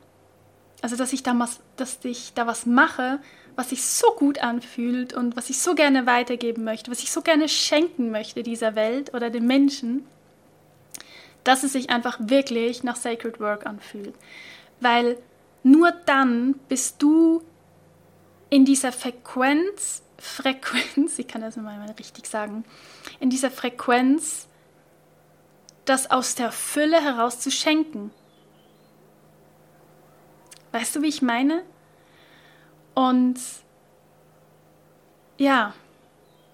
Also 0.82 0.96
dass 0.96 1.12
ich 1.12 1.22
da 1.22 1.38
was, 1.38 1.60
dass 1.76 1.98
ich 2.04 2.34
da 2.34 2.46
was 2.46 2.66
mache, 2.66 3.20
was 3.56 3.70
sich 3.70 3.84
so 3.84 4.08
gut 4.12 4.38
anfühlt 4.40 5.14
und 5.14 5.36
was 5.36 5.48
ich 5.48 5.58
so 5.60 5.74
gerne 5.74 6.06
weitergeben 6.06 6.64
möchte, 6.64 6.90
was 6.90 7.02
ich 7.02 7.10
so 7.10 7.22
gerne 7.22 7.48
schenken 7.48 8.10
möchte 8.10 8.42
dieser 8.42 8.74
Welt 8.74 9.14
oder 9.14 9.30
den 9.30 9.46
Menschen, 9.46 10.04
dass 11.44 11.62
es 11.62 11.72
sich 11.72 11.90
einfach 11.90 12.18
wirklich 12.20 12.82
nach 12.82 12.96
Sacred 12.96 13.40
Work 13.40 13.66
anfühlt. 13.66 14.14
Weil 14.80 15.16
nur 15.62 15.92
dann 16.04 16.54
bist 16.68 17.02
du 17.02 17.42
in 18.50 18.64
dieser 18.64 18.92
Frequenz 18.92 20.02
Frequenz, 20.24 21.18
ich 21.18 21.28
kann 21.28 21.42
das 21.42 21.56
mal 21.56 21.78
richtig 21.98 22.26
sagen, 22.26 22.64
in 23.20 23.30
dieser 23.30 23.50
Frequenz, 23.50 24.48
das 25.84 26.10
aus 26.10 26.34
der 26.34 26.50
Fülle 26.50 27.00
heraus 27.00 27.40
zu 27.40 27.50
schenken. 27.50 28.10
Weißt 30.72 30.96
du, 30.96 31.02
wie 31.02 31.08
ich 31.08 31.20
meine? 31.20 31.62
Und 32.94 33.38
ja, 35.36 35.74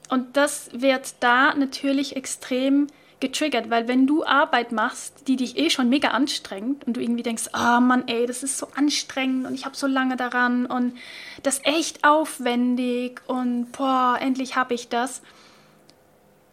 und 0.09 0.37
das 0.37 0.71
wird 0.73 1.15
da 1.21 1.55
natürlich 1.55 2.17
extrem 2.17 2.89
getriggert, 3.21 3.69
weil 3.69 3.87
wenn 3.87 4.07
du 4.07 4.25
Arbeit 4.25 4.73
machst, 4.73 5.29
die 5.29 5.37
dich 5.37 5.59
eh 5.59 5.69
schon 5.69 5.89
mega 5.89 6.09
anstrengt 6.09 6.87
und 6.87 6.97
du 6.97 7.01
irgendwie 7.01 7.23
denkst, 7.23 7.51
oh 7.55 7.81
Mann, 7.81 8.05
ey, 8.09 8.27
das 8.27 8.43
ist 8.43 8.59
so 8.59 8.69
anstrengend 8.75 9.47
und 9.47 9.55
ich 9.55 9.67
habe 9.67 9.77
so 9.77 9.87
lange 9.87 10.17
daran 10.17 10.67
und 10.67 10.97
das 11.43 11.61
echt 11.65 12.05
aufwendig 12.05 13.21
und 13.27 13.73
boah, 13.73 14.19
endlich 14.21 14.57
habe 14.57 14.75
ich 14.75 14.89
das. 14.89 15.21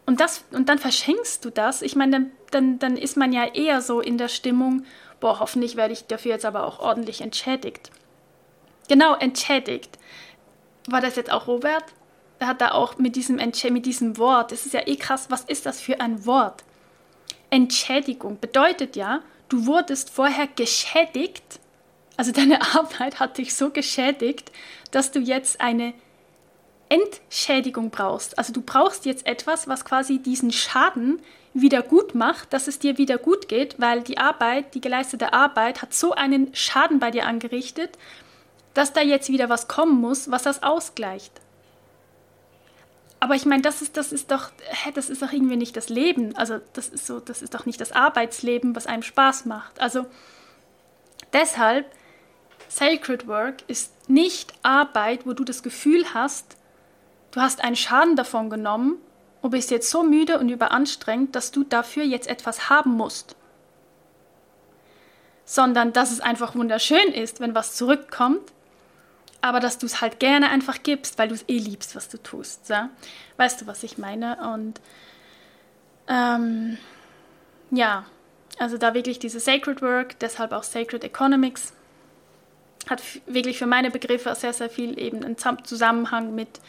Und 0.04 0.20
das 0.20 0.44
und 0.52 0.68
dann 0.68 0.78
verschenkst 0.78 1.44
du 1.44 1.50
das. 1.50 1.82
Ich 1.82 1.96
meine, 1.96 2.12
dann, 2.12 2.30
dann, 2.50 2.78
dann 2.78 2.96
ist 2.96 3.16
man 3.16 3.32
ja 3.32 3.44
eher 3.44 3.80
so 3.80 4.00
in 4.00 4.18
der 4.18 4.28
Stimmung, 4.28 4.84
boah, 5.20 5.40
hoffentlich 5.40 5.76
werde 5.76 5.94
ich 5.94 6.06
dafür 6.06 6.32
jetzt 6.32 6.44
aber 6.44 6.66
auch 6.66 6.80
ordentlich 6.80 7.22
entschädigt. 7.22 7.90
Genau, 8.88 9.14
entschädigt. 9.14 9.98
War 10.86 11.00
das 11.00 11.16
jetzt 11.16 11.30
auch 11.30 11.46
Robert? 11.46 11.84
Hat 12.40 12.60
da 12.60 12.72
auch 12.72 12.98
mit 12.98 13.16
diesem, 13.16 13.36
mit 13.36 13.86
diesem 13.86 14.16
Wort, 14.16 14.52
das 14.52 14.66
ist 14.66 14.74
ja 14.74 14.86
eh 14.86 14.96
krass, 14.96 15.26
was 15.28 15.42
ist 15.42 15.66
das 15.66 15.80
für 15.80 16.00
ein 16.00 16.24
Wort? 16.24 16.62
Entschädigung 17.50 18.38
bedeutet 18.38 18.96
ja, 18.96 19.22
du 19.48 19.66
wurdest 19.66 20.10
vorher 20.10 20.46
geschädigt, 20.46 21.58
also 22.16 22.32
deine 22.32 22.60
Arbeit 22.74 23.20
hat 23.20 23.38
dich 23.38 23.54
so 23.54 23.70
geschädigt, 23.70 24.52
dass 24.90 25.10
du 25.10 25.18
jetzt 25.18 25.60
eine 25.60 25.94
Entschädigung 26.88 27.90
brauchst. 27.90 28.38
Also 28.38 28.52
du 28.52 28.62
brauchst 28.62 29.04
jetzt 29.04 29.26
etwas, 29.26 29.68
was 29.68 29.84
quasi 29.84 30.18
diesen 30.18 30.52
Schaden 30.52 31.20
wieder 31.54 31.82
gut 31.82 32.14
macht, 32.14 32.52
dass 32.52 32.68
es 32.68 32.78
dir 32.78 32.98
wieder 32.98 33.18
gut 33.18 33.48
geht, 33.48 33.80
weil 33.80 34.02
die 34.02 34.18
Arbeit, 34.18 34.74
die 34.74 34.80
geleistete 34.80 35.32
Arbeit 35.32 35.82
hat 35.82 35.92
so 35.92 36.12
einen 36.12 36.54
Schaden 36.54 36.98
bei 36.98 37.10
dir 37.10 37.26
angerichtet, 37.26 37.98
dass 38.74 38.92
da 38.92 39.00
jetzt 39.00 39.28
wieder 39.28 39.48
was 39.48 39.68
kommen 39.68 40.00
muss, 40.00 40.30
was 40.30 40.44
das 40.44 40.62
ausgleicht. 40.62 41.32
Aber 43.20 43.34
ich 43.34 43.46
meine, 43.46 43.62
das 43.62 43.82
ist, 43.82 43.96
das 43.96 44.12
ist 44.12 44.30
doch, 44.30 44.50
hä, 44.58 44.92
das 44.94 45.10
ist 45.10 45.22
doch 45.22 45.32
irgendwie 45.32 45.56
nicht 45.56 45.76
das 45.76 45.88
Leben. 45.88 46.36
Also 46.36 46.60
das 46.72 46.88
ist 46.88 47.06
so, 47.06 47.18
das 47.18 47.42
ist 47.42 47.54
doch 47.54 47.66
nicht 47.66 47.80
das 47.80 47.92
Arbeitsleben, 47.92 48.76
was 48.76 48.86
einem 48.86 49.02
Spaß 49.02 49.44
macht. 49.44 49.80
Also 49.80 50.06
deshalb, 51.32 51.86
Sacred 52.68 53.26
Work 53.26 53.62
ist 53.66 54.08
nicht 54.08 54.52
Arbeit, 54.62 55.26
wo 55.26 55.32
du 55.32 55.42
das 55.42 55.62
Gefühl 55.62 56.14
hast, 56.14 56.56
du 57.32 57.40
hast 57.40 57.64
einen 57.64 57.76
Schaden 57.76 58.14
davon 58.14 58.50
genommen 58.50 58.98
und 59.42 59.50
bist 59.50 59.70
jetzt 59.70 59.90
so 59.90 60.02
müde 60.02 60.38
und 60.38 60.48
überanstrengt, 60.48 61.34
dass 61.34 61.50
du 61.50 61.64
dafür 61.64 62.04
jetzt 62.04 62.28
etwas 62.28 62.70
haben 62.70 62.92
musst. 62.92 63.34
Sondern 65.44 65.92
dass 65.92 66.12
es 66.12 66.20
einfach 66.20 66.54
wunderschön 66.54 67.08
ist, 67.12 67.40
wenn 67.40 67.54
was 67.54 67.74
zurückkommt, 67.74 68.52
aber 69.48 69.60
dass 69.60 69.78
du 69.78 69.86
es 69.86 70.02
halt 70.02 70.20
gerne 70.20 70.50
einfach 70.50 70.82
gibst, 70.82 71.18
weil 71.18 71.28
du 71.28 71.34
es 71.34 71.44
eh 71.48 71.58
liebst, 71.58 71.96
was 71.96 72.08
du 72.08 72.18
tust. 72.18 72.68
Ja? 72.68 72.90
Weißt 73.38 73.60
du, 73.60 73.66
was 73.66 73.82
ich 73.82 73.96
meine? 73.96 74.36
Und 74.52 74.80
ähm, 76.06 76.76
ja, 77.70 78.04
also 78.58 78.76
da 78.76 78.92
wirklich 78.92 79.18
diese 79.18 79.40
Sacred 79.40 79.80
Work, 79.80 80.18
deshalb 80.18 80.52
auch 80.52 80.64
Sacred 80.64 81.02
Economics, 81.02 81.72
hat 82.90 83.02
wirklich 83.26 83.58
für 83.58 83.66
meine 83.66 83.90
Begriffe 83.90 84.34
sehr, 84.34 84.52
sehr 84.52 84.68
viel 84.68 84.98
eben 84.98 85.24
einen 85.24 85.36
Zusammenhang 85.64 86.34
mit 86.34 86.60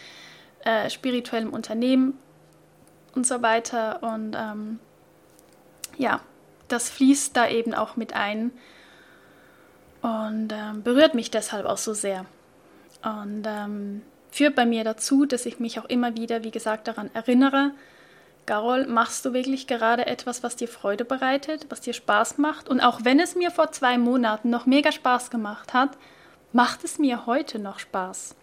äh, 0.64 0.90
spirituellem 0.90 1.52
Unternehmen 1.52 2.18
und 3.14 3.28
so 3.28 3.42
weiter. 3.42 4.04
Und 4.04 4.36
ähm, 4.38 4.80
ja, 5.98 6.22
das 6.70 6.90
fließt 6.90 7.36
da 7.36 7.48
eben 7.50 7.74
auch 7.74 7.98
mit 7.98 8.14
ein 8.14 8.52
und 10.02 10.54
ähm, 10.54 10.82
berührt 10.84 11.14
mich 11.14 11.30
deshalb 11.30 11.66
auch 11.66 11.78
so 11.78 11.94
sehr. 11.94 12.26
Und 13.04 13.44
ähm, 13.46 14.02
führt 14.32 14.56
bei 14.56 14.66
mir 14.66 14.84
dazu, 14.84 15.26
dass 15.26 15.46
ich 15.46 15.60
mich 15.60 15.80
auch 15.80 15.86
immer 15.86 16.16
wieder, 16.16 16.44
wie 16.44 16.52
gesagt, 16.52 16.88
daran 16.88 17.10
erinnere, 17.14 17.72
Carol, 18.46 18.88
machst 18.88 19.26
du 19.26 19.34
wirklich 19.34 19.68
gerade 19.68 20.08
etwas, 20.08 20.42
was 20.42 20.56
dir 20.56 20.68
Freude 20.68 21.06
bereitet, 21.06 21.68
was 21.70 21.82
dir 21.82 21.94
Spaß 21.94 22.40
macht? 22.40 22.68
Und 22.68 22.82
auch 22.82 23.02
wenn 23.04 23.20
es 23.20 23.36
mir 23.36 23.52
vor 23.52 23.72
zwei 23.72 24.00
Monaten 24.00 24.50
noch 24.50 24.66
mega 24.66 24.92
Spaß 24.92 25.30
gemacht 25.30 25.74
hat, 25.74 25.92
macht 26.52 26.84
es 26.84 26.98
mir 26.98 27.28
heute 27.28 27.60
noch 27.60 27.78
Spaß. 27.78 28.36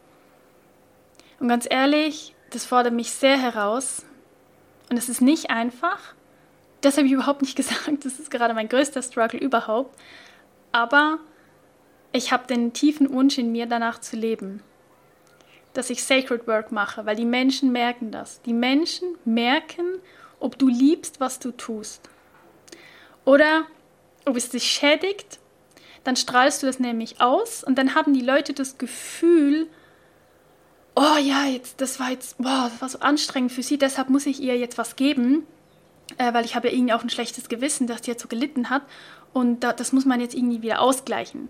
Und 1.41 1.49
ganz 1.49 1.67
ehrlich, 1.69 2.35
das 2.51 2.65
fordert 2.65 2.95
mich 2.95 3.11
sehr 3.11 3.37
heraus. 3.37 4.05
Und 4.91 4.97
es 4.97 5.09
ist 5.09 5.21
nicht 5.21 5.51
einfach. 5.51 5.99
Das 6.83 6.97
habe 6.97 7.09
ich 7.09 7.13
überhaupt 7.13 7.43
nicht 7.43 7.57
gesagt. 7.57 8.05
Das 8.05 8.21
ist 8.21 8.31
gerade 8.31 8.55
mein 8.55 8.69
größter 8.69 9.03
Struggle 9.03 9.41
überhaupt. 9.41 9.99
Aber 10.71 11.19
ich 12.13 12.33
habe 12.33 12.47
den 12.47 12.73
tiefen 12.73 13.13
Wunsch 13.13 13.39
in 13.39 13.53
mir, 13.53 13.67
danach 13.67 14.01
zu 14.01 14.17
leben. 14.17 14.63
Dass 15.75 15.91
ich 15.91 16.03
Sacred 16.03 16.47
Work 16.47 16.73
mache, 16.73 17.05
weil 17.07 17.17
die 17.17 17.27
Menschen 17.27 17.73
merken 17.73 18.11
das. 18.11 18.41
Die 18.43 18.55
Menschen 18.55 19.17
merken, 19.25 19.85
ob 20.41 20.59
du 20.59 20.69
liebst, 20.69 21.21
was 21.21 21.39
du 21.39 21.51
tust. 21.53 22.09
Oder 23.25 23.67
ob 24.25 24.37
es 24.37 24.49
dich 24.49 24.65
schädigt, 24.65 25.39
dann 26.05 26.17
strahlst 26.17 26.63
du 26.63 26.67
das 26.67 26.79
nämlich 26.79 27.21
aus 27.21 27.65
und 27.65 27.77
dann 27.77 27.95
haben 27.95 28.15
die 28.15 28.21
Leute 28.21 28.53
das 28.53 28.79
Gefühl, 28.79 29.67
oh 30.95 31.19
ja, 31.21 31.47
jetzt, 31.47 31.81
das 31.81 31.99
war 31.99 32.11
jetzt, 32.11 32.39
boah, 32.39 32.71
das 32.71 32.81
war 32.81 32.89
so 32.89 32.99
anstrengend 33.01 33.53
für 33.53 33.63
sie, 33.63 33.77
deshalb 33.77 34.09
muss 34.09 34.27
ich 34.27 34.41
ihr 34.41 34.57
jetzt 34.57 34.79
was 34.79 34.97
geben, 34.97 35.47
äh, 36.17 36.33
weil 36.33 36.45
ich 36.45 36.55
habe 36.55 36.69
ja 36.69 36.75
irgendwie 36.75 36.93
auch 36.93 37.03
ein 37.03 37.11
schlechtes 37.11 37.49
Gewissen, 37.49 37.87
dass 37.87 38.03
die 38.03 38.11
jetzt 38.11 38.23
so 38.23 38.29
gelitten 38.29 38.71
hat 38.71 38.83
und 39.33 39.61
da, 39.61 39.73
das 39.73 39.93
muss 39.93 40.05
man 40.05 40.21
jetzt 40.21 40.35
irgendwie 40.35 40.63
wieder 40.63 40.81
ausgleichen. 40.81 41.49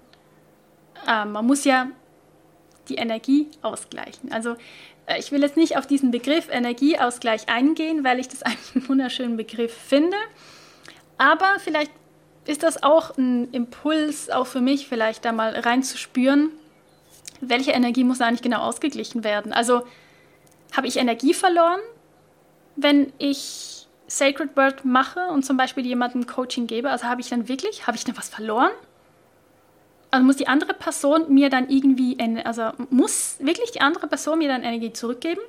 Äh, 1.07 1.25
man 1.25 1.47
muss 1.47 1.65
ja 1.65 1.89
die 2.89 2.97
Energie 2.97 3.49
ausgleichen. 3.63 4.33
Also 4.33 4.57
äh, 5.07 5.19
ich 5.19 5.33
will 5.33 5.43
jetzt 5.43 5.57
nicht 5.57 5.77
auf 5.77 5.87
diesen 5.87 6.11
Begriff 6.11 6.49
Energieausgleich 6.51 7.49
eingehen, 7.49 8.05
weil 8.05 8.19
ich 8.19 8.29
das 8.29 8.43
eigentlich 8.45 8.77
einen 8.77 8.89
wunderschönen 8.89 9.37
Begriff 9.37 9.75
finde. 9.75 10.17
Aber 11.19 11.57
vielleicht 11.59 11.91
ist 12.47 12.63
das 12.63 12.83
auch 12.83 13.17
ein 13.17 13.51
Impuls, 13.51 14.31
auch 14.31 14.47
für 14.47 14.61
mich 14.61 14.89
vielleicht 14.89 15.25
da 15.25 15.33
mal 15.33 15.51
reinzuspüren, 15.59 16.51
welche 17.41 17.73
Energie 17.73 18.05
muss 18.05 18.21
eigentlich 18.21 18.43
genau 18.43 18.61
ausgeglichen 18.61 19.25
werden. 19.25 19.53
Also 19.53 19.83
habe 20.77 20.87
ich 20.87 20.97
Energie 20.97 21.35
verloren, 21.35 21.81
wenn 22.77 23.13
ich 23.19 23.89
Sacred 24.07 24.57
Word 24.57 24.85
mache 24.85 25.29
und 25.29 25.45
zum 25.45 25.57
Beispiel 25.57 25.85
jemandem 25.85 26.27
Coaching 26.27 26.67
gebe? 26.67 26.91
Also 26.91 27.07
habe 27.07 27.21
ich 27.21 27.29
dann 27.29 27.49
wirklich, 27.49 27.87
habe 27.87 27.97
ich 27.97 28.05
dann 28.05 28.17
was 28.17 28.29
verloren? 28.29 28.71
Also 30.17 30.27
muss 30.27 30.37
die 30.37 30.49
andere 30.49 30.73
Person 30.73 31.33
mir 31.33 31.51
dann 31.51 31.69
irgendwie, 31.69 32.17
also 32.45 32.71
muss 32.89 33.37
wirklich 33.39 33.71
die 33.73 33.83
andere 33.83 34.07
Person 34.07 34.39
mir 34.39 34.49
dann 34.49 34.63
Energie 34.63 34.93
zurückgeben? 34.93 35.43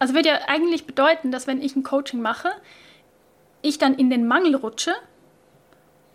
Also 0.00 0.14
würde 0.14 0.30
ja 0.30 0.40
eigentlich 0.48 0.84
bedeuten, 0.84 1.30
dass 1.30 1.46
wenn 1.46 1.62
ich 1.62 1.76
ein 1.76 1.84
Coaching 1.84 2.20
mache, 2.20 2.50
ich 3.62 3.78
dann 3.78 3.94
in 3.94 4.10
den 4.10 4.26
Mangel 4.26 4.56
rutsche 4.56 4.94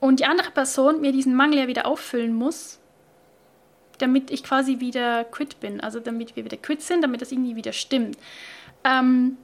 und 0.01 0.20
die 0.20 0.26
andere 0.26 0.51
Person 0.51 0.99
mir 0.99 1.14
diesen 1.14 1.36
Mangel 1.36 1.59
ja 1.59 1.68
wieder 1.68 1.86
auffüllen 1.86 2.34
muss, 2.34 2.80
damit 3.99 4.30
ich 4.30 4.43
quasi 4.43 4.82
wieder 4.82 5.24
quit 5.24 5.61
bin, 5.61 5.80
also 5.80 6.01
damit 6.01 6.36
wir 6.36 6.43
wieder 6.43 6.57
quit 6.57 6.82
sind, 6.82 7.01
damit 7.01 7.22
das 7.22 7.32
irgendwie 7.32 7.55
wieder 7.55 7.72
stimmt. 7.72 8.18
Ähm, 8.84 9.38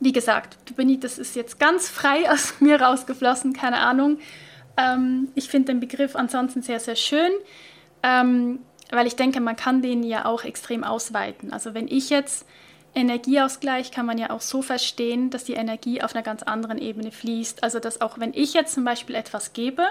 wie 0.00 0.12
gesagt, 0.12 0.56
das 1.00 1.18
ist 1.18 1.36
jetzt 1.36 1.60
ganz 1.60 1.90
frei 1.90 2.30
aus 2.30 2.60
mir 2.60 2.80
rausgeflossen, 2.80 3.52
keine 3.52 3.80
Ahnung. 3.80 4.20
Ähm, 4.76 5.28
ich 5.34 5.48
finde 5.48 5.72
den 5.72 5.80
Begriff 5.80 6.16
ansonsten 6.16 6.62
sehr, 6.62 6.80
sehr 6.80 6.96
schön, 6.96 7.30
ähm, 8.02 8.60
weil 8.90 9.06
ich 9.06 9.16
denke, 9.16 9.40
man 9.40 9.56
kann 9.56 9.82
den 9.82 10.02
ja 10.02 10.24
auch 10.24 10.44
extrem 10.44 10.84
ausweiten. 10.84 11.52
Also 11.52 11.74
wenn 11.74 11.88
ich 11.88 12.10
jetzt 12.10 12.46
Energieausgleich 12.94 13.90
kann 13.90 14.04
man 14.04 14.18
ja 14.18 14.30
auch 14.30 14.42
so 14.42 14.60
verstehen, 14.60 15.30
dass 15.30 15.44
die 15.44 15.54
Energie 15.54 16.02
auf 16.02 16.14
einer 16.14 16.22
ganz 16.22 16.42
anderen 16.42 16.78
Ebene 16.78 17.10
fließt. 17.10 17.62
Also 17.62 17.78
dass 17.78 18.00
auch 18.00 18.18
wenn 18.18 18.34
ich 18.34 18.52
jetzt 18.52 18.74
zum 18.74 18.84
Beispiel 18.84 19.14
etwas 19.14 19.52
gebe, 19.52 19.86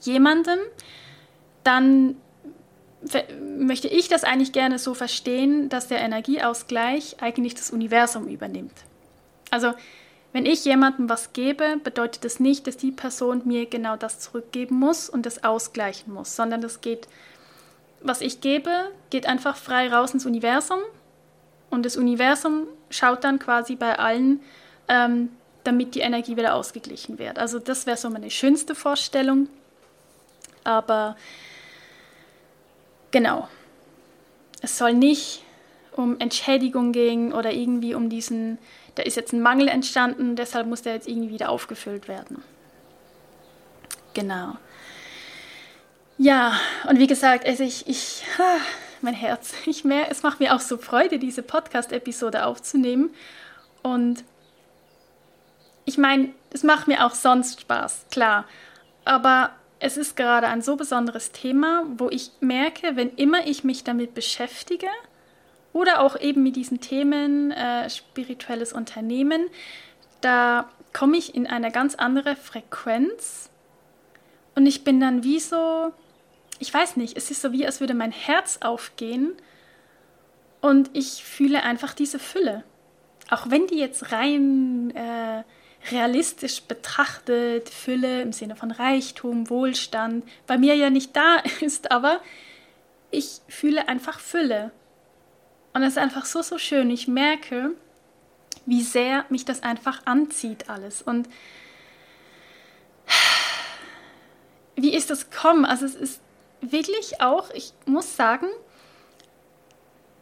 jemandem, 0.00 0.58
dann 1.64 2.16
möchte 3.58 3.88
ich 3.88 4.08
das 4.08 4.24
eigentlich 4.24 4.52
gerne 4.52 4.78
so 4.78 4.94
verstehen, 4.94 5.68
dass 5.68 5.88
der 5.88 5.98
Energieausgleich 5.98 7.16
eigentlich 7.20 7.54
das 7.54 7.70
Universum 7.70 8.28
übernimmt. 8.28 8.72
Also 9.50 9.72
wenn 10.34 10.46
ich 10.46 10.64
jemandem 10.64 11.08
was 11.08 11.32
gebe, 11.32 11.76
bedeutet 11.84 12.24
das 12.24 12.40
nicht, 12.40 12.66
dass 12.66 12.76
die 12.76 12.90
Person 12.90 13.42
mir 13.44 13.66
genau 13.66 13.96
das 13.96 14.18
zurückgeben 14.18 14.74
muss 14.74 15.08
und 15.08 15.26
das 15.26 15.44
ausgleichen 15.44 16.12
muss, 16.12 16.34
sondern 16.34 16.60
das 16.60 16.80
geht, 16.80 17.06
was 18.00 18.20
ich 18.20 18.40
gebe, 18.40 18.90
geht 19.10 19.26
einfach 19.26 19.56
frei 19.56 19.88
raus 19.88 20.12
ins 20.12 20.26
Universum 20.26 20.80
und 21.70 21.86
das 21.86 21.96
Universum 21.96 22.66
schaut 22.90 23.22
dann 23.22 23.38
quasi 23.38 23.76
bei 23.76 23.96
allen, 23.96 24.40
ähm, 24.88 25.28
damit 25.62 25.94
die 25.94 26.00
Energie 26.00 26.36
wieder 26.36 26.56
ausgeglichen 26.56 27.20
wird. 27.20 27.38
Also 27.38 27.60
das 27.60 27.86
wäre 27.86 27.96
so 27.96 28.10
meine 28.10 28.28
schönste 28.28 28.74
Vorstellung. 28.74 29.48
Aber 30.64 31.16
genau, 33.12 33.48
es 34.62 34.78
soll 34.78 34.94
nicht 34.94 35.44
um 35.92 36.18
Entschädigung 36.18 36.90
gehen 36.90 37.32
oder 37.32 37.52
irgendwie 37.52 37.94
um 37.94 38.08
diesen 38.08 38.58
da 38.94 39.02
ist 39.02 39.16
jetzt 39.16 39.32
ein 39.32 39.42
Mangel 39.42 39.68
entstanden, 39.68 40.36
deshalb 40.36 40.66
muss 40.66 40.82
der 40.82 40.94
jetzt 40.94 41.08
irgendwie 41.08 41.30
wieder 41.30 41.50
aufgefüllt 41.50 42.08
werden. 42.08 42.42
Genau. 44.14 44.56
Ja, 46.16 46.52
und 46.88 46.98
wie 47.00 47.08
gesagt, 47.08 47.44
also 47.44 47.64
ich, 47.64 47.88
ich 47.88 48.22
mein 49.04 49.14
Herz, 49.14 49.52
ich 49.66 49.84
mehr, 49.84 50.10
es 50.10 50.22
macht 50.22 50.40
mir 50.40 50.54
auch 50.54 50.60
so 50.60 50.78
Freude, 50.78 51.18
diese 51.18 51.42
Podcast-Episode 51.42 52.46
aufzunehmen. 52.46 53.14
Und 53.82 54.24
ich 55.84 55.98
meine, 55.98 56.30
es 56.50 56.62
macht 56.62 56.88
mir 56.88 57.04
auch 57.04 57.14
sonst 57.14 57.60
Spaß, 57.60 58.06
klar. 58.10 58.46
Aber 59.04 59.50
es 59.80 59.96
ist 59.96 60.16
gerade 60.16 60.48
ein 60.48 60.62
so 60.62 60.76
besonderes 60.76 61.32
Thema, 61.32 61.84
wo 61.96 62.08
ich 62.08 62.30
merke, 62.40 62.96
wenn 62.96 63.10
immer 63.16 63.46
ich 63.46 63.64
mich 63.64 63.84
damit 63.84 64.14
beschäftige, 64.14 64.88
oder 65.74 66.00
auch 66.00 66.18
eben 66.18 66.42
mit 66.42 66.56
diesen 66.56 66.80
Themen 66.80 67.50
äh, 67.50 67.90
spirituelles 67.90 68.72
Unternehmen, 68.72 69.48
da 70.22 70.70
komme 70.94 71.18
ich 71.18 71.34
in 71.34 71.46
eine 71.46 71.70
ganz 71.70 71.96
andere 71.96 72.36
Frequenz 72.36 73.50
Und 74.54 74.66
ich 74.66 74.84
bin 74.84 75.00
dann 75.00 75.24
wie 75.24 75.40
so, 75.40 75.92
ich 76.60 76.72
weiß 76.72 76.96
nicht, 76.96 77.16
es 77.16 77.30
ist 77.30 77.42
so 77.42 77.52
wie, 77.52 77.66
als 77.66 77.80
würde 77.80 77.92
mein 77.92 78.12
Herz 78.12 78.60
aufgehen 78.62 79.32
und 80.60 80.90
ich 80.94 81.24
fühle 81.24 81.64
einfach 81.64 81.92
diese 81.92 82.20
Fülle. 82.20 82.62
Auch 83.28 83.50
wenn 83.50 83.66
die 83.66 83.78
jetzt 83.78 84.12
rein 84.12 84.92
äh, 84.94 85.42
realistisch 85.90 86.62
betrachtet, 86.62 87.68
Fülle 87.68 88.22
im 88.22 88.32
Sinne 88.32 88.54
von 88.54 88.70
Reichtum, 88.70 89.50
Wohlstand, 89.50 90.24
bei 90.46 90.56
mir 90.56 90.76
ja 90.76 90.88
nicht 90.88 91.16
da 91.16 91.38
ist, 91.60 91.90
aber 91.90 92.20
ich 93.10 93.40
fühle 93.48 93.88
einfach 93.88 94.20
Fülle. 94.20 94.70
Und 95.74 95.82
es 95.82 95.94
ist 95.94 95.98
einfach 95.98 96.24
so, 96.24 96.40
so 96.40 96.56
schön. 96.56 96.88
Ich 96.90 97.08
merke, 97.08 97.72
wie 98.64 98.82
sehr 98.82 99.26
mich 99.28 99.44
das 99.44 99.62
einfach 99.62 100.06
anzieht 100.06 100.70
alles. 100.70 101.02
Und 101.02 101.28
wie 104.76 104.94
ist 104.94 105.10
das 105.10 105.30
gekommen? 105.30 105.64
Also 105.64 105.84
es 105.84 105.94
ist 105.94 106.20
wirklich 106.60 107.20
auch, 107.20 107.50
ich 107.50 107.72
muss 107.86 108.16
sagen, 108.16 108.46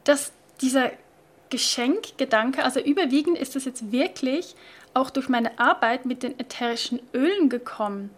dass 0.04 0.32
dieser 0.60 0.90
Geschenkgedanke, 1.50 2.64
also 2.64 2.80
überwiegend 2.80 3.38
ist 3.38 3.54
es 3.56 3.66
jetzt 3.66 3.92
wirklich 3.92 4.56
auch 4.94 5.10
durch 5.10 5.28
meine 5.28 5.58
Arbeit 5.58 6.06
mit 6.06 6.22
den 6.22 6.38
ätherischen 6.40 7.00
Ölen 7.14 7.48
gekommen, 7.48 8.10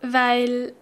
weil 0.00 0.72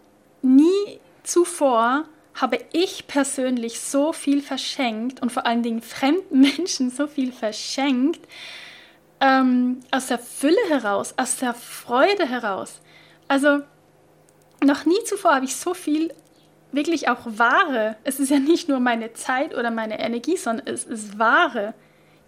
nie 0.42 1.00
zuvor 1.24 2.04
habe 2.36 2.58
ich 2.72 3.06
persönlich 3.06 3.80
so 3.80 4.12
viel 4.12 4.42
verschenkt 4.42 5.22
und 5.22 5.32
vor 5.32 5.46
allen 5.46 5.62
Dingen 5.62 5.82
fremden 5.82 6.40
Menschen 6.40 6.90
so 6.90 7.06
viel 7.06 7.32
verschenkt, 7.32 8.20
ähm, 9.20 9.80
aus 9.90 10.08
der 10.08 10.18
Fülle 10.18 10.60
heraus, 10.68 11.14
aus 11.16 11.36
der 11.38 11.54
Freude 11.54 12.26
heraus. 12.28 12.80
Also 13.28 13.60
noch 14.62 14.84
nie 14.84 15.02
zuvor 15.04 15.34
habe 15.34 15.46
ich 15.46 15.56
so 15.56 15.74
viel 15.74 16.12
wirklich 16.72 17.08
auch 17.08 17.20
Ware. 17.24 17.96
Es 18.04 18.20
ist 18.20 18.30
ja 18.30 18.38
nicht 18.38 18.68
nur 18.68 18.80
meine 18.80 19.14
Zeit 19.14 19.54
oder 19.54 19.70
meine 19.70 19.98
Energie, 19.98 20.36
sondern 20.36 20.66
es 20.66 20.84
ist 20.84 21.18
Ware, 21.18 21.74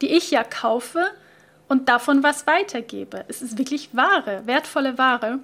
die 0.00 0.08
ich 0.08 0.30
ja 0.30 0.44
kaufe 0.44 1.10
und 1.68 1.88
davon 1.88 2.22
was 2.22 2.46
weitergebe. 2.46 3.24
Es 3.28 3.42
ist 3.42 3.58
wirklich 3.58 3.90
Ware, 3.94 4.42
wertvolle 4.46 4.96
Ware, 4.96 5.40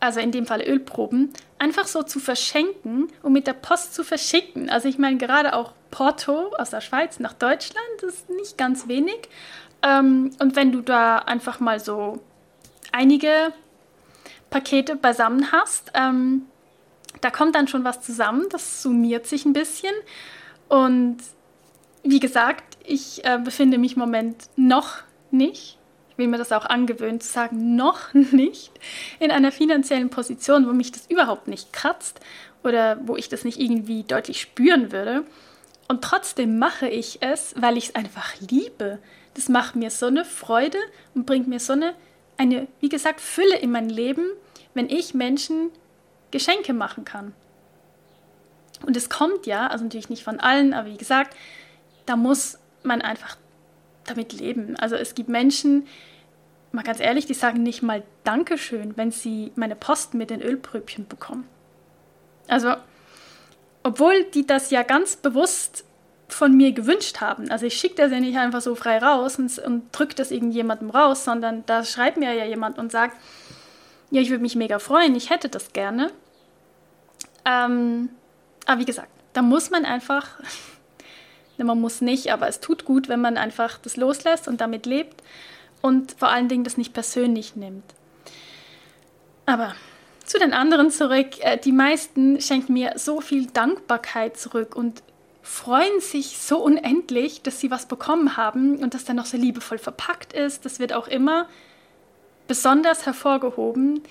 also 0.00 0.20
in 0.20 0.32
dem 0.32 0.46
Fall 0.46 0.60
Ölproben, 0.62 1.32
einfach 1.60 1.86
so 1.86 2.02
zu 2.02 2.18
verschenken 2.18 3.08
und 3.22 3.32
mit 3.32 3.46
der 3.46 3.52
Post 3.52 3.94
zu 3.94 4.02
verschicken. 4.02 4.70
Also 4.70 4.88
ich 4.88 4.98
meine 4.98 5.18
gerade 5.18 5.54
auch 5.54 5.72
Porto 5.90 6.52
aus 6.56 6.70
der 6.70 6.80
Schweiz 6.80 7.20
nach 7.20 7.34
Deutschland, 7.34 8.02
ist 8.02 8.30
nicht 8.30 8.56
ganz 8.56 8.88
wenig. 8.88 9.28
Ähm, 9.82 10.30
und 10.40 10.56
wenn 10.56 10.72
du 10.72 10.80
da 10.80 11.18
einfach 11.18 11.60
mal 11.60 11.78
so 11.78 12.20
einige 12.92 13.52
Pakete 14.48 14.96
beisammen 14.96 15.52
hast, 15.52 15.92
ähm, 15.94 16.46
da 17.20 17.30
kommt 17.30 17.54
dann 17.54 17.68
schon 17.68 17.84
was 17.84 18.00
zusammen, 18.00 18.46
das 18.50 18.82
summiert 18.82 19.26
sich 19.26 19.44
ein 19.44 19.52
bisschen. 19.52 19.94
Und 20.68 21.18
wie 22.02 22.20
gesagt, 22.20 22.78
ich 22.84 23.22
äh, 23.26 23.38
befinde 23.38 23.76
mich 23.76 23.94
im 23.94 23.98
Moment 24.00 24.48
noch 24.56 24.98
nicht, 25.30 25.76
will 26.20 26.28
mir 26.28 26.38
das 26.38 26.52
auch 26.52 26.66
angewöhnen 26.66 27.20
zu 27.20 27.28
sagen, 27.28 27.74
noch 27.76 28.14
nicht 28.14 28.70
in 29.18 29.32
einer 29.32 29.50
finanziellen 29.50 30.10
Position, 30.10 30.68
wo 30.68 30.72
mich 30.72 30.92
das 30.92 31.06
überhaupt 31.08 31.48
nicht 31.48 31.72
kratzt 31.72 32.20
oder 32.62 32.98
wo 33.04 33.16
ich 33.16 33.28
das 33.28 33.44
nicht 33.44 33.58
irgendwie 33.58 34.04
deutlich 34.04 34.40
spüren 34.40 34.92
würde. 34.92 35.24
Und 35.88 36.04
trotzdem 36.04 36.58
mache 36.58 36.88
ich 36.88 37.20
es, 37.20 37.54
weil 37.56 37.76
ich 37.76 37.88
es 37.88 37.94
einfach 37.96 38.34
liebe. 38.38 39.00
Das 39.34 39.48
macht 39.48 39.74
mir 39.74 39.90
so 39.90 40.06
eine 40.06 40.24
Freude 40.24 40.78
und 41.14 41.26
bringt 41.26 41.48
mir 41.48 41.58
so 41.58 41.72
eine, 41.72 41.94
eine, 42.36 42.68
wie 42.78 42.88
gesagt, 42.88 43.20
Fülle 43.20 43.56
in 43.56 43.72
mein 43.72 43.88
Leben, 43.88 44.24
wenn 44.74 44.88
ich 44.88 45.14
Menschen 45.14 45.70
Geschenke 46.30 46.72
machen 46.72 47.04
kann. 47.04 47.32
Und 48.86 48.96
es 48.96 49.10
kommt 49.10 49.46
ja, 49.46 49.66
also 49.66 49.84
natürlich 49.84 50.10
nicht 50.10 50.22
von 50.22 50.38
allen, 50.38 50.74
aber 50.74 50.88
wie 50.88 50.96
gesagt, 50.96 51.36
da 52.06 52.16
muss 52.16 52.58
man 52.82 53.02
einfach 53.02 53.36
damit 54.10 54.32
leben. 54.32 54.76
Also 54.76 54.96
es 54.96 55.14
gibt 55.14 55.28
Menschen, 55.28 55.86
mal 56.72 56.82
ganz 56.82 57.00
ehrlich, 57.00 57.26
die 57.26 57.34
sagen 57.34 57.62
nicht 57.62 57.82
mal 57.82 58.02
Dankeschön, 58.24 58.96
wenn 58.96 59.10
sie 59.10 59.52
meine 59.56 59.76
Post 59.76 60.14
mit 60.14 60.30
den 60.30 60.42
Ölpröbchen 60.42 61.08
bekommen. 61.08 61.46
Also, 62.48 62.74
obwohl 63.82 64.24
die 64.24 64.46
das 64.46 64.70
ja 64.70 64.82
ganz 64.82 65.16
bewusst 65.16 65.84
von 66.28 66.56
mir 66.56 66.72
gewünscht 66.72 67.20
haben. 67.20 67.50
Also 67.50 67.66
ich 67.66 67.74
schicke 67.74 67.96
das 67.96 68.12
ja 68.12 68.20
nicht 68.20 68.38
einfach 68.38 68.60
so 68.60 68.74
frei 68.74 68.98
raus 68.98 69.36
und, 69.38 69.58
und 69.58 69.84
drücke 69.92 70.14
das 70.14 70.30
irgendjemandem 70.30 70.90
raus, 70.90 71.24
sondern 71.24 71.64
da 71.66 71.84
schreibt 71.84 72.18
mir 72.18 72.32
ja 72.32 72.44
jemand 72.44 72.78
und 72.78 72.92
sagt, 72.92 73.16
ja, 74.10 74.20
ich 74.20 74.30
würde 74.30 74.42
mich 74.42 74.56
mega 74.56 74.78
freuen, 74.78 75.14
ich 75.14 75.30
hätte 75.30 75.48
das 75.48 75.72
gerne. 75.72 76.10
Ähm, 77.44 78.10
aber 78.66 78.80
wie 78.80 78.84
gesagt, 78.84 79.08
da 79.32 79.42
muss 79.42 79.70
man 79.70 79.84
einfach 79.84 80.40
man 81.64 81.80
muss 81.80 82.00
nicht, 82.00 82.32
aber 82.32 82.48
es 82.48 82.60
tut 82.60 82.84
gut, 82.84 83.08
wenn 83.08 83.20
man 83.20 83.36
einfach 83.36 83.78
das 83.78 83.96
loslässt 83.96 84.48
und 84.48 84.60
damit 84.60 84.86
lebt 84.86 85.22
und 85.82 86.12
vor 86.18 86.28
allen 86.28 86.48
Dingen 86.48 86.64
das 86.64 86.76
nicht 86.76 86.92
persönlich 86.92 87.56
nimmt. 87.56 87.84
Aber 89.46 89.74
zu 90.30 90.38
den 90.38 90.52
anderen 90.52 90.90
zurück. 90.90 91.40
Äh, 91.40 91.58
die 91.58 91.72
meisten 91.72 92.40
schenken 92.40 92.72
mir 92.72 92.92
so 92.96 93.20
viel 93.20 93.46
Dankbarkeit 93.46 94.36
zurück 94.36 94.76
und 94.76 95.02
freuen 95.42 96.00
sich 96.00 96.38
so 96.38 96.58
unendlich, 96.58 97.42
dass 97.42 97.58
sie 97.58 97.70
was 97.70 97.86
bekommen 97.86 98.36
haben 98.36 98.76
und 98.76 98.94
das 98.94 99.04
dann 99.04 99.16
noch 99.16 99.26
so 99.26 99.36
liebevoll 99.36 99.78
verpackt 99.78 100.32
ist. 100.32 100.64
Das 100.64 100.78
wird 100.78 100.92
auch 100.92 101.08
immer 101.08 101.48
besonders 102.46 103.06
hervorgehoben, 103.06 104.02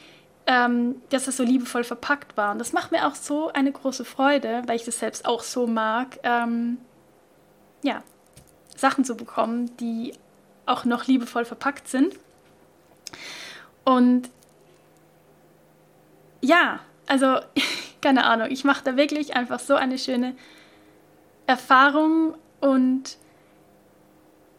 ähm, 0.48 0.96
dass 1.10 1.28
es 1.28 1.38
so 1.38 1.44
liebevoll 1.44 1.86
verpackt 1.86 2.36
war. 2.36 2.52
Und 2.52 2.60
das 2.60 2.74
macht 2.74 2.92
mir 2.92 3.08
auch 3.08 3.16
so 3.16 3.54
eine 3.54 3.72
große 3.72 4.04
Freude, 4.04 4.64
weil 4.66 4.76
ich 4.76 4.84
das 4.84 5.00
selbst 5.00 5.26
auch 5.26 5.42
so 5.42 5.68
mag, 5.68 6.20
ähm, 6.24 6.80
ja, 7.84 8.04
Sachen 8.76 9.04
zu 9.04 9.16
bekommen, 9.16 9.76
die 9.78 10.14
auch 10.66 10.86
noch 10.86 11.08
liebevoll 11.08 11.46
verpackt 11.46 11.88
sind. 11.88 12.16
Und 13.84 14.30
ja, 16.42 16.80
also 17.08 17.40
keine 18.02 18.26
Ahnung, 18.26 18.48
ich 18.50 18.64
mache 18.64 18.84
da 18.84 18.96
wirklich 18.96 19.36
einfach 19.36 19.60
so 19.60 19.76
eine 19.76 19.98
schöne 19.98 20.36
Erfahrung 21.48 22.36
und 22.62 23.18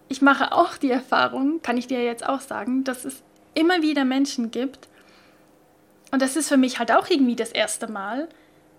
ich 0.08 0.20
mache 0.22 0.52
auch 0.52 0.76
die 0.76 0.90
Erfahrung, 0.90 1.62
kann 1.62 1.76
ich 1.76 1.86
dir 1.86 2.02
jetzt 2.02 2.26
auch 2.26 2.40
sagen, 2.40 2.82
dass 2.82 3.04
es 3.04 3.22
immer 3.54 3.80
wieder 3.82 4.04
Menschen 4.04 4.50
gibt, 4.50 4.88
und 6.10 6.22
das 6.22 6.36
ist 6.36 6.48
für 6.48 6.56
mich 6.56 6.78
halt 6.78 6.92
auch 6.92 7.08
irgendwie 7.08 7.36
das 7.36 7.52
erste 7.52 7.90
Mal, 7.90 8.28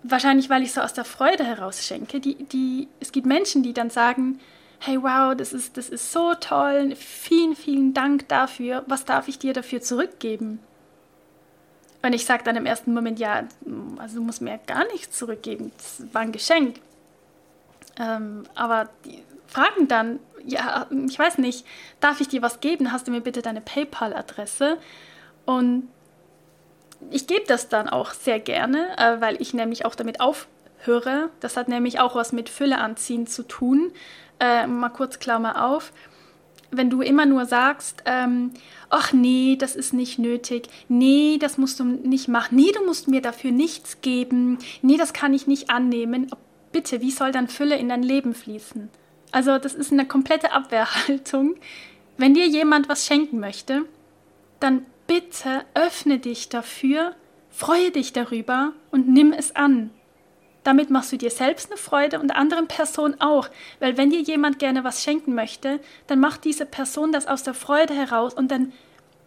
wahrscheinlich 0.02 0.50
weil 0.50 0.62
ich 0.62 0.72
so 0.72 0.80
aus 0.80 0.92
der 0.92 1.04
Freude 1.04 1.44
heraus 1.44 1.84
schenke, 1.84 2.20
die, 2.20 2.44
die, 2.44 2.88
es 3.00 3.12
gibt 3.12 3.26
Menschen, 3.26 3.62
die 3.62 3.72
dann 3.72 3.90
sagen, 3.90 4.40
hey 4.78 5.00
wow, 5.00 5.34
das 5.36 5.52
ist, 5.52 5.76
das 5.76 5.88
ist 5.88 6.12
so 6.12 6.34
toll, 6.34 6.94
vielen, 6.96 7.54
vielen 7.54 7.94
Dank 7.94 8.28
dafür, 8.28 8.84
was 8.86 9.04
darf 9.04 9.28
ich 9.28 9.38
dir 9.38 9.52
dafür 9.52 9.80
zurückgeben? 9.80 10.58
Und 12.04 12.14
ich 12.14 12.24
sage 12.26 12.42
dann 12.42 12.56
im 12.56 12.66
ersten 12.66 12.92
Moment, 12.92 13.20
ja, 13.20 13.44
also 13.98 14.16
du 14.16 14.22
musst 14.22 14.42
mir 14.42 14.58
gar 14.66 14.84
nichts 14.86 15.16
zurückgeben, 15.16 15.70
das 15.76 16.02
war 16.12 16.22
ein 16.22 16.32
Geschenk. 16.32 16.80
Ähm, 17.96 18.42
aber 18.56 18.88
die 19.04 19.22
fragen 19.46 19.86
dann, 19.86 20.18
ja, 20.44 20.88
ich 21.08 21.18
weiß 21.18 21.38
nicht, 21.38 21.64
darf 22.00 22.20
ich 22.20 22.26
dir 22.26 22.42
was 22.42 22.60
geben? 22.60 22.90
Hast 22.90 23.06
du 23.06 23.12
mir 23.12 23.20
bitte 23.20 23.42
deine 23.42 23.60
PayPal-Adresse? 23.60 24.78
Und 25.44 25.88
ich 27.10 27.26
gebe 27.26 27.44
das 27.46 27.68
dann 27.68 27.88
auch 27.88 28.12
sehr 28.12 28.40
gerne, 28.40 28.96
äh, 28.98 29.20
weil 29.20 29.40
ich 29.40 29.54
nämlich 29.54 29.84
auch 29.84 29.94
damit 29.94 30.20
aufhöre. 30.20 31.30
Das 31.40 31.56
hat 31.56 31.68
nämlich 31.68 32.00
auch 32.00 32.14
was 32.14 32.32
mit 32.32 32.48
Fülle 32.48 32.78
anziehen 32.78 33.26
zu 33.26 33.42
tun. 33.42 33.92
Äh, 34.40 34.66
mal 34.66 34.88
kurz 34.88 35.18
Klammer 35.18 35.64
auf. 35.66 35.92
Wenn 36.70 36.88
du 36.88 37.02
immer 37.02 37.26
nur 37.26 37.44
sagst, 37.44 38.02
ähm, 38.06 38.52
ach 38.88 39.12
nee, 39.12 39.56
das 39.58 39.76
ist 39.76 39.92
nicht 39.92 40.18
nötig, 40.18 40.68
nee, 40.88 41.36
das 41.38 41.58
musst 41.58 41.78
du 41.78 41.84
nicht 41.84 42.28
machen, 42.28 42.56
nee, 42.56 42.72
du 42.72 42.82
musst 42.86 43.08
mir 43.08 43.20
dafür 43.20 43.50
nichts 43.50 44.00
geben, 44.00 44.58
nee, 44.80 44.96
das 44.96 45.12
kann 45.12 45.34
ich 45.34 45.46
nicht 45.46 45.68
annehmen, 45.68 46.30
bitte, 46.72 47.02
wie 47.02 47.10
soll 47.10 47.30
dann 47.30 47.48
Fülle 47.48 47.76
in 47.76 47.90
dein 47.90 48.02
Leben 48.02 48.34
fließen? 48.34 48.88
Also 49.32 49.58
das 49.58 49.74
ist 49.74 49.92
eine 49.92 50.06
komplette 50.06 50.52
Abwehrhaltung. 50.52 51.56
Wenn 52.16 52.34
dir 52.34 52.46
jemand 52.46 52.88
was 52.88 53.06
schenken 53.06 53.38
möchte, 53.38 53.82
dann 54.60 54.86
bitte 55.06 55.64
öffne 55.74 56.18
dich 56.18 56.48
dafür, 56.48 57.14
freue 57.50 57.90
dich 57.90 58.12
darüber 58.12 58.72
und 58.90 59.08
nimm 59.08 59.32
es 59.32 59.54
an. 59.54 59.90
Damit 60.64 60.90
machst 60.90 61.10
du 61.10 61.16
dir 61.16 61.30
selbst 61.30 61.70
eine 61.70 61.76
Freude 61.76 62.20
und 62.20 62.28
der 62.28 62.36
anderen 62.36 62.68
Person 62.68 63.16
auch, 63.20 63.48
weil 63.80 63.96
wenn 63.96 64.10
dir 64.10 64.20
jemand 64.20 64.58
gerne 64.58 64.84
was 64.84 65.02
schenken 65.02 65.34
möchte, 65.34 65.80
dann 66.06 66.20
macht 66.20 66.44
diese 66.44 66.66
Person 66.66 67.10
das 67.10 67.26
aus 67.26 67.42
der 67.42 67.54
Freude 67.54 67.94
heraus 67.94 68.32
und 68.34 68.50
dann 68.50 68.72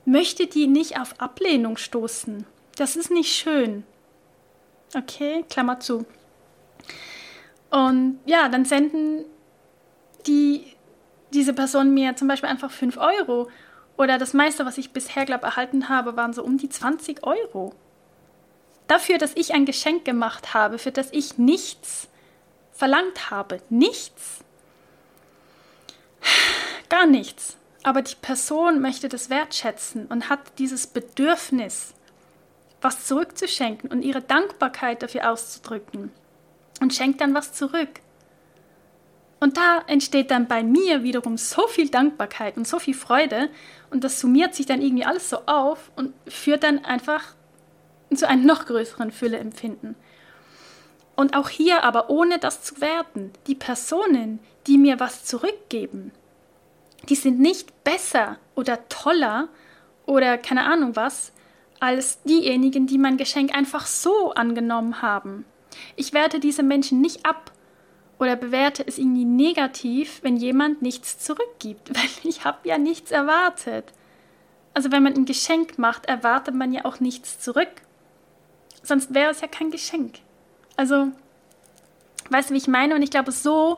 möchte 0.06 0.48
die 0.48 0.68
nicht 0.68 1.00
auf 1.00 1.20
Ablehnung 1.20 1.78
stoßen. 1.78 2.46
Das 2.78 2.96
ist 2.96 3.12
nicht 3.12 3.34
schön. 3.34 3.84
Okay, 4.96 5.44
Klammer 5.50 5.80
zu. 5.80 6.06
Und 7.70 8.20
ja, 8.26 8.48
dann 8.48 8.64
senden 8.64 9.26
die, 10.28 10.64
diese 11.34 11.54
Person 11.54 11.94
mir 11.94 12.16
zum 12.16 12.30
Beispiel 12.30 12.50
einfach 12.50 12.72
5 12.72 12.98
Euro 12.98 13.50
oder 13.98 14.18
das 14.18 14.34
meiste, 14.34 14.66
was 14.66 14.78
ich 14.78 14.92
bisher, 14.92 15.26
glaube 15.26 15.46
erhalten 15.46 15.90
habe, 15.90 16.18
waren 16.18 16.34
so 16.34 16.44
um 16.44 16.58
die 16.58 16.70
20 16.70 17.26
Euro. 17.26 17.74
Dafür, 18.88 19.18
dass 19.18 19.36
ich 19.36 19.54
ein 19.54 19.66
Geschenk 19.66 20.06
gemacht 20.06 20.54
habe, 20.54 20.78
für 20.78 20.92
das 20.92 21.10
ich 21.12 21.38
nichts 21.38 22.08
verlangt 22.72 23.32
habe. 23.32 23.62
Nichts. 23.70 24.44
Gar 26.90 27.06
nichts. 27.06 27.58
Aber 27.84 28.02
die 28.02 28.16
Person 28.16 28.82
möchte 28.82 29.10
das 29.10 29.30
wertschätzen 29.30 30.08
und 30.08 30.30
hat 30.30 30.40
dieses 30.60 30.88
Bedürfnis, 30.88 31.94
was 32.82 33.06
zurückzuschenken 33.06 33.92
und 33.92 34.02
ihre 34.02 34.22
Dankbarkeit 34.22 35.02
dafür 35.02 35.32
auszudrücken 35.32 36.12
und 36.82 36.94
schenkt 36.94 37.22
dann 37.22 37.34
was 37.34 37.54
zurück. 37.54 38.02
Und 39.40 39.58
da 39.58 39.84
entsteht 39.88 40.32
dann 40.32 40.48
bei 40.48 40.64
mir 40.64 41.04
wiederum 41.04 41.38
so 41.38 41.68
viel 41.68 41.90
Dankbarkeit 41.90 42.58
und 42.58 42.68
so 42.68 42.80
viel 42.80 42.94
Freude 42.96 43.50
und 43.96 44.04
das 44.04 44.20
summiert 44.20 44.54
sich 44.54 44.66
dann 44.66 44.82
irgendwie 44.82 45.06
alles 45.06 45.30
so 45.30 45.38
auf 45.46 45.90
und 45.96 46.14
führt 46.28 46.64
dann 46.64 46.84
einfach 46.84 47.34
zu 48.14 48.28
einem 48.28 48.46
noch 48.46 48.66
größeren 48.66 49.10
Fülleempfinden. 49.10 49.96
Und 51.16 51.34
auch 51.34 51.48
hier 51.48 51.86
aber 51.86 52.10
ohne 52.10 52.38
das 52.38 52.62
zu 52.62 52.82
werten, 52.82 53.32
die 53.48 53.56
Personen, 53.56 54.40
die 54.68 54.78
mir 54.78 55.00
was 55.00 55.24
zurückgeben, 55.24 56.12
die 57.08 57.16
sind 57.16 57.40
nicht 57.40 57.86
besser 57.86 58.36
oder 58.54 58.90
toller 58.90 59.48
oder 60.06 60.38
keine 60.38 60.66
Ahnung 60.66 60.98
was, 60.98 61.32
als 61.80 62.22
diejenigen, 62.24 62.88
die 62.88 62.98
mein 62.98 63.16
Geschenk 63.16 63.56
einfach 63.56 63.86
so 63.86 64.34
angenommen 64.34 65.02
haben. 65.02 65.46
Ich 65.96 66.12
werte 66.12 66.42
diese 66.42 66.64
Menschen 66.64 67.00
nicht 67.00 67.26
ab 67.26 67.54
oder 68.20 68.36
bewerte 68.36 68.86
es 68.86 68.98
irgendwie 68.98 69.26
negativ, 69.26 70.20
wenn 70.24 70.38
jemand 70.38 70.82
nichts 70.82 71.20
zurückgibt, 71.20 71.90
weil 71.96 72.10
ich 72.24 72.46
habe 72.46 72.68
ja 72.68 72.78
nichts 72.78 73.12
erwartet. 73.12 73.92
Also 74.74 74.92
wenn 74.92 75.04
man 75.04 75.14
ein 75.14 75.26
Geschenk 75.26 75.78
macht, 75.78 76.06
erwartet 76.06 76.54
man 76.54 76.74
ja 76.74 76.86
auch 76.86 77.00
nichts 77.00 77.40
zurück. 77.40 77.70
Sonst 78.84 79.14
wäre 79.14 79.32
es 79.32 79.42
ja 79.42 79.48
kein 79.48 79.72
Geschenk. 79.72 80.20
Also, 80.76 81.08
weißt 82.30 82.50
du, 82.50 82.54
wie 82.54 82.58
ich 82.58 82.68
meine? 82.68 82.96
Und 82.96 83.02
ich 83.02 83.10
glaube, 83.10 83.32
so 83.32 83.78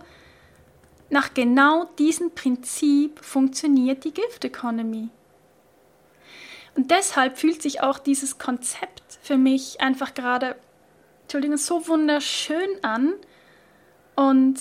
nach 1.09 1.33
genau 1.33 1.85
diesem 1.97 2.31
Prinzip 2.31 3.23
funktioniert 3.23 4.03
die 4.03 4.13
Gift 4.13 4.43
Economy. 4.43 5.09
Und 6.75 6.91
deshalb 6.91 7.37
fühlt 7.37 7.61
sich 7.61 7.81
auch 7.81 7.97
dieses 7.97 8.37
Konzept 8.37 9.19
für 9.21 9.37
mich 9.37 9.81
einfach 9.81 10.13
gerade, 10.13 10.55
Entschuldigung, 11.23 11.57
so 11.57 11.87
wunderschön 11.87 12.83
an. 12.83 13.13
Und 14.17 14.59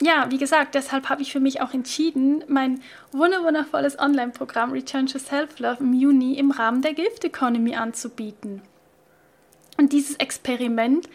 ja, 0.00 0.26
wie 0.30 0.38
gesagt, 0.38 0.76
deshalb 0.76 1.08
habe 1.08 1.20
ich 1.20 1.32
für 1.32 1.40
mich 1.40 1.60
auch 1.60 1.74
entschieden, 1.74 2.44
mein 2.46 2.80
wundervolles 3.10 3.98
Online-Programm 3.98 4.70
Return 4.70 5.06
to 5.06 5.18
Self-Love 5.18 5.78
im 5.80 5.92
Juni 5.92 6.38
im 6.38 6.52
Rahmen 6.52 6.80
der 6.80 6.94
Gift 6.94 7.24
Economy 7.24 7.74
anzubieten. 7.74 8.62
Und 9.78 9.92
dieses 9.92 10.16
Experiment 10.16 11.08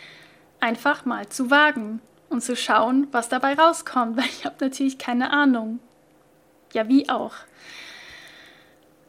einfach 0.60 1.06
mal 1.06 1.30
zu 1.30 1.50
wagen 1.50 2.02
und 2.30 2.42
zu 2.42 2.56
schauen, 2.56 3.08
was 3.12 3.30
dabei 3.30 3.54
rauskommt, 3.54 4.18
weil 4.18 4.26
ich 4.26 4.46
habe 4.46 4.58
natürlich 4.60 4.98
keine 4.98 5.32
Ahnung. 5.32 5.80
Ja, 6.74 6.88
wie 6.90 7.10
auch. 7.10 7.34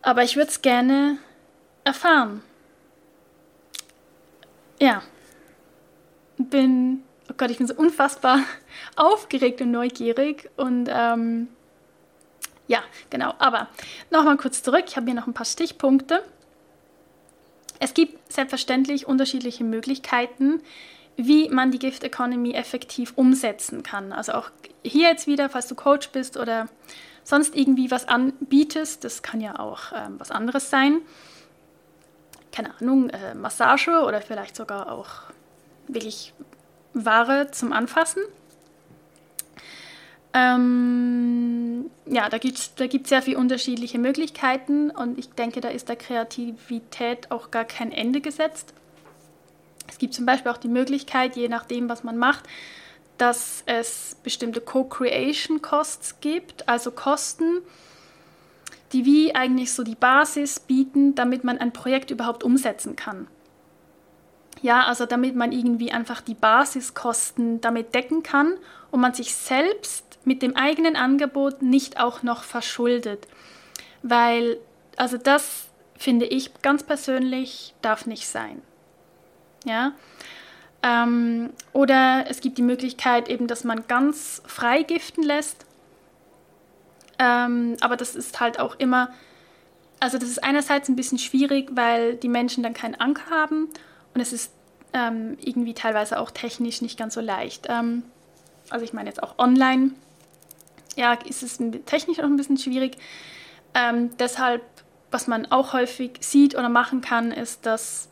Aber 0.01 0.23
ich 0.23 0.37
würde 0.37 0.51
es 0.51 0.63
gerne 0.63 1.19
erfahren. 1.83 2.43
Ja. 4.81 5.03
Bin, 6.39 7.05
oh 7.33 7.35
Gott, 7.37 7.51
ich 7.51 7.59
bin 7.59 7.67
so 7.67 7.75
unfassbar 7.75 8.41
aufgeregt 8.97 9.61
und 9.63 9.71
neugierig 9.71 10.51
und 10.57 10.89
ähm, 10.91 11.49
ja, 12.69 12.83
genau. 13.11 13.35
Aber 13.39 13.69
nochmal 14.11 14.37
kurz 14.37 14.63
zurück. 14.63 14.85
Ich 14.87 14.97
habe 14.97 15.07
hier 15.07 15.15
noch 15.15 15.27
ein 15.27 15.35
paar 15.35 15.47
Stichpunkte. 15.47 16.23
Es 17.81 17.95
gibt 17.95 18.33
selbstverständlich 18.33 19.07
unterschiedliche 19.07 19.65
Möglichkeiten, 19.65 20.61
wie 21.17 21.49
man 21.49 21.71
die 21.71 21.79
Gift 21.79 22.05
Economy 22.05 22.53
effektiv 22.53 23.13
umsetzen 23.17 23.83
kann. 23.83 24.13
Also 24.13 24.33
auch 24.33 24.51
hier 24.85 25.09
jetzt 25.09 25.27
wieder, 25.27 25.49
falls 25.49 25.67
du 25.67 25.75
Coach 25.75 26.11
bist 26.11 26.37
oder 26.37 26.69
sonst 27.25 27.57
irgendwie 27.57 27.91
was 27.91 28.09
anbietest, 28.09 29.05
das 29.05 29.23
kann 29.23 29.41
ja 29.41 29.59
auch 29.59 29.93
ähm, 29.95 30.19
was 30.19 30.31
anderes 30.31 30.71
sein. 30.71 31.01
Keine 32.53 32.79
Ahnung, 32.81 33.11
äh, 33.11 33.35
Massage 33.35 34.03
oder 34.05 34.21
vielleicht 34.21 34.57
sogar 34.57 34.93
auch 34.93 35.09
wirklich 35.89 36.33
Ware 36.95 37.51
zum 37.51 37.73
Anfassen. 37.73 38.23
Ähm, 40.35 41.91
ja, 42.07 42.29
da 42.29 42.39
gibt 42.39 42.59
es 42.59 42.75
da 42.75 42.87
gibt's 42.87 43.11
sehr 43.11 43.23
viele 43.23 43.39
unterschiedliche 43.39 43.99
Möglichkeiten 43.99 44.91
und 44.91 45.19
ich 45.19 45.31
denke, 45.31 45.61
da 45.61 45.69
ist 45.69 45.89
der 45.89 45.97
Kreativität 45.97 47.31
auch 47.31 47.51
gar 47.51 47.65
kein 47.65 47.93
Ende 47.93 48.21
gesetzt. 48.21 48.73
Es 49.89 49.99
gibt 49.99 50.15
zum 50.15 50.25
Beispiel 50.25 50.51
auch 50.51 50.57
die 50.59 50.69
Möglichkeit, 50.69 51.37
je 51.37 51.49
nachdem, 51.49 51.89
was 51.89 52.03
man 52.03 52.17
macht, 52.17 52.45
dass 53.19 53.63
es 53.67 54.17
bestimmte 54.23 54.61
Co-Creation 54.61 55.61
Costs 55.61 56.21
gibt, 56.21 56.69
also 56.69 56.91
Kosten, 56.91 57.59
die 58.93 59.05
wie 59.05 59.35
eigentlich 59.35 59.73
so 59.73 59.83
die 59.83 59.95
Basis 59.95 60.61
bieten, 60.61 61.15
damit 61.15 61.45
man 61.45 61.59
ein 61.59 61.73
Projekt 61.73 62.11
überhaupt 62.11 62.43
umsetzen 62.43 62.97
kann. 62.97 63.27
Ja, 64.63 64.85
also 64.85 65.07
damit 65.07 65.35
man 65.35 65.51
irgendwie 65.51 65.91
einfach 65.91 66.21
die 66.21 66.35
Basiskosten 66.35 67.61
damit 67.61 67.95
decken 67.95 68.23
kann 68.23 68.55
und 68.93 69.01
man 69.01 69.13
sich 69.13 69.35
selbst 69.35 70.05
mit 70.25 70.41
dem 70.41 70.57
eigenen 70.57 70.95
Angebot 70.95 71.63
nicht 71.63 71.99
auch 71.99 72.23
noch 72.23 72.45
verschuldet. 72.45 73.27
Weil, 74.05 74.59
also 74.97 75.19
das 75.19 75.67
finde 75.99 76.27
ich 76.27 76.63
ganz 76.63 76.85
persönlich, 76.85 77.75
darf 77.83 78.07
nicht 78.07 78.29
sein. 78.29 78.63
Ja? 79.65 79.93
Ähm, 80.85 81.51
oder 81.73 82.27
es 82.29 82.41
gibt 82.41 82.57
die 82.57 82.63
Möglichkeit 82.63 83.29
eben, 83.29 83.49
dass 83.49 83.65
man 83.65 83.89
ganz 83.89 84.43
frei 84.47 84.85
giften 84.85 85.25
lässt. 85.25 85.67
Ähm, 87.19 87.77
aber 87.81 87.97
das 87.97 88.15
ist 88.15 88.39
halt 88.39 88.61
auch 88.61 88.77
immer, 88.79 89.13
also 89.99 90.19
das 90.19 90.29
ist 90.29 90.43
einerseits 90.43 90.89
ein 90.89 90.97
bisschen 90.97 91.19
schwierig, 91.19 91.71
weil 91.73 92.15
die 92.15 92.29
Menschen 92.29 92.63
dann 92.63 92.75
keinen 92.75 92.95
Anker 92.95 93.29
haben 93.31 93.69
und 94.15 94.21
es 94.21 94.33
ist 94.33 94.53
ähm, 94.93 95.37
irgendwie 95.41 95.75
teilweise 95.75 96.19
auch 96.19 96.31
technisch 96.31 96.83
nicht 96.83 96.99
ganz 96.99 97.15
so 97.15 97.21
leicht. 97.21 97.67
Ähm, 97.69 98.05
also 98.71 98.85
ich 98.85 98.93
meine 98.93 99.09
jetzt 99.09 99.23
auch 99.23 99.39
online, 99.39 99.93
ja, 100.97 101.15
ist 101.15 101.43
es 101.43 101.59
technisch 101.87 102.19
auch 102.21 102.25
ein 102.25 102.37
bisschen 102.37 102.59
schwierig. 102.59 102.97
Ähm, 103.75 104.11
deshalb, 104.19 104.63
was 105.11 105.27
man 105.27 105.51
auch 105.51 105.73
häufig 105.73 106.19
sieht 106.21 106.55
oder 106.55 106.69
machen 106.69 107.01
kann, 107.01 107.33
ist, 107.33 107.65
dass 107.67 108.09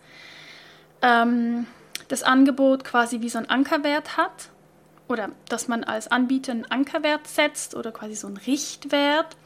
ähm, 1.03 1.67
das 2.09 2.23
Angebot 2.23 2.85
quasi 2.85 3.21
wie 3.21 3.29
so 3.29 3.39
einen 3.39 3.51
Ankerwert 3.51 4.17
hat 4.17 4.49
oder 5.09 5.31
dass 5.49 5.69
man 5.69 5.85
als 5.85 6.09
Anbieter 6.09 6.53
einen 6.53 6.71
Ankerwert 6.71 7.27
setzt 7.27 7.75
oder 7.75 7.93
quasi 7.93 8.15
so 8.15 8.27
einen 8.27 8.37
Richtwert. 8.39 9.37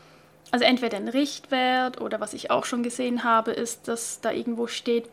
Also 0.50 0.64
entweder 0.64 0.98
ein 0.98 1.08
Richtwert 1.08 2.00
oder 2.00 2.20
was 2.20 2.32
ich 2.32 2.50
auch 2.50 2.64
schon 2.64 2.82
gesehen 2.82 3.24
habe, 3.24 3.50
ist, 3.50 3.88
dass 3.88 4.20
da 4.20 4.30
irgendwo 4.30 4.66
steht, 4.66 5.08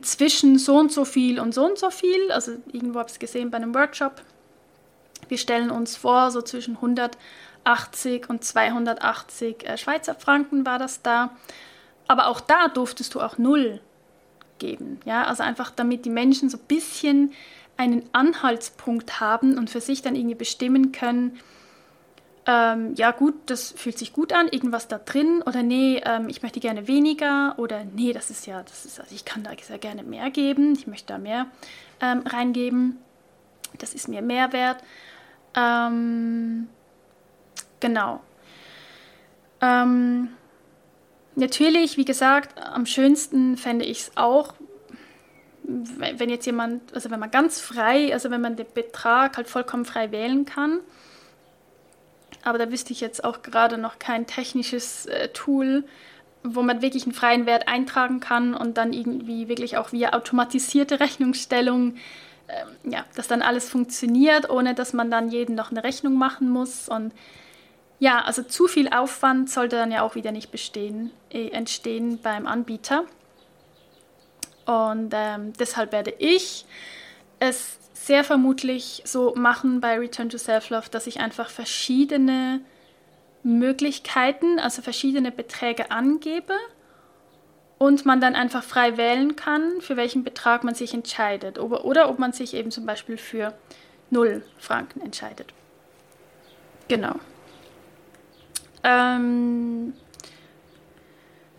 zwischen 0.00 0.58
so 0.58 0.78
und 0.78 0.90
so 0.92 1.04
viel 1.04 1.38
und 1.38 1.52
so 1.54 1.64
und 1.64 1.78
so 1.78 1.90
viel. 1.90 2.32
Also 2.32 2.52
irgendwo 2.72 2.98
habe 2.98 3.08
ich 3.08 3.14
es 3.14 3.18
gesehen 3.18 3.50
bei 3.50 3.58
einem 3.58 3.74
Workshop. 3.74 4.22
Wir 5.28 5.38
stellen 5.38 5.70
uns 5.70 5.96
vor, 5.96 6.30
so 6.30 6.42
zwischen 6.42 6.76
180 6.76 8.28
und 8.28 8.44
280 8.44 9.68
äh, 9.68 9.76
Schweizer 9.76 10.14
Franken 10.14 10.64
war 10.66 10.78
das 10.78 11.02
da. 11.02 11.36
Aber 12.08 12.26
auch 12.26 12.40
da 12.40 12.68
durftest 12.68 13.14
du 13.14 13.20
auch 13.20 13.38
null 13.38 13.80
geben. 14.58 15.00
Ja, 15.04 15.24
also 15.24 15.42
einfach 15.42 15.70
damit 15.70 16.04
die 16.04 16.10
Menschen 16.10 16.48
so 16.48 16.58
ein 16.58 16.66
bisschen 16.66 17.32
einen 17.76 18.08
Anhaltspunkt 18.12 19.20
haben 19.20 19.58
und 19.58 19.70
für 19.70 19.80
sich 19.80 20.02
dann 20.02 20.14
irgendwie 20.14 20.34
bestimmen 20.34 20.92
können, 20.92 21.38
ähm, 22.46 22.94
ja 22.96 23.12
gut, 23.12 23.34
das 23.46 23.70
fühlt 23.70 23.98
sich 23.98 24.12
gut 24.12 24.32
an, 24.32 24.48
irgendwas 24.48 24.88
da 24.88 24.98
drin 24.98 25.42
oder 25.46 25.62
nee, 25.62 26.00
ähm, 26.04 26.28
ich 26.28 26.42
möchte 26.42 26.60
gerne 26.60 26.88
weniger 26.88 27.54
oder 27.58 27.84
nee, 27.84 28.12
das 28.12 28.30
ist 28.30 28.46
ja, 28.46 28.62
das 28.62 28.84
ist, 28.84 29.00
also 29.00 29.14
ich 29.14 29.24
kann 29.24 29.44
da 29.44 29.50
sehr 29.60 29.78
gerne 29.78 30.02
mehr 30.02 30.30
geben, 30.30 30.74
ich 30.74 30.86
möchte 30.86 31.12
da 31.12 31.18
mehr 31.18 31.46
ähm, 32.00 32.22
reingeben, 32.26 32.98
das 33.78 33.94
ist 33.94 34.08
mir 34.08 34.22
mehr 34.22 34.52
wert. 34.52 34.78
Ähm, 35.54 36.68
genau. 37.80 38.20
Ähm, 39.60 40.30
Natürlich, 41.34 41.96
wie 41.96 42.04
gesagt, 42.04 42.60
am 42.60 42.84
schönsten 42.84 43.56
fände 43.56 43.86
ich 43.86 44.00
es 44.00 44.12
auch, 44.16 44.54
wenn 45.64 46.28
jetzt 46.28 46.44
jemand, 46.44 46.92
also 46.94 47.10
wenn 47.10 47.20
man 47.20 47.30
ganz 47.30 47.60
frei, 47.60 48.12
also 48.12 48.30
wenn 48.30 48.40
man 48.40 48.56
den 48.56 48.66
Betrag 48.74 49.36
halt 49.36 49.48
vollkommen 49.48 49.84
frei 49.84 50.10
wählen 50.10 50.44
kann. 50.44 50.80
Aber 52.42 52.58
da 52.58 52.70
wüsste 52.70 52.92
ich 52.92 53.00
jetzt 53.00 53.24
auch 53.24 53.42
gerade 53.42 53.78
noch 53.78 53.98
kein 53.98 54.26
technisches 54.26 55.06
äh, 55.06 55.28
Tool, 55.28 55.84
wo 56.42 56.62
man 56.62 56.82
wirklich 56.82 57.04
einen 57.04 57.14
freien 57.14 57.46
Wert 57.46 57.68
eintragen 57.68 58.20
kann 58.20 58.54
und 58.54 58.76
dann 58.76 58.92
irgendwie 58.92 59.48
wirklich 59.48 59.76
auch 59.76 59.92
via 59.92 60.12
automatisierte 60.12 61.00
Rechnungsstellung, 61.00 61.96
äh, 62.48 62.90
ja, 62.90 63.04
dass 63.14 63.28
dann 63.28 63.42
alles 63.42 63.70
funktioniert, 63.70 64.50
ohne 64.50 64.74
dass 64.74 64.92
man 64.92 65.10
dann 65.10 65.30
jeden 65.30 65.54
noch 65.54 65.70
eine 65.70 65.84
Rechnung 65.84 66.14
machen 66.14 66.50
muss 66.50 66.88
und 66.88 67.12
ja, 68.02 68.20
also 68.24 68.42
zu 68.42 68.66
viel 68.66 68.88
Aufwand 68.88 69.48
sollte 69.48 69.76
dann 69.76 69.92
ja 69.92 70.02
auch 70.02 70.16
wieder 70.16 70.32
nicht 70.32 70.50
bestehen, 70.50 71.12
äh, 71.30 71.50
entstehen 71.50 72.18
beim 72.20 72.48
Anbieter. 72.48 73.04
Und 74.66 75.12
ähm, 75.14 75.52
deshalb 75.52 75.92
werde 75.92 76.12
ich 76.18 76.64
es 77.38 77.78
sehr 78.06 78.24
vermutlich 78.24 79.02
so 79.04 79.34
machen 79.36 79.80
bei 79.80 79.98
Return 79.98 80.28
to 80.28 80.36
Self-Love, 80.36 80.90
dass 80.90 81.06
ich 81.06 81.20
einfach 81.20 81.48
verschiedene 81.48 82.60
Möglichkeiten, 83.44 84.58
also 84.58 84.82
verschiedene 84.82 85.30
Beträge 85.30 85.90
angebe 85.92 86.54
und 87.78 88.04
man 88.04 88.20
dann 88.20 88.34
einfach 88.34 88.64
frei 88.64 88.96
wählen 88.96 89.36
kann, 89.36 89.80
für 89.80 89.96
welchen 89.96 90.24
Betrag 90.24 90.64
man 90.64 90.74
sich 90.74 90.94
entscheidet 90.94 91.60
oder, 91.60 91.84
oder 91.84 92.08
ob 92.08 92.18
man 92.18 92.32
sich 92.32 92.54
eben 92.54 92.72
zum 92.72 92.86
Beispiel 92.86 93.16
für 93.16 93.54
0 94.10 94.44
Franken 94.58 95.00
entscheidet. 95.00 95.52
Genau. 96.88 97.14
Ähm, 98.82 99.94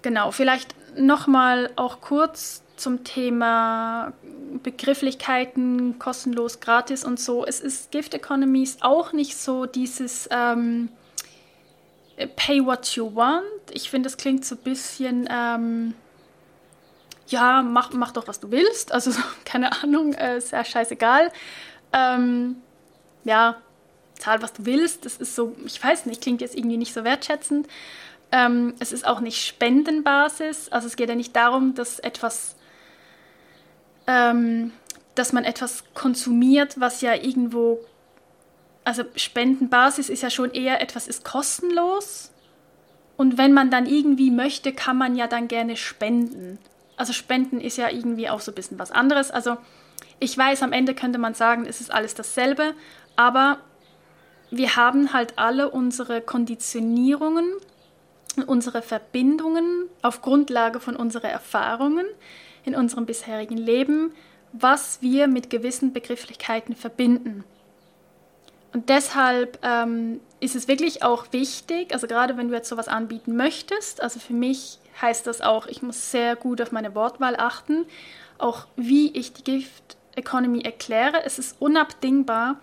genau, 0.01 0.31
vielleicht 0.31 0.75
nochmal 0.97 1.71
auch 1.77 2.01
kurz 2.01 2.62
zum 2.75 3.03
Thema 3.03 4.13
Begrifflichkeiten, 4.63 5.99
kostenlos, 5.99 6.59
gratis 6.59 7.03
und 7.03 7.19
so. 7.19 7.45
Es 7.45 7.59
ist 7.59 7.91
Gift 7.91 8.13
Economies 8.13 8.77
auch 8.81 9.13
nicht 9.13 9.37
so 9.37 9.65
dieses 9.65 10.27
ähm, 10.31 10.89
Pay 12.35 12.65
what 12.65 12.87
you 12.95 13.15
want. 13.15 13.43
Ich 13.71 13.89
finde, 13.89 14.07
das 14.07 14.17
klingt 14.17 14.45
so 14.45 14.55
ein 14.55 14.61
bisschen, 14.61 15.27
ähm, 15.31 15.93
ja, 17.27 17.63
mach, 17.63 17.91
mach 17.93 18.11
doch, 18.11 18.27
was 18.27 18.39
du 18.39 18.51
willst. 18.51 18.91
Also, 18.91 19.11
keine 19.45 19.83
Ahnung, 19.83 20.13
äh, 20.13 20.37
ist 20.37 20.51
ja 20.51 20.63
scheißegal. 20.63 21.31
Ähm, 21.91 22.57
ja, 23.23 23.57
zahl, 24.17 24.41
was 24.41 24.53
du 24.53 24.65
willst. 24.65 25.05
Das 25.05 25.17
ist 25.17 25.35
so, 25.35 25.55
ich 25.65 25.83
weiß 25.83 26.05
nicht, 26.05 26.21
klingt 26.21 26.41
jetzt 26.41 26.55
irgendwie 26.55 26.77
nicht 26.77 26.93
so 26.93 27.03
wertschätzend. 27.03 27.67
Ähm, 28.31 28.73
es 28.79 28.91
ist 28.91 29.05
auch 29.05 29.19
nicht 29.19 29.45
Spendenbasis. 29.45 30.69
Also 30.69 30.87
es 30.87 30.95
geht 30.95 31.09
ja 31.09 31.15
nicht 31.15 31.35
darum, 31.35 31.75
dass 31.75 31.99
etwas 31.99 32.55
ähm, 34.07 34.71
dass 35.15 35.33
man 35.33 35.43
etwas 35.43 35.83
konsumiert, 35.93 36.79
was 36.79 37.01
ja 37.01 37.13
irgendwo, 37.15 37.79
also 38.83 39.03
Spendenbasis 39.15 40.09
ist 40.09 40.23
ja 40.23 40.29
schon 40.29 40.51
eher 40.51 40.81
etwas 40.81 41.07
ist 41.07 41.23
kostenlos. 41.23 42.31
Und 43.15 43.37
wenn 43.37 43.53
man 43.53 43.69
dann 43.69 43.85
irgendwie 43.85 44.31
möchte, 44.31 44.73
kann 44.73 44.97
man 44.97 45.15
ja 45.15 45.27
dann 45.27 45.47
gerne 45.47 45.77
spenden. 45.77 46.57
Also 46.97 47.13
Spenden 47.13 47.61
ist 47.61 47.77
ja 47.77 47.89
irgendwie 47.89 48.29
auch 48.29 48.39
so 48.39 48.51
ein 48.51 48.55
bisschen 48.55 48.79
was 48.79 48.91
anderes. 48.91 49.29
Also 49.29 49.57
ich 50.19 50.37
weiß, 50.37 50.63
am 50.63 50.73
Ende 50.73 50.95
könnte 50.95 51.19
man 51.19 51.33
sagen, 51.33 51.65
es 51.67 51.79
ist 51.79 51.93
alles 51.93 52.15
dasselbe, 52.15 52.73
aber 53.15 53.59
wir 54.49 54.75
haben 54.75 55.13
halt 55.13 55.37
alle 55.37 55.69
unsere 55.69 56.21
Konditionierungen, 56.21 57.45
unsere 58.47 58.81
Verbindungen 58.81 59.89
auf 60.01 60.21
Grundlage 60.21 60.79
von 60.79 60.95
unseren 60.95 61.29
Erfahrungen 61.29 62.05
in 62.63 62.75
unserem 62.75 63.05
bisherigen 63.05 63.57
Leben, 63.57 64.13
was 64.53 65.01
wir 65.01 65.27
mit 65.27 65.49
gewissen 65.49 65.93
Begrifflichkeiten 65.93 66.75
verbinden. 66.75 67.43
Und 68.73 68.89
deshalb 68.89 69.59
ähm, 69.61 70.19
ist 70.39 70.55
es 70.55 70.67
wirklich 70.67 71.03
auch 71.03 71.27
wichtig, 71.31 71.93
also 71.93 72.07
gerade 72.07 72.37
wenn 72.37 72.47
du 72.47 72.55
jetzt 72.55 72.69
sowas 72.69 72.87
anbieten 72.87 73.35
möchtest, 73.35 74.01
also 74.01 74.19
für 74.19 74.33
mich 74.33 74.79
heißt 75.01 75.27
das 75.27 75.41
auch, 75.41 75.67
ich 75.67 75.81
muss 75.81 76.11
sehr 76.11 76.35
gut 76.35 76.61
auf 76.61 76.71
meine 76.71 76.95
Wortwahl 76.95 77.35
achten, 77.35 77.85
auch 78.37 78.65
wie 78.75 79.11
ich 79.11 79.33
die 79.33 79.43
Gift 79.43 79.97
Economy 80.15 80.61
erkläre. 80.61 81.23
Es 81.23 81.39
ist 81.39 81.55
unabdingbar, 81.59 82.59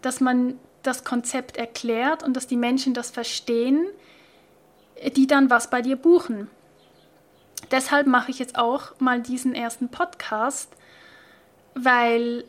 dass 0.00 0.20
man 0.20 0.58
das 0.82 1.04
Konzept 1.04 1.56
erklärt 1.56 2.22
und 2.22 2.34
dass 2.34 2.46
die 2.46 2.56
Menschen 2.56 2.92
das 2.92 3.10
verstehen, 3.10 3.86
die 5.16 5.26
dann 5.26 5.48
was 5.48 5.70
bei 5.70 5.80
dir 5.80 5.96
buchen 5.96 6.48
deshalb 7.70 8.06
mache 8.06 8.30
ich 8.30 8.38
jetzt 8.38 8.56
auch 8.56 8.98
mal 8.98 9.20
diesen 9.20 9.54
ersten 9.54 9.88
Podcast, 9.88 10.70
weil 11.74 12.44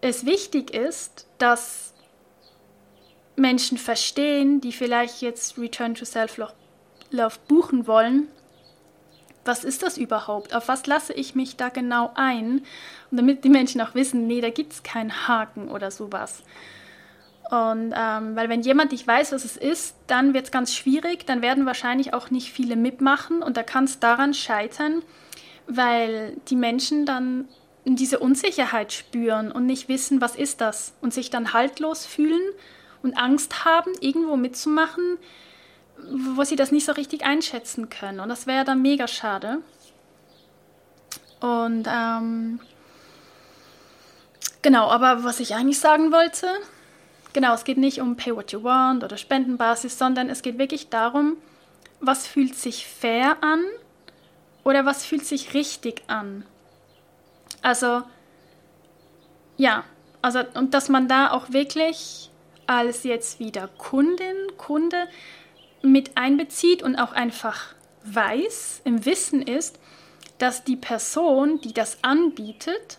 es 0.00 0.26
wichtig 0.26 0.72
ist, 0.72 1.26
dass 1.38 1.92
Menschen 3.36 3.78
verstehen, 3.78 4.60
die 4.60 4.72
vielleicht 4.72 5.22
jetzt 5.22 5.58
Return 5.58 5.94
to 5.94 6.04
Self-Love 6.04 7.36
buchen 7.48 7.86
wollen, 7.86 8.28
was 9.44 9.64
ist 9.64 9.82
das 9.82 9.98
überhaupt? 9.98 10.54
Auf 10.54 10.68
was 10.68 10.86
lasse 10.86 11.12
ich 11.12 11.34
mich 11.34 11.56
da 11.56 11.68
genau 11.68 12.12
ein? 12.14 12.64
Und 13.10 13.16
damit 13.16 13.44
die 13.44 13.48
Menschen 13.48 13.80
auch 13.80 13.94
wissen, 13.94 14.26
nee, 14.26 14.40
da 14.40 14.50
gibt 14.50 14.72
es 14.72 14.82
keinen 14.82 15.26
Haken 15.26 15.68
oder 15.68 15.90
sowas. 15.90 16.42
Und 17.52 17.92
ähm, 17.94 18.34
weil 18.34 18.48
wenn 18.48 18.62
jemand 18.62 18.92
nicht 18.92 19.06
weiß, 19.06 19.32
was 19.32 19.44
es 19.44 19.58
ist, 19.58 19.94
dann 20.06 20.32
wird 20.32 20.46
es 20.46 20.50
ganz 20.50 20.74
schwierig, 20.74 21.26
dann 21.26 21.42
werden 21.42 21.66
wahrscheinlich 21.66 22.14
auch 22.14 22.30
nicht 22.30 22.50
viele 22.50 22.76
mitmachen 22.76 23.42
und 23.42 23.58
da 23.58 23.62
kann 23.62 23.84
es 23.84 24.00
daran 24.00 24.32
scheitern, 24.32 25.02
weil 25.66 26.34
die 26.48 26.56
Menschen 26.56 27.04
dann 27.04 27.46
diese 27.84 28.20
Unsicherheit 28.20 28.94
spüren 28.94 29.52
und 29.52 29.66
nicht 29.66 29.90
wissen, 29.90 30.22
was 30.22 30.34
ist 30.34 30.62
das 30.62 30.94
und 31.02 31.12
sich 31.12 31.28
dann 31.28 31.52
haltlos 31.52 32.06
fühlen 32.06 32.40
und 33.02 33.18
Angst 33.18 33.66
haben, 33.66 33.92
irgendwo 34.00 34.36
mitzumachen, 34.36 35.18
wo 36.34 36.44
sie 36.44 36.56
das 36.56 36.72
nicht 36.72 36.86
so 36.86 36.92
richtig 36.92 37.22
einschätzen 37.26 37.90
können. 37.90 38.20
Und 38.20 38.30
das 38.30 38.46
wäre 38.46 38.64
dann 38.64 38.80
mega 38.80 39.06
schade. 39.06 39.58
Und 41.40 41.86
ähm, 41.86 42.60
genau, 44.62 44.88
aber 44.88 45.22
was 45.22 45.38
ich 45.38 45.54
eigentlich 45.54 45.80
sagen 45.80 46.12
wollte, 46.12 46.46
Genau, 47.32 47.54
es 47.54 47.64
geht 47.64 47.78
nicht 47.78 48.00
um 48.00 48.16
Pay 48.16 48.36
What 48.36 48.52
You 48.52 48.62
Want 48.62 49.04
oder 49.04 49.16
Spendenbasis, 49.16 49.98
sondern 49.98 50.28
es 50.28 50.42
geht 50.42 50.58
wirklich 50.58 50.90
darum, 50.90 51.36
was 52.00 52.26
fühlt 52.26 52.54
sich 52.54 52.86
fair 52.86 53.42
an 53.42 53.64
oder 54.64 54.84
was 54.84 55.04
fühlt 55.04 55.24
sich 55.24 55.54
richtig 55.54 56.02
an. 56.08 56.44
Also, 57.62 58.02
ja, 59.56 59.84
also, 60.20 60.40
und 60.54 60.74
dass 60.74 60.88
man 60.88 61.08
da 61.08 61.30
auch 61.30 61.52
wirklich 61.52 62.30
als 62.66 63.04
jetzt 63.04 63.40
wieder 63.40 63.68
Kundin, 63.78 64.36
Kunde 64.56 65.08
mit 65.82 66.16
einbezieht 66.16 66.82
und 66.82 66.96
auch 66.96 67.12
einfach 67.12 67.74
weiß, 68.04 68.82
im 68.84 69.04
Wissen 69.04 69.42
ist, 69.42 69.78
dass 70.38 70.64
die 70.64 70.76
Person, 70.76 71.60
die 71.60 71.72
das 71.72 72.02
anbietet, 72.02 72.98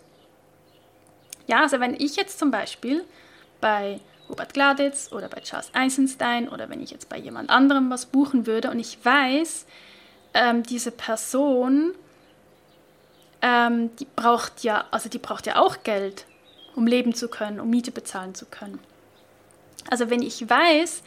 ja, 1.48 1.62
also 1.62 1.80
wenn 1.80 1.94
ich 1.94 2.16
jetzt 2.16 2.40
zum 2.40 2.52
Beispiel 2.52 3.04
bei 3.60 4.00
Robert 4.30 4.54
Gladitz 4.54 5.12
oder 5.12 5.28
bei 5.28 5.42
Charles 5.42 5.70
Eisenstein 5.74 6.50
oder 6.50 6.70
wenn 6.70 6.82
ich 6.82 6.92
jetzt 6.92 7.10
bei 7.10 7.18
jemand 7.18 7.50
anderem 7.50 7.90
was 7.90 8.06
buchen 8.06 8.48
würde 8.48 8.72
und 8.72 8.80
ich 8.80 9.04
weiß, 9.04 9.66
ähm, 10.34 10.64
diese 10.64 10.92
Person, 10.92 11.94
ähm, 13.42 13.96
die 13.98 14.08
braucht 14.16 14.64
ja, 14.64 14.86
also 14.92 15.10
die 15.10 15.20
braucht 15.20 15.46
ja 15.46 15.58
auch 15.58 15.84
Geld, 15.84 16.26
um 16.76 16.88
leben 16.88 17.14
zu 17.14 17.28
können, 17.28 17.60
um 17.60 17.70
Miete 17.70 17.92
bezahlen 17.92 18.34
zu 18.34 18.46
können. 18.46 18.80
Also 19.90 20.10
wenn 20.10 20.22
ich 20.22 20.50
weiß, 20.50 21.04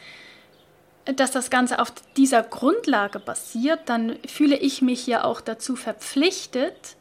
dass 1.15 1.31
das 1.31 1.49
Ganze 1.49 1.79
auf 1.79 1.91
dieser 2.15 2.43
Grundlage 2.43 3.19
basiert, 3.19 3.81
dann 3.85 4.17
fühle 4.27 4.57
ich 4.57 4.81
mich 4.81 5.07
ja 5.07 5.23
auch 5.23 5.41
dazu 5.41 5.75
verpflichtet, 5.75 6.95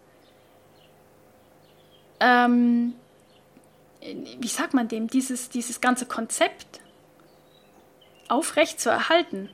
ähm, 2.21 2.95
wie 4.01 4.49
sagt 4.49 4.75
man 4.75 4.89
dem, 4.89 5.09
dieses, 5.09 5.49
dieses 5.49 5.81
ganze 5.81 6.07
Konzept 6.07 6.81
aufrecht 8.29 8.81
zu 8.81 8.91
erhalten. 8.91 9.49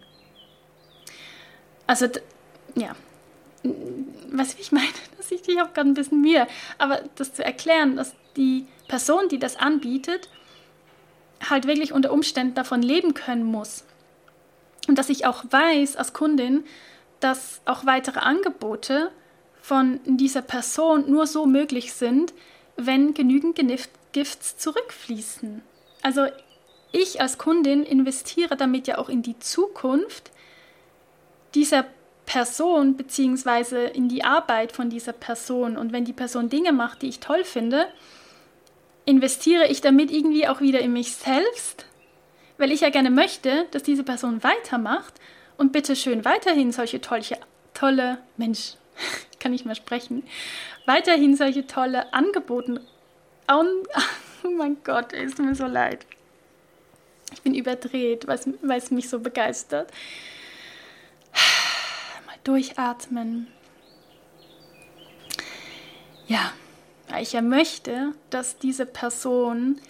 Also, 1.86 2.08
ja, 2.74 2.94
was 4.30 4.54
ich 4.54 4.72
meine, 4.72 4.88
dass 5.16 5.30
ich, 5.30 5.46
ich 5.48 5.58
habe 5.58 5.72
gerade 5.72 5.90
ein 5.90 5.94
bisschen 5.94 6.20
Mühe, 6.20 6.46
aber 6.78 7.02
das 7.16 7.34
zu 7.34 7.44
erklären, 7.44 7.96
dass 7.96 8.14
die 8.36 8.66
Person, 8.88 9.28
die 9.28 9.38
das 9.38 9.56
anbietet, 9.56 10.28
halt 11.48 11.66
wirklich 11.66 11.92
unter 11.92 12.12
Umständen 12.12 12.54
davon 12.54 12.82
leben 12.82 13.14
können 13.14 13.44
muss. 13.44 13.84
Und 14.88 14.98
dass 14.98 15.08
ich 15.08 15.26
auch 15.26 15.44
weiß 15.48 15.96
als 15.96 16.12
Kundin, 16.12 16.64
dass 17.20 17.60
auch 17.64 17.86
weitere 17.86 18.20
Angebote 18.20 19.10
von 19.60 20.00
dieser 20.04 20.42
Person 20.42 21.10
nur 21.10 21.26
so 21.26 21.46
möglich 21.46 21.92
sind, 21.92 22.32
wenn 22.76 23.14
genügend 23.14 23.54
Gifts 24.12 24.56
zurückfließen. 24.56 25.62
Also 26.02 26.26
ich 26.92 27.20
als 27.20 27.38
Kundin 27.38 27.84
investiere 27.84 28.56
damit 28.56 28.86
ja 28.86 28.98
auch 28.98 29.08
in 29.08 29.22
die 29.22 29.38
Zukunft 29.38 30.30
dieser 31.54 31.86
Person 32.26 32.96
beziehungsweise 32.96 33.84
in 33.84 34.08
die 34.08 34.24
Arbeit 34.24 34.72
von 34.72 34.90
dieser 34.90 35.12
Person. 35.12 35.76
Und 35.76 35.92
wenn 35.92 36.04
die 36.04 36.12
Person 36.12 36.48
Dinge 36.48 36.72
macht, 36.72 37.02
die 37.02 37.08
ich 37.08 37.20
toll 37.20 37.44
finde, 37.44 37.86
investiere 39.04 39.68
ich 39.68 39.80
damit 39.80 40.10
irgendwie 40.10 40.46
auch 40.46 40.60
wieder 40.60 40.80
in 40.80 40.92
mich 40.92 41.12
selbst, 41.14 41.86
weil 42.58 42.70
ich 42.70 42.82
ja 42.82 42.90
gerne 42.90 43.10
möchte, 43.10 43.66
dass 43.72 43.82
diese 43.82 44.04
Person 44.04 44.42
weitermacht 44.44 45.14
und 45.56 45.72
bitte 45.72 45.96
schön 45.96 46.24
weiterhin 46.24 46.72
solche 46.72 47.00
tolle, 47.00 47.38
tolle 47.74 48.18
Mensch, 48.36 48.74
kann 49.40 49.52
ich 49.52 49.64
mal 49.64 49.74
sprechen, 49.74 50.22
weiterhin 50.86 51.36
solche 51.36 51.66
tolle 51.66 52.12
Angebote 52.12 52.80
Oh, 53.48 53.64
oh 54.44 54.50
mein 54.50 54.76
Gott, 54.84 55.12
es 55.12 55.34
tut 55.34 55.46
mir 55.46 55.54
so 55.54 55.66
leid. 55.66 56.06
Ich 57.32 57.42
bin 57.42 57.54
überdreht, 57.54 58.26
weil 58.26 58.78
es 58.78 58.90
mich 58.90 59.08
so 59.08 59.18
begeistert. 59.20 59.90
Mal 62.26 62.36
durchatmen. 62.44 63.48
ja, 66.32 66.52
ich 67.20 67.32
ja 67.32 67.42
möchte, 67.42 68.12
dass 68.30 68.58
diese 68.58 68.86
Person 68.86 69.80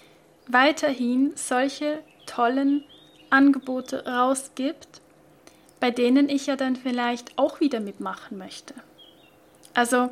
weiterhin 0.48 1.32
solche 1.36 2.02
tollen 2.26 2.84
Angebote 3.30 4.04
rausgibt, 4.06 5.00
bei 5.78 5.90
denen 5.90 6.28
ich 6.28 6.46
ja 6.46 6.56
dann 6.56 6.76
vielleicht 6.76 7.38
auch 7.38 7.60
wieder 7.60 7.80
mitmachen 7.80 8.38
möchte. 8.38 8.74
Also, 9.74 10.10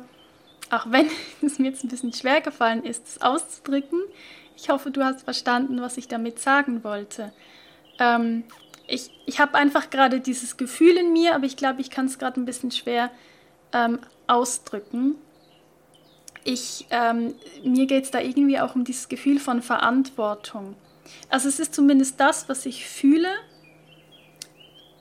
auch 0.71 0.85
wenn 0.89 1.09
es 1.41 1.59
mir 1.59 1.69
jetzt 1.69 1.83
ein 1.83 1.89
bisschen 1.89 2.13
schwer 2.13 2.41
gefallen 2.41 2.83
ist, 2.83 3.07
es 3.07 3.21
auszudrücken, 3.21 3.99
ich 4.55 4.69
hoffe, 4.69 4.91
du 4.91 5.03
hast 5.03 5.23
verstanden, 5.23 5.81
was 5.81 5.97
ich 5.97 6.07
damit 6.07 6.39
sagen 6.39 6.83
wollte. 6.83 7.33
Ähm, 7.99 8.43
ich 8.87 9.11
ich 9.25 9.39
habe 9.39 9.55
einfach 9.55 9.89
gerade 9.89 10.19
dieses 10.19 10.57
Gefühl 10.57 10.97
in 10.97 11.13
mir, 11.13 11.35
aber 11.35 11.45
ich 11.45 11.55
glaube, 11.55 11.81
ich 11.81 11.89
kann 11.89 12.05
es 12.05 12.19
gerade 12.19 12.39
ein 12.39 12.45
bisschen 12.45 12.71
schwer 12.71 13.09
ähm, 13.73 13.99
ausdrücken. 14.27 15.15
Ich, 16.43 16.87
ähm, 16.89 17.35
mir 17.63 17.85
geht 17.85 18.05
es 18.05 18.11
da 18.11 18.19
irgendwie 18.19 18.59
auch 18.59 18.75
um 18.75 18.83
dieses 18.83 19.09
Gefühl 19.09 19.39
von 19.39 19.61
Verantwortung. 19.61 20.75
Also 21.29 21.47
es 21.49 21.59
ist 21.59 21.73
zumindest 21.73 22.19
das, 22.19 22.49
was 22.49 22.65
ich 22.65 22.87
fühle. 22.87 23.29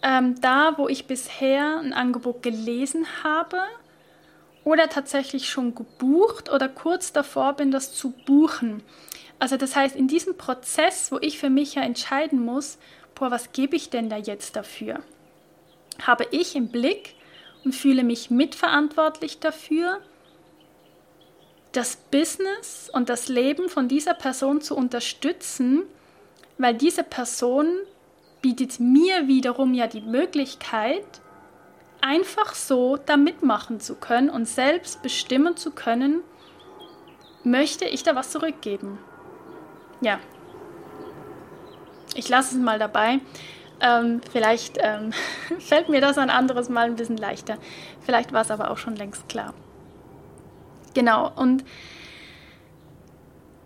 Ähm, 0.03 0.41
da, 0.41 0.79
wo 0.79 0.89
ich 0.89 1.07
bisher 1.07 1.79
ein 1.79 1.93
Angebot 1.93 2.43
gelesen 2.43 3.07
habe 3.23 3.59
oder 4.65 4.89
tatsächlich 4.89 5.49
schon 5.49 5.75
gebucht 5.75 6.51
oder 6.51 6.69
kurz 6.69 7.13
davor 7.13 7.55
bin, 7.55 7.71
das 7.71 7.95
zu 7.95 8.11
buchen. 8.11 8.83
Also 9.39 9.57
das 9.57 9.75
heißt, 9.75 9.97
in 9.97 10.07
diesem 10.07 10.37
Prozess, 10.37 11.11
wo 11.11 11.19
ich 11.21 11.39
für 11.39 11.51
mich 11.51 11.75
ja 11.75 11.83
entscheiden 11.83 12.45
muss, 12.45 12.79
boah, 13.15 13.31
was 13.31 13.53
gebe 13.53 13.77
ich 13.77 13.91
denn 13.91 14.11
da 14.11 14.17
jetzt 14.17 14.57
dafür? 14.57 15.01
Habe 16.03 16.27
ich 16.31 16.57
im 16.57 16.69
Blick 16.69 17.15
und 17.65 17.75
fühle 17.75 18.05
mich 18.05 18.31
mitverantwortlich 18.31 19.39
dafür, 19.39 20.01
das 21.73 21.97
Business 21.97 22.91
und 22.93 23.09
das 23.09 23.29
Leben 23.29 23.69
von 23.69 23.89
dieser 23.89 24.15
Person 24.15 24.61
zu 24.61 24.77
unterstützen, 24.77 25.83
weil 26.59 26.75
diese 26.75 27.05
Person 27.05 27.69
bietet 28.43 28.81
mir 28.81 29.29
wiederum 29.29 29.75
ja 29.75 29.87
die 29.87 30.01
Möglichkeit, 30.01 31.05
einfach 32.03 32.55
so 32.55 32.97
da 32.97 33.17
mitmachen 33.17 33.81
zu 33.81 33.95
können 33.95 34.31
und 34.31 34.47
selbst 34.47 35.03
bestimmen 35.03 35.57
zu 35.57 35.71
können, 35.71 36.23
möchte 37.45 37.85
ich 37.85 38.03
da 38.03 38.15
was 38.15 38.31
zurückgeben. 38.31 38.99
Ja. 40.01 40.19
Ich 42.15 42.29
lasse 42.29 42.57
es 42.57 42.61
mal 42.61 42.79
dabei. 42.79 43.21
Ähm, 43.81 44.21
vielleicht 44.31 44.79
ähm, 44.81 45.13
fällt 45.59 45.89
mir 45.89 46.01
das 46.01 46.19
ein 46.19 46.31
anderes 46.31 46.69
Mal 46.69 46.87
ein 46.87 46.97
bisschen 46.97 47.17
leichter. 47.17 47.57
Vielleicht 48.01 48.33
war 48.33 48.43
es 48.43 48.51
aber 48.51 48.71
auch 48.71 48.79
schon 48.79 48.97
längst 48.97 49.29
klar. 49.29 49.55
Genau, 50.95 51.31
und 51.37 51.65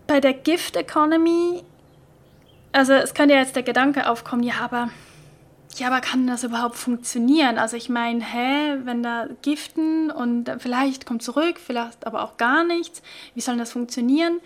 bei 0.07 0.20
der 0.20 0.35
Gift 0.35 0.76
Economy, 0.76 1.64
also 2.72 2.93
es 2.93 3.14
könnte 3.14 3.35
ja 3.35 3.41
jetzt 3.41 3.57
der 3.57 3.62
Gedanke 3.62 4.09
aufkommen, 4.09 4.43
ja, 4.43 4.55
aber 4.61 4.91
ja, 5.78 5.88
aber 5.88 6.00
kann 6.00 6.26
das 6.26 6.44
überhaupt 6.44 6.76
funktionieren? 6.76 7.58
Also 7.58 7.76
ich 7.76 7.88
meine, 7.88 8.24
hä, 8.24 8.78
wenn 8.84 9.02
da 9.02 9.28
Giften 9.42 10.10
und 10.10 10.50
vielleicht 10.58 11.06
kommt 11.06 11.22
zurück, 11.22 11.58
vielleicht 11.58 12.06
aber 12.06 12.22
auch 12.22 12.36
gar 12.36 12.64
nichts, 12.64 13.02
wie 13.34 13.40
soll 13.40 13.56
das 13.56 13.72
funktionieren? 13.72 14.40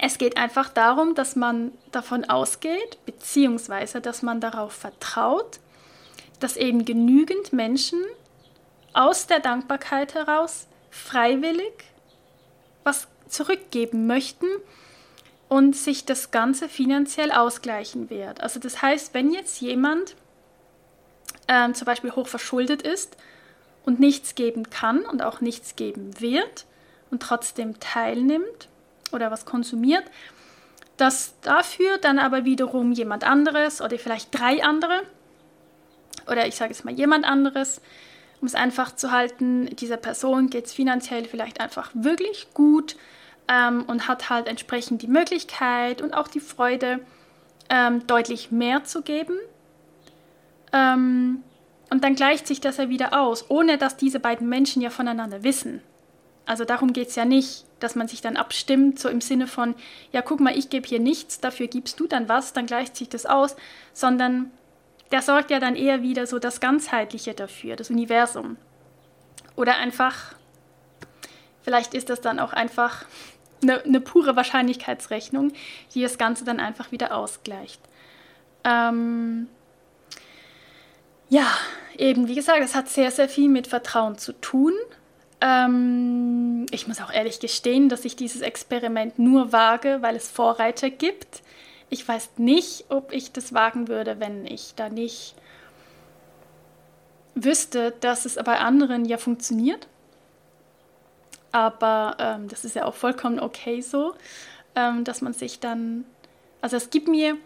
Es 0.00 0.18
geht 0.18 0.36
einfach 0.36 0.68
darum, 0.68 1.14
dass 1.14 1.34
man 1.34 1.72
davon 1.90 2.24
ausgeht, 2.24 2.98
beziehungsweise 3.04 4.00
dass 4.00 4.22
man 4.22 4.40
darauf 4.40 4.72
vertraut, 4.72 5.58
dass 6.38 6.56
eben 6.56 6.84
genügend 6.84 7.52
Menschen 7.52 7.98
aus 8.92 9.26
der 9.26 9.40
Dankbarkeit 9.40 10.14
heraus 10.14 10.68
freiwillig 10.90 11.72
was 12.84 13.08
zurückgeben 13.28 14.06
möchten 14.06 14.46
und 15.48 15.74
sich 15.74 16.04
das 16.04 16.30
Ganze 16.30 16.68
finanziell 16.68 17.32
ausgleichen 17.32 18.10
wird. 18.10 18.42
Also 18.42 18.60
das 18.60 18.82
heißt, 18.82 19.14
wenn 19.14 19.32
jetzt 19.32 19.60
jemand 19.60 20.14
ähm, 21.48 21.74
zum 21.74 21.86
Beispiel 21.86 22.12
hoch 22.12 22.28
verschuldet 22.28 22.82
ist 22.82 23.16
und 23.84 23.98
nichts 24.00 24.34
geben 24.34 24.68
kann 24.70 25.00
und 25.00 25.22
auch 25.22 25.40
nichts 25.40 25.76
geben 25.76 26.20
wird 26.20 26.66
und 27.10 27.22
trotzdem 27.22 27.80
teilnimmt 27.80 28.68
oder 29.12 29.30
was 29.30 29.46
konsumiert, 29.46 30.04
dass 30.98 31.34
dafür 31.40 31.96
dann 31.98 32.18
aber 32.18 32.44
wiederum 32.44 32.92
jemand 32.92 33.24
anderes 33.24 33.80
oder 33.80 33.98
vielleicht 33.98 34.38
drei 34.38 34.62
andere 34.62 35.02
oder 36.26 36.46
ich 36.46 36.56
sage 36.56 36.72
jetzt 36.72 36.84
mal 36.84 36.92
jemand 36.92 37.24
anderes, 37.24 37.80
um 38.40 38.46
es 38.46 38.54
einfach 38.54 38.94
zu 38.94 39.10
halten, 39.10 39.66
dieser 39.76 39.96
Person 39.96 40.50
geht 40.50 40.66
es 40.66 40.74
finanziell 40.74 41.24
vielleicht 41.24 41.60
einfach 41.60 41.90
wirklich 41.94 42.48
gut 42.52 42.96
ähm, 43.48 43.84
und 43.86 44.08
hat 44.08 44.30
halt 44.30 44.46
entsprechend 44.46 45.02
die 45.02 45.08
Möglichkeit 45.08 46.02
und 46.02 46.14
auch 46.14 46.28
die 46.28 46.40
Freude, 46.40 47.00
ähm, 47.70 48.06
deutlich 48.06 48.50
mehr 48.50 48.84
zu 48.84 49.02
geben. 49.02 49.34
Ähm, 50.72 51.42
und 51.90 52.04
dann 52.04 52.14
gleicht 52.14 52.46
sich 52.46 52.60
das 52.60 52.76
ja 52.76 52.88
wieder 52.88 53.18
aus, 53.18 53.50
ohne 53.50 53.78
dass 53.78 53.96
diese 53.96 54.20
beiden 54.20 54.48
Menschen 54.48 54.82
ja 54.82 54.90
voneinander 54.90 55.42
wissen. 55.42 55.82
Also 56.44 56.64
darum 56.64 56.92
geht 56.92 57.08
es 57.08 57.16
ja 57.16 57.24
nicht, 57.24 57.64
dass 57.78 57.94
man 57.94 58.08
sich 58.08 58.20
dann 58.20 58.36
abstimmt, 58.36 58.98
so 58.98 59.08
im 59.08 59.20
Sinne 59.20 59.46
von, 59.46 59.74
ja, 60.12 60.22
guck 60.22 60.40
mal, 60.40 60.56
ich 60.56 60.70
gebe 60.70 60.88
hier 60.88 61.00
nichts, 61.00 61.40
dafür 61.40 61.66
gibst 61.66 62.00
du 62.00 62.06
dann 62.06 62.28
was, 62.28 62.52
dann 62.52 62.66
gleicht 62.66 62.96
sich 62.96 63.08
das 63.08 63.26
aus, 63.26 63.54
sondern 63.92 64.50
der 65.12 65.22
sorgt 65.22 65.50
ja 65.50 65.60
dann 65.60 65.76
eher 65.76 66.02
wieder 66.02 66.26
so 66.26 66.38
das 66.38 66.60
Ganzheitliche 66.60 67.34
dafür, 67.34 67.76
das 67.76 67.90
Universum. 67.90 68.56
Oder 69.56 69.76
einfach, 69.76 70.34
vielleicht 71.62 71.94
ist 71.94 72.10
das 72.10 72.20
dann 72.20 72.38
auch 72.38 72.52
einfach 72.52 73.04
eine, 73.62 73.82
eine 73.82 74.00
pure 74.00 74.36
Wahrscheinlichkeitsrechnung, 74.36 75.52
die 75.94 76.02
das 76.02 76.18
Ganze 76.18 76.44
dann 76.44 76.60
einfach 76.60 76.92
wieder 76.92 77.16
ausgleicht. 77.16 77.80
Ähm, 78.64 79.48
ja, 81.28 81.46
eben, 81.96 82.28
wie 82.28 82.34
gesagt, 82.34 82.60
es 82.62 82.74
hat 82.74 82.88
sehr, 82.88 83.10
sehr 83.10 83.28
viel 83.28 83.48
mit 83.48 83.66
Vertrauen 83.66 84.18
zu 84.18 84.32
tun. 84.32 84.72
Ähm, 85.40 86.66
ich 86.70 86.88
muss 86.88 87.00
auch 87.00 87.12
ehrlich 87.12 87.40
gestehen, 87.40 87.88
dass 87.88 88.04
ich 88.04 88.16
dieses 88.16 88.40
Experiment 88.40 89.18
nur 89.18 89.52
wage, 89.52 89.98
weil 90.00 90.16
es 90.16 90.30
Vorreiter 90.30 90.90
gibt. 90.90 91.42
Ich 91.90 92.06
weiß 92.06 92.30
nicht, 92.38 92.86
ob 92.88 93.12
ich 93.12 93.32
das 93.32 93.54
wagen 93.54 93.88
würde, 93.88 94.20
wenn 94.20 94.46
ich 94.46 94.74
da 94.74 94.88
nicht 94.88 95.34
wüsste, 97.34 97.94
dass 98.00 98.24
es 98.24 98.34
bei 98.36 98.58
anderen 98.58 99.04
ja 99.04 99.16
funktioniert. 99.16 99.86
Aber 101.52 102.16
ähm, 102.18 102.48
das 102.48 102.64
ist 102.64 102.76
ja 102.76 102.84
auch 102.84 102.94
vollkommen 102.94 103.40
okay 103.40 103.80
so, 103.80 104.14
ähm, 104.74 105.04
dass 105.04 105.22
man 105.22 105.32
sich 105.32 105.60
dann, 105.60 106.04
also 106.60 106.76
es 106.76 106.90
gibt 106.90 107.08
mir, 107.08 107.36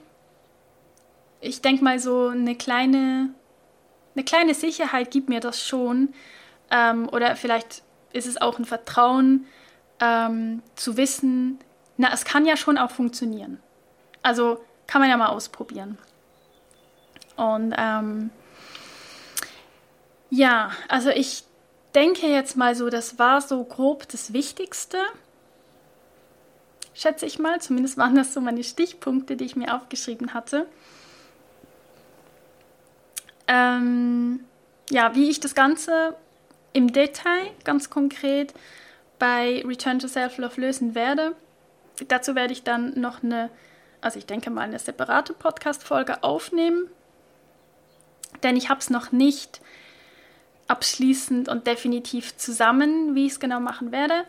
ich 1.40 1.62
denke 1.62 1.84
mal 1.84 1.98
so 1.98 2.28
eine 2.28 2.56
kleine, 2.56 3.30
eine 4.14 4.24
kleine 4.24 4.54
Sicherheit 4.54 5.10
gibt 5.10 5.28
mir 5.28 5.40
das 5.40 5.62
schon. 5.62 6.12
Ähm, 6.70 7.08
oder 7.08 7.36
vielleicht 7.36 7.82
ist 8.12 8.26
es 8.26 8.40
auch 8.40 8.58
ein 8.58 8.64
Vertrauen 8.64 9.46
ähm, 10.00 10.62
zu 10.74 10.96
wissen, 10.96 11.58
na, 11.96 12.12
es 12.12 12.24
kann 12.24 12.46
ja 12.46 12.56
schon 12.56 12.78
auch 12.78 12.90
funktionieren. 12.90 13.60
Also 14.22 14.62
kann 14.86 15.00
man 15.00 15.10
ja 15.10 15.16
mal 15.16 15.28
ausprobieren. 15.28 15.98
Und 17.36 17.74
ähm, 17.76 18.30
ja, 20.30 20.72
also 20.88 21.10
ich 21.10 21.44
denke 21.94 22.26
jetzt 22.26 22.56
mal 22.56 22.74
so, 22.74 22.90
das 22.90 23.18
war 23.18 23.40
so 23.40 23.62
grob 23.64 24.08
das 24.08 24.32
Wichtigste. 24.32 24.98
Schätze 26.94 27.26
ich 27.26 27.38
mal, 27.38 27.60
zumindest 27.60 27.96
waren 27.96 28.14
das 28.14 28.34
so 28.34 28.40
meine 28.40 28.64
Stichpunkte, 28.64 29.36
die 29.36 29.44
ich 29.44 29.56
mir 29.56 29.74
aufgeschrieben 29.74 30.34
hatte. 30.34 30.66
Ähm, 33.48 34.44
ja, 34.90 35.14
wie 35.14 35.30
ich 35.30 35.40
das 35.40 35.54
Ganze 35.54 36.14
im 36.72 36.92
Detail, 36.92 37.50
ganz 37.64 37.90
konkret, 37.90 38.54
bei 39.18 39.62
Return 39.66 39.98
to 39.98 40.08
Self-Love 40.08 40.60
lösen 40.60 40.94
werde. 40.94 41.34
Dazu 42.08 42.34
werde 42.34 42.52
ich 42.52 42.62
dann 42.62 42.98
noch 42.98 43.22
eine 43.22 43.50
also 44.02 44.18
ich 44.18 44.26
denke 44.26 44.50
mal, 44.50 44.62
eine 44.62 44.78
separate 44.78 45.32
Podcast-Folge 45.32 46.22
aufnehmen. 46.22 46.90
Denn 48.42 48.56
ich 48.56 48.68
habe 48.68 48.80
es 48.80 48.90
noch 48.90 49.12
nicht 49.12 49.60
abschließend 50.72 51.48
und 51.48 51.66
definitiv 51.66 52.36
zusammen, 52.36 53.14
wie 53.14 53.26
ich 53.26 53.32
es 53.32 53.40
genau 53.40 53.60
machen 53.60 53.92
werde. 53.92 54.24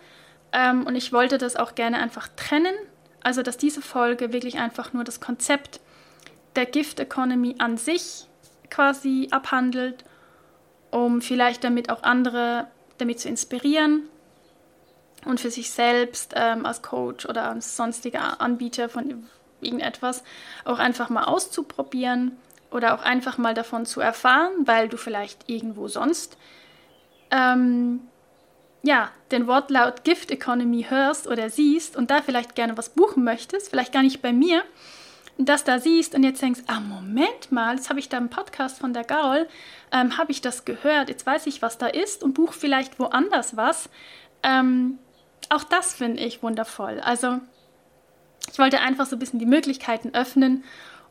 Ähm, 0.51 0.85
und 0.85 0.95
ich 0.95 1.11
wollte 1.13 1.37
das 1.37 1.55
auch 1.55 1.73
gerne 1.73 1.97
einfach 1.97 2.27
trennen. 2.35 2.75
Also, 3.23 3.41
dass 3.41 3.57
diese 3.57 3.81
Folge 3.81 4.33
wirklich 4.33 4.59
einfach 4.59 4.91
nur 4.93 5.05
das 5.05 5.21
Konzept 5.21 5.79
der 6.55 6.65
Gift 6.65 6.99
Economy 6.99 7.55
an 7.57 7.77
sich 7.77 8.27
quasi 8.69 9.29
abhandelt, 9.31 10.03
um 10.91 11.21
vielleicht 11.21 11.63
damit 11.63 11.89
auch 11.89 12.03
andere 12.03 12.67
damit 12.97 13.19
zu 13.19 13.29
inspirieren 13.29 14.03
und 15.25 15.39
für 15.39 15.49
sich 15.49 15.71
selbst 15.71 16.33
ähm, 16.35 16.65
als 16.65 16.81
Coach 16.81 17.25
oder 17.25 17.49
als 17.49 17.77
sonstiger 17.77 18.41
Anbieter 18.41 18.89
von 18.89 19.25
irgendetwas 19.61 20.23
auch 20.65 20.79
einfach 20.79 21.09
mal 21.09 21.23
auszuprobieren 21.23 22.37
oder 22.73 22.95
auch 22.95 23.03
einfach 23.03 23.37
mal 23.37 23.53
davon 23.53 23.85
zu 23.85 24.01
erfahren, 24.01 24.51
weil 24.65 24.89
du 24.89 24.97
vielleicht 24.97 25.49
irgendwo 25.49 25.87
sonst 25.87 26.37
ähm, 27.31 28.01
ja, 28.83 29.09
den 29.31 29.47
Wortlaut 29.47 30.03
Gift 30.03 30.29
Economy 30.29 30.87
hörst 30.89 31.27
oder 31.27 31.49
siehst 31.49 31.95
und 31.95 32.11
da 32.11 32.21
vielleicht 32.21 32.53
gerne 32.53 32.77
was 32.77 32.89
buchen 32.89 33.23
möchtest, 33.23 33.69
vielleicht 33.69 33.93
gar 33.93 34.03
nicht 34.03 34.21
bei 34.21 34.33
mir, 34.33 34.63
das 35.37 35.63
da 35.63 35.79
siehst 35.79 36.13
und 36.13 36.23
jetzt 36.23 36.41
denkst, 36.41 36.61
ah, 36.67 36.79
Moment 36.79 37.51
mal, 37.51 37.75
jetzt 37.75 37.89
habe 37.89 37.99
ich 37.99 38.09
da 38.09 38.17
einen 38.17 38.29
Podcast 38.29 38.79
von 38.79 38.93
der 38.93 39.05
Gaul, 39.05 39.47
ähm, 39.91 40.17
habe 40.17 40.31
ich 40.31 40.41
das 40.41 40.65
gehört, 40.65 41.09
jetzt 41.09 41.25
weiß 41.25 41.47
ich, 41.47 41.61
was 41.61 41.77
da 41.77 41.87
ist 41.87 42.23
und 42.23 42.33
buche 42.33 42.53
vielleicht 42.53 42.99
woanders 42.99 43.55
was. 43.55 43.89
Ähm, 44.43 44.99
auch 45.49 45.63
das 45.63 45.93
finde 45.93 46.21
ich 46.21 46.43
wundervoll. 46.43 46.99
Also 46.99 47.39
ich 48.51 48.59
wollte 48.59 48.81
einfach 48.81 49.05
so 49.05 49.15
ein 49.15 49.19
bisschen 49.19 49.39
die 49.39 49.45
Möglichkeiten 49.45 50.13
öffnen 50.13 50.63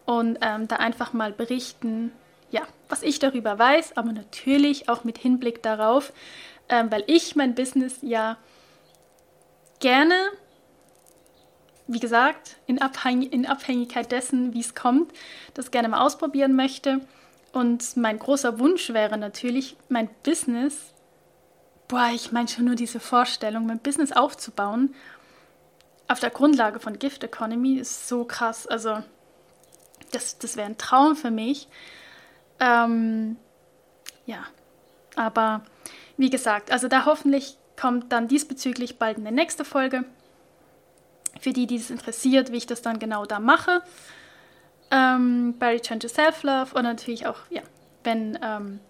und 0.04 0.38
ähm, 0.40 0.68
da 0.68 0.76
einfach 0.76 1.12
mal 1.12 1.32
berichten, 1.32 2.12
ja, 2.50 2.62
was 2.88 3.02
ich 3.02 3.18
darüber 3.18 3.58
weiß, 3.58 3.96
aber 3.96 4.12
natürlich 4.12 4.88
auch 4.88 5.04
mit 5.04 5.18
Hinblick 5.18 5.62
darauf, 5.62 6.12
ähm, 6.68 6.90
weil 6.90 7.04
ich 7.06 7.36
mein 7.36 7.54
Business 7.54 7.98
ja 8.02 8.36
gerne, 9.80 10.14
wie 11.86 12.00
gesagt, 12.00 12.56
in, 12.66 12.80
Abhäng 12.80 13.22
in 13.22 13.46
Abhängigkeit 13.46 14.12
dessen, 14.12 14.54
wie 14.54 14.60
es 14.60 14.74
kommt, 14.74 15.12
das 15.54 15.70
gerne 15.70 15.88
mal 15.88 16.04
ausprobieren 16.04 16.54
möchte. 16.54 17.00
Und 17.52 17.96
mein 17.96 18.18
großer 18.18 18.58
Wunsch 18.58 18.90
wäre 18.90 19.18
natürlich, 19.18 19.76
mein 19.88 20.08
Business, 20.22 20.94
boah, 21.88 22.10
ich 22.14 22.32
meine 22.32 22.48
schon 22.48 22.64
nur 22.64 22.76
diese 22.76 23.00
Vorstellung, 23.00 23.66
mein 23.66 23.78
Business 23.78 24.12
aufzubauen 24.12 24.94
auf 26.12 26.20
der 26.20 26.30
Grundlage 26.30 26.78
von 26.78 26.98
Gift 26.98 27.24
Economy 27.24 27.78
ist 27.78 28.08
so 28.08 28.24
krass. 28.24 28.66
Also, 28.66 29.02
das, 30.12 30.38
das 30.38 30.56
wäre 30.56 30.66
ein 30.66 30.78
Traum 30.78 31.16
für 31.16 31.30
mich. 31.30 31.68
Ähm, 32.60 33.36
ja, 34.26 34.44
aber 35.16 35.62
wie 36.16 36.30
gesagt, 36.30 36.70
also 36.70 36.88
da 36.88 37.06
hoffentlich 37.06 37.56
kommt 37.80 38.12
dann 38.12 38.28
diesbezüglich 38.28 38.98
bald 38.98 39.18
eine 39.18 39.32
nächste 39.32 39.64
Folge. 39.64 40.04
Für 41.40 41.52
die, 41.52 41.66
die 41.66 41.76
es 41.76 41.90
interessiert, 41.90 42.52
wie 42.52 42.58
ich 42.58 42.66
das 42.66 42.82
dann 42.82 42.98
genau 42.98 43.24
da 43.24 43.40
mache. 43.40 43.82
Ähm, 44.90 45.56
bei 45.58 45.72
Return 45.72 45.98
to 45.98 46.08
Self-Love 46.08 46.74
und 46.74 46.82
natürlich 46.84 47.26
auch, 47.26 47.38
ja, 47.50 47.62
wenn 48.04 48.38
ähm, 48.42 48.80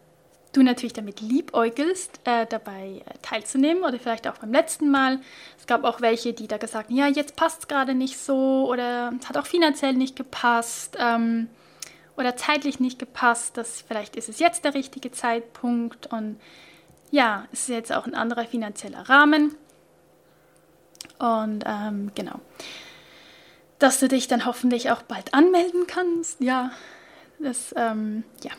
du 0.52 0.62
natürlich 0.62 0.92
damit 0.92 1.20
liebäugelst, 1.20 2.20
äh, 2.24 2.46
dabei 2.46 3.02
äh, 3.06 3.18
teilzunehmen 3.22 3.82
oder 3.82 3.98
vielleicht 3.98 4.28
auch 4.28 4.38
beim 4.38 4.52
letzten 4.52 4.90
Mal. 4.90 5.18
Es 5.58 5.66
gab 5.66 5.84
auch 5.84 6.00
welche, 6.00 6.32
die 6.32 6.46
da 6.46 6.58
gesagt 6.58 6.88
haben, 6.88 6.96
ja, 6.96 7.08
jetzt 7.08 7.36
passt 7.36 7.60
es 7.60 7.68
gerade 7.68 7.94
nicht 7.94 8.18
so 8.18 8.68
oder 8.68 9.12
es 9.18 9.28
hat 9.28 9.36
auch 9.36 9.46
finanziell 9.46 9.94
nicht 9.94 10.14
gepasst 10.14 10.96
ähm, 10.98 11.48
oder 12.16 12.36
zeitlich 12.36 12.80
nicht 12.80 12.98
gepasst. 12.98 13.56
Das, 13.56 13.82
vielleicht 13.86 14.16
ist 14.16 14.28
es 14.28 14.38
jetzt 14.38 14.64
der 14.64 14.74
richtige 14.74 15.10
Zeitpunkt 15.10 16.06
und 16.12 16.38
ja, 17.10 17.46
es 17.52 17.62
ist 17.62 17.68
jetzt 17.68 17.92
auch 17.92 18.06
ein 18.06 18.14
anderer 18.14 18.44
finanzieller 18.44 19.08
Rahmen. 19.08 19.54
Und 21.18 21.64
ähm, 21.66 22.10
genau, 22.14 22.40
dass 23.78 24.00
du 24.00 24.08
dich 24.08 24.28
dann 24.28 24.44
hoffentlich 24.44 24.90
auch 24.90 25.02
bald 25.02 25.34
anmelden 25.34 25.86
kannst. 25.86 26.40
Ja, 26.40 26.72
das, 27.38 27.74
ähm, 27.76 28.24
ja 28.42 28.52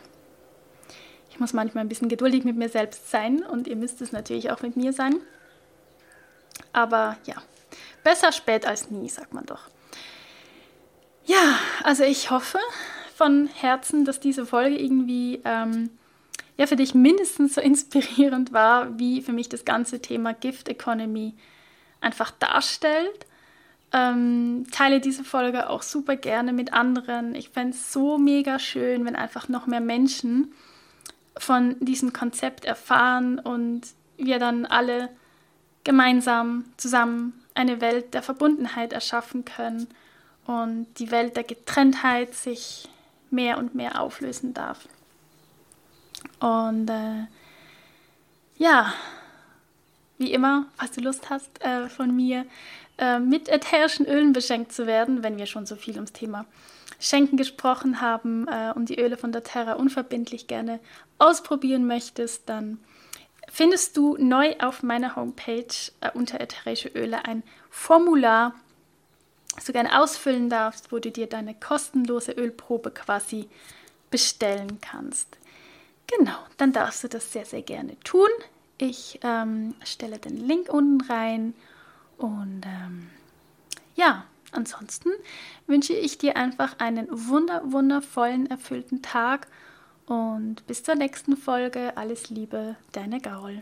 ich 1.34 1.40
muss 1.40 1.52
manchmal 1.52 1.82
ein 1.82 1.88
bisschen 1.88 2.08
geduldig 2.08 2.44
mit 2.44 2.56
mir 2.56 2.68
selbst 2.68 3.10
sein 3.10 3.42
und 3.42 3.66
ihr 3.66 3.74
müsst 3.74 4.00
es 4.00 4.12
natürlich 4.12 4.52
auch 4.52 4.62
mit 4.62 4.76
mir 4.76 4.92
sein. 4.92 5.16
Aber 6.72 7.16
ja, 7.24 7.34
besser 8.04 8.30
spät 8.30 8.64
als 8.66 8.92
nie, 8.92 9.08
sagt 9.08 9.34
man 9.34 9.44
doch. 9.44 9.62
Ja, 11.24 11.58
also 11.82 12.04
ich 12.04 12.30
hoffe 12.30 12.60
von 13.16 13.48
Herzen, 13.48 14.04
dass 14.04 14.20
diese 14.20 14.46
Folge 14.46 14.78
irgendwie 14.78 15.40
ähm, 15.44 15.90
ja, 16.56 16.68
für 16.68 16.76
dich 16.76 16.94
mindestens 16.94 17.56
so 17.56 17.60
inspirierend 17.60 18.52
war, 18.52 18.96
wie 18.96 19.20
für 19.20 19.32
mich 19.32 19.48
das 19.48 19.64
ganze 19.64 20.00
Thema 20.00 20.34
Gift 20.34 20.68
Economy 20.68 21.34
einfach 22.00 22.30
darstellt. 22.30 23.26
Ähm, 23.92 24.66
teile 24.70 25.00
diese 25.00 25.24
Folge 25.24 25.68
auch 25.68 25.82
super 25.82 26.14
gerne 26.14 26.52
mit 26.52 26.72
anderen. 26.72 27.34
Ich 27.34 27.48
fände 27.48 27.74
es 27.74 27.92
so 27.92 28.18
mega 28.18 28.60
schön, 28.60 29.04
wenn 29.04 29.16
einfach 29.16 29.48
noch 29.48 29.66
mehr 29.66 29.80
Menschen 29.80 30.54
von 31.36 31.76
diesem 31.80 32.12
Konzept 32.12 32.64
erfahren 32.64 33.38
und 33.38 33.82
wir 34.16 34.38
dann 34.38 34.66
alle 34.66 35.10
gemeinsam 35.82 36.64
zusammen 36.76 37.44
eine 37.54 37.80
Welt 37.80 38.14
der 38.14 38.22
Verbundenheit 38.22 38.92
erschaffen 38.92 39.44
können 39.44 39.88
und 40.46 40.86
die 40.98 41.10
Welt 41.10 41.36
der 41.36 41.44
Getrenntheit 41.44 42.34
sich 42.34 42.88
mehr 43.30 43.58
und 43.58 43.74
mehr 43.74 44.00
auflösen 44.00 44.54
darf. 44.54 44.88
Und 46.40 46.88
äh, 46.88 47.26
ja, 48.56 48.92
wie 50.18 50.32
immer, 50.32 50.66
falls 50.76 50.92
du 50.92 51.00
Lust 51.00 51.30
hast, 51.30 51.62
äh, 51.62 51.88
von 51.88 52.14
mir 52.14 52.46
äh, 52.98 53.18
mit 53.18 53.48
ätherischen 53.48 54.06
Ölen 54.06 54.32
beschenkt 54.32 54.72
zu 54.72 54.86
werden, 54.86 55.22
wenn 55.22 55.38
wir 55.38 55.46
schon 55.46 55.66
so 55.66 55.76
viel 55.76 55.94
ums 55.94 56.12
Thema 56.12 56.46
Schenken 56.98 57.36
gesprochen 57.36 58.00
haben 58.00 58.46
äh, 58.48 58.72
und 58.74 58.88
die 58.88 58.98
Öle 58.98 59.16
von 59.16 59.32
der 59.32 59.42
Terra 59.42 59.74
unverbindlich 59.74 60.46
gerne 60.46 60.80
ausprobieren 61.18 61.86
möchtest, 61.86 62.48
dann 62.48 62.78
findest 63.48 63.96
du 63.96 64.16
neu 64.18 64.54
auf 64.58 64.82
meiner 64.82 65.16
Homepage 65.16 65.74
äh, 66.00 66.10
unter 66.14 66.40
ätherische 66.40 66.88
Öle 66.88 67.24
ein 67.24 67.42
Formular, 67.70 68.54
das 69.54 69.64
du 69.64 69.72
gerne 69.72 70.00
ausfüllen 70.00 70.50
darfst, 70.50 70.92
wo 70.92 70.98
du 70.98 71.10
dir 71.10 71.28
deine 71.28 71.54
kostenlose 71.54 72.32
Ölprobe 72.32 72.90
quasi 72.90 73.48
bestellen 74.10 74.78
kannst. 74.80 75.38
Genau, 76.06 76.36
dann 76.56 76.72
darfst 76.72 77.04
du 77.04 77.08
das 77.08 77.32
sehr, 77.32 77.44
sehr 77.44 77.62
gerne 77.62 77.98
tun. 78.00 78.28
Ich 78.78 79.20
ähm, 79.22 79.74
stelle 79.84 80.18
den 80.18 80.36
Link 80.36 80.68
unten 80.68 81.00
rein 81.10 81.54
und 82.18 82.62
ähm, 82.64 83.10
ja, 83.94 84.24
ansonsten 84.54 85.10
wünsche 85.66 85.92
ich 85.92 86.18
dir 86.18 86.36
einfach 86.36 86.78
einen 86.78 87.08
wunder, 87.10 87.62
wundervollen, 87.64 88.46
erfüllten 88.46 89.02
Tag 89.02 89.46
und 90.06 90.66
bis 90.66 90.82
zur 90.82 90.94
nächsten 90.94 91.36
Folge. 91.36 91.96
Alles 91.96 92.30
Liebe, 92.30 92.76
deine 92.92 93.20
Gaul. 93.20 93.52